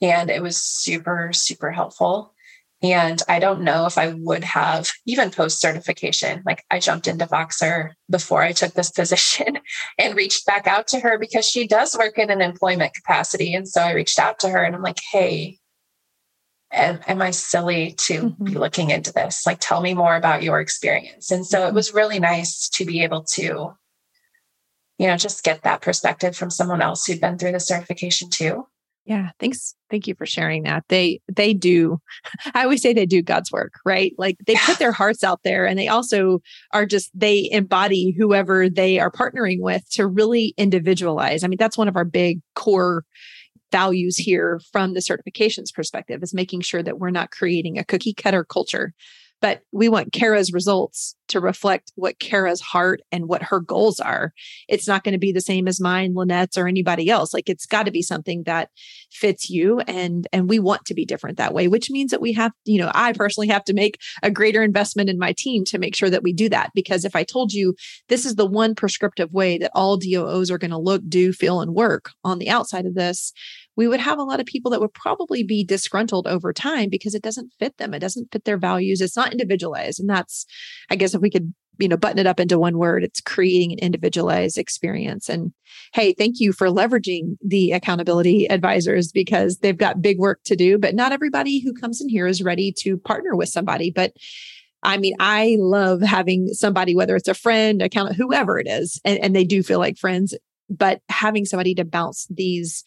and 0.00 0.30
it 0.30 0.42
was 0.42 0.56
super, 0.56 1.32
super 1.32 1.70
helpful. 1.70 2.34
And 2.80 3.20
I 3.28 3.40
don't 3.40 3.62
know 3.62 3.86
if 3.86 3.98
I 3.98 4.14
would 4.14 4.44
have 4.44 4.90
even 5.04 5.30
post 5.30 5.60
certification. 5.60 6.42
Like 6.46 6.64
I 6.70 6.78
jumped 6.78 7.08
into 7.08 7.26
Voxer 7.26 7.90
before 8.08 8.42
I 8.42 8.52
took 8.52 8.74
this 8.74 8.90
position 8.92 9.58
and 9.98 10.16
reached 10.16 10.46
back 10.46 10.66
out 10.66 10.86
to 10.88 11.00
her 11.00 11.18
because 11.18 11.46
she 11.46 11.66
does 11.66 11.96
work 11.98 12.18
in 12.18 12.30
an 12.30 12.40
employment 12.40 12.94
capacity. 12.94 13.54
And 13.54 13.68
so 13.68 13.82
I 13.82 13.92
reached 13.92 14.18
out 14.18 14.38
to 14.40 14.48
her 14.48 14.62
and 14.62 14.76
I'm 14.76 14.82
like, 14.82 15.00
hey, 15.10 15.58
am, 16.72 17.00
am 17.08 17.20
I 17.20 17.32
silly 17.32 17.94
to 17.98 18.22
mm-hmm. 18.22 18.44
be 18.44 18.52
looking 18.52 18.90
into 18.90 19.12
this? 19.12 19.44
Like, 19.44 19.58
tell 19.60 19.80
me 19.80 19.94
more 19.94 20.14
about 20.14 20.44
your 20.44 20.60
experience. 20.60 21.32
And 21.32 21.44
so 21.44 21.62
it 21.62 21.66
mm-hmm. 21.66 21.74
was 21.74 21.94
really 21.94 22.20
nice 22.20 22.68
to 22.70 22.84
be 22.84 23.02
able 23.02 23.24
to, 23.24 23.72
you 24.98 25.06
know, 25.06 25.16
just 25.16 25.42
get 25.42 25.62
that 25.62 25.82
perspective 25.82 26.36
from 26.36 26.50
someone 26.50 26.82
else 26.82 27.06
who'd 27.06 27.20
been 27.20 27.38
through 27.38 27.52
the 27.52 27.60
certification 27.60 28.30
too. 28.30 28.68
Yeah, 29.08 29.30
thanks. 29.40 29.74
Thank 29.90 30.06
you 30.06 30.14
for 30.14 30.26
sharing 30.26 30.64
that. 30.64 30.84
They 30.90 31.22
they 31.34 31.54
do 31.54 31.98
I 32.54 32.64
always 32.64 32.82
say 32.82 32.92
they 32.92 33.06
do 33.06 33.22
God's 33.22 33.50
work, 33.50 33.72
right? 33.86 34.12
Like 34.18 34.36
they 34.46 34.54
put 34.66 34.78
their 34.78 34.92
hearts 34.92 35.24
out 35.24 35.40
there 35.44 35.66
and 35.66 35.78
they 35.78 35.88
also 35.88 36.40
are 36.74 36.84
just 36.84 37.10
they 37.18 37.48
embody 37.50 38.14
whoever 38.18 38.68
they 38.68 38.98
are 38.98 39.10
partnering 39.10 39.60
with 39.60 39.88
to 39.92 40.06
really 40.06 40.52
individualize. 40.58 41.42
I 41.42 41.46
mean, 41.46 41.56
that's 41.56 41.78
one 41.78 41.88
of 41.88 41.96
our 41.96 42.04
big 42.04 42.40
core 42.54 43.06
values 43.72 44.18
here 44.18 44.60
from 44.72 44.92
the 44.92 45.00
certifications 45.00 45.72
perspective 45.74 46.22
is 46.22 46.34
making 46.34 46.60
sure 46.60 46.82
that 46.82 46.98
we're 46.98 47.08
not 47.08 47.30
creating 47.30 47.78
a 47.78 47.84
cookie 47.84 48.12
cutter 48.12 48.44
culture, 48.44 48.92
but 49.40 49.62
we 49.72 49.88
want 49.88 50.12
Khara's 50.12 50.52
results 50.52 51.16
to 51.28 51.40
reflect 51.40 51.92
what 51.94 52.18
Khara's 52.18 52.60
heart 52.60 53.00
and 53.12 53.28
what 53.28 53.42
her 53.42 53.60
goals 53.60 54.00
are. 54.00 54.32
It's 54.68 54.88
not 54.88 55.04
going 55.04 55.12
to 55.12 55.18
be 55.18 55.32
the 55.32 55.40
same 55.40 55.68
as 55.68 55.80
mine, 55.80 56.14
Lynette's, 56.14 56.58
or 56.58 56.66
anybody 56.66 57.08
else. 57.10 57.32
Like 57.32 57.48
it's 57.48 57.66
got 57.66 57.84
to 57.84 57.90
be 57.90 58.02
something 58.02 58.42
that 58.44 58.70
fits 59.10 59.48
you, 59.48 59.80
and 59.80 60.26
and 60.32 60.48
we 60.48 60.58
want 60.58 60.84
to 60.86 60.94
be 60.94 61.04
different 61.04 61.38
that 61.38 61.54
way. 61.54 61.68
Which 61.68 61.90
means 61.90 62.10
that 62.10 62.20
we 62.20 62.32
have, 62.32 62.52
you 62.64 62.78
know, 62.78 62.90
I 62.94 63.12
personally 63.12 63.48
have 63.48 63.64
to 63.64 63.74
make 63.74 63.98
a 64.22 64.30
greater 64.30 64.62
investment 64.62 65.10
in 65.10 65.18
my 65.18 65.32
team 65.36 65.64
to 65.66 65.78
make 65.78 65.94
sure 65.94 66.10
that 66.10 66.22
we 66.22 66.32
do 66.32 66.48
that. 66.48 66.70
Because 66.74 67.04
if 67.04 67.14
I 67.14 67.24
told 67.24 67.52
you 67.52 67.74
this 68.08 68.24
is 68.24 68.34
the 68.34 68.46
one 68.46 68.74
prescriptive 68.74 69.32
way 69.32 69.58
that 69.58 69.70
all 69.74 69.96
DOOs 69.96 70.50
are 70.50 70.58
going 70.58 70.70
to 70.70 70.78
look, 70.78 71.02
do, 71.08 71.32
feel, 71.32 71.60
and 71.60 71.74
work 71.74 72.10
on 72.24 72.38
the 72.38 72.48
outside 72.48 72.86
of 72.86 72.94
this, 72.94 73.32
we 73.78 73.86
would 73.86 74.00
have 74.00 74.18
a 74.18 74.24
lot 74.24 74.40
of 74.40 74.46
people 74.46 74.72
that 74.72 74.80
would 74.80 74.92
probably 74.92 75.44
be 75.44 75.64
disgruntled 75.64 76.26
over 76.26 76.52
time 76.52 76.88
because 76.90 77.14
it 77.14 77.22
doesn't 77.22 77.52
fit 77.60 77.78
them. 77.78 77.94
It 77.94 78.00
doesn't 78.00 78.32
fit 78.32 78.44
their 78.44 78.58
values. 78.58 79.00
It's 79.00 79.16
not 79.16 79.30
individualized. 79.30 80.00
And 80.00 80.10
that's, 80.10 80.46
I 80.90 80.96
guess, 80.96 81.14
if 81.18 81.22
we 81.22 81.30
could 81.30 81.52
you 81.78 81.88
know 81.88 81.96
button 81.96 82.18
it 82.18 82.26
up 82.26 82.40
into 82.40 82.58
one 82.58 82.76
word 82.76 83.04
it's 83.04 83.20
creating 83.20 83.72
an 83.72 83.78
individualized 83.78 84.58
experience. 84.58 85.28
And 85.28 85.52
hey 85.92 86.12
thank 86.12 86.40
you 86.40 86.52
for 86.52 86.68
leveraging 86.68 87.36
the 87.44 87.72
accountability 87.72 88.50
advisors 88.50 89.12
because 89.12 89.58
they've 89.58 89.76
got 89.76 90.02
big 90.02 90.18
work 90.18 90.40
to 90.44 90.56
do 90.56 90.78
but 90.78 90.94
not 90.94 91.12
everybody 91.12 91.60
who 91.60 91.72
comes 91.74 92.00
in 92.00 92.08
here 92.08 92.26
is 92.26 92.42
ready 92.42 92.72
to 92.80 92.96
partner 92.98 93.36
with 93.36 93.48
somebody. 93.48 93.90
But 93.90 94.12
I 94.82 94.96
mean, 94.96 95.14
I 95.18 95.56
love 95.58 96.00
having 96.02 96.48
somebody, 96.48 96.94
whether 96.94 97.16
it's 97.16 97.26
a 97.26 97.34
friend, 97.34 97.82
account, 97.82 98.14
whoever 98.14 98.60
it 98.60 98.68
is, 98.68 99.00
and, 99.04 99.18
and 99.18 99.34
they 99.34 99.42
do 99.42 99.62
feel 99.62 99.80
like 99.80 99.98
friends, 99.98 100.36
but 100.70 101.00
having 101.08 101.44
somebody 101.44 101.74
to 101.74 101.84
bounce 101.84 102.26
these 102.30 102.84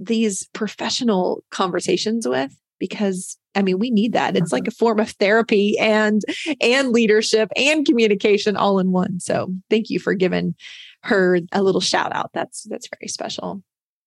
these 0.00 0.48
professional 0.52 1.44
conversations 1.50 2.26
with 2.26 2.52
because 2.78 3.38
I 3.54 3.62
mean, 3.62 3.78
we 3.78 3.90
need 3.90 4.12
that. 4.12 4.36
It's 4.36 4.52
like 4.52 4.64
mm-hmm. 4.64 4.68
a 4.68 4.78
form 4.78 5.00
of 5.00 5.10
therapy 5.10 5.78
and 5.78 6.22
and 6.60 6.90
leadership 6.90 7.50
and 7.56 7.86
communication 7.86 8.56
all 8.56 8.78
in 8.78 8.90
one. 8.90 9.20
So 9.20 9.48
thank 9.70 9.90
you 9.90 10.00
for 10.00 10.14
giving 10.14 10.54
her 11.02 11.38
a 11.52 11.62
little 11.62 11.80
shout 11.80 12.14
out. 12.14 12.30
That's 12.34 12.64
that's 12.64 12.88
very 12.88 13.08
special. 13.08 13.62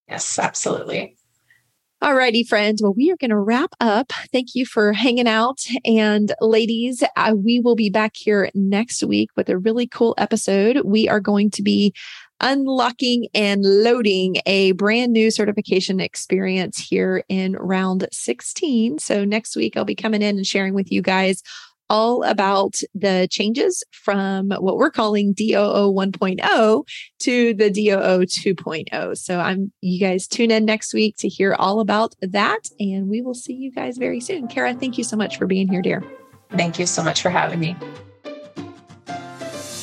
Yes, 0.09 0.39
absolutely. 0.39 1.17
All 1.99 2.13
righty, 2.13 2.43
friends. 2.43 2.83
Well, 2.83 2.93
we 2.93 3.09
are 3.09 3.17
going 3.17 3.31
to 3.31 3.39
wrap 3.39 3.73
up. 3.79 4.13
Thank 4.31 4.53
you 4.53 4.67
for 4.67 4.93
hanging 4.93 5.27
out. 5.27 5.65
And 5.83 6.31
ladies, 6.41 7.03
uh, 7.15 7.33
we 7.35 7.59
will 7.59 7.75
be 7.75 7.89
back 7.89 8.15
here 8.15 8.51
next 8.53 9.03
week 9.03 9.31
with 9.35 9.49
a 9.49 9.57
really 9.57 9.87
cool 9.87 10.13
episode. 10.19 10.81
We 10.85 11.09
are 11.09 11.19
going 11.19 11.49
to 11.51 11.63
be 11.63 11.95
unlocking 12.41 13.27
and 13.33 13.61
loading 13.63 14.37
a 14.45 14.71
brand 14.73 15.13
new 15.13 15.31
certification 15.31 15.99
experience 15.99 16.77
here 16.77 17.23
in 17.29 17.53
round 17.53 18.07
16. 18.11 18.99
So 18.99 19.25
next 19.25 19.55
week, 19.55 19.75
I'll 19.75 19.85
be 19.85 19.95
coming 19.95 20.21
in 20.21 20.37
and 20.37 20.45
sharing 20.45 20.73
with 20.73 20.91
you 20.91 21.01
guys 21.01 21.41
all 21.89 22.23
about 22.23 22.75
the 22.93 23.27
changes 23.31 23.83
from 23.91 24.49
what 24.49 24.77
we're 24.77 24.91
calling 24.91 25.33
DOO 25.33 25.93
1.0 25.93 26.87
to 27.19 27.53
the 27.53 27.69
DOO 27.69 28.25
2.0. 28.25 29.17
So 29.17 29.39
I'm 29.39 29.71
you 29.81 29.99
guys 29.99 30.27
tune 30.27 30.51
in 30.51 30.65
next 30.65 30.93
week 30.93 31.15
to 31.19 31.29
hear 31.29 31.53
all 31.53 31.79
about 31.79 32.15
that 32.21 32.69
and 32.79 33.07
we 33.07 33.21
will 33.21 33.33
see 33.33 33.53
you 33.53 33.71
guys 33.71 33.97
very 33.97 34.19
soon. 34.19 34.47
Khara, 34.47 34.77
thank 34.79 34.97
you 34.97 35.03
so 35.03 35.15
much 35.15 35.37
for 35.37 35.47
being 35.47 35.67
here, 35.67 35.81
dear. 35.81 36.03
Thank 36.51 36.79
you 36.79 36.85
so 36.85 37.03
much 37.03 37.21
for 37.21 37.29
having 37.29 37.59
me. 37.59 37.75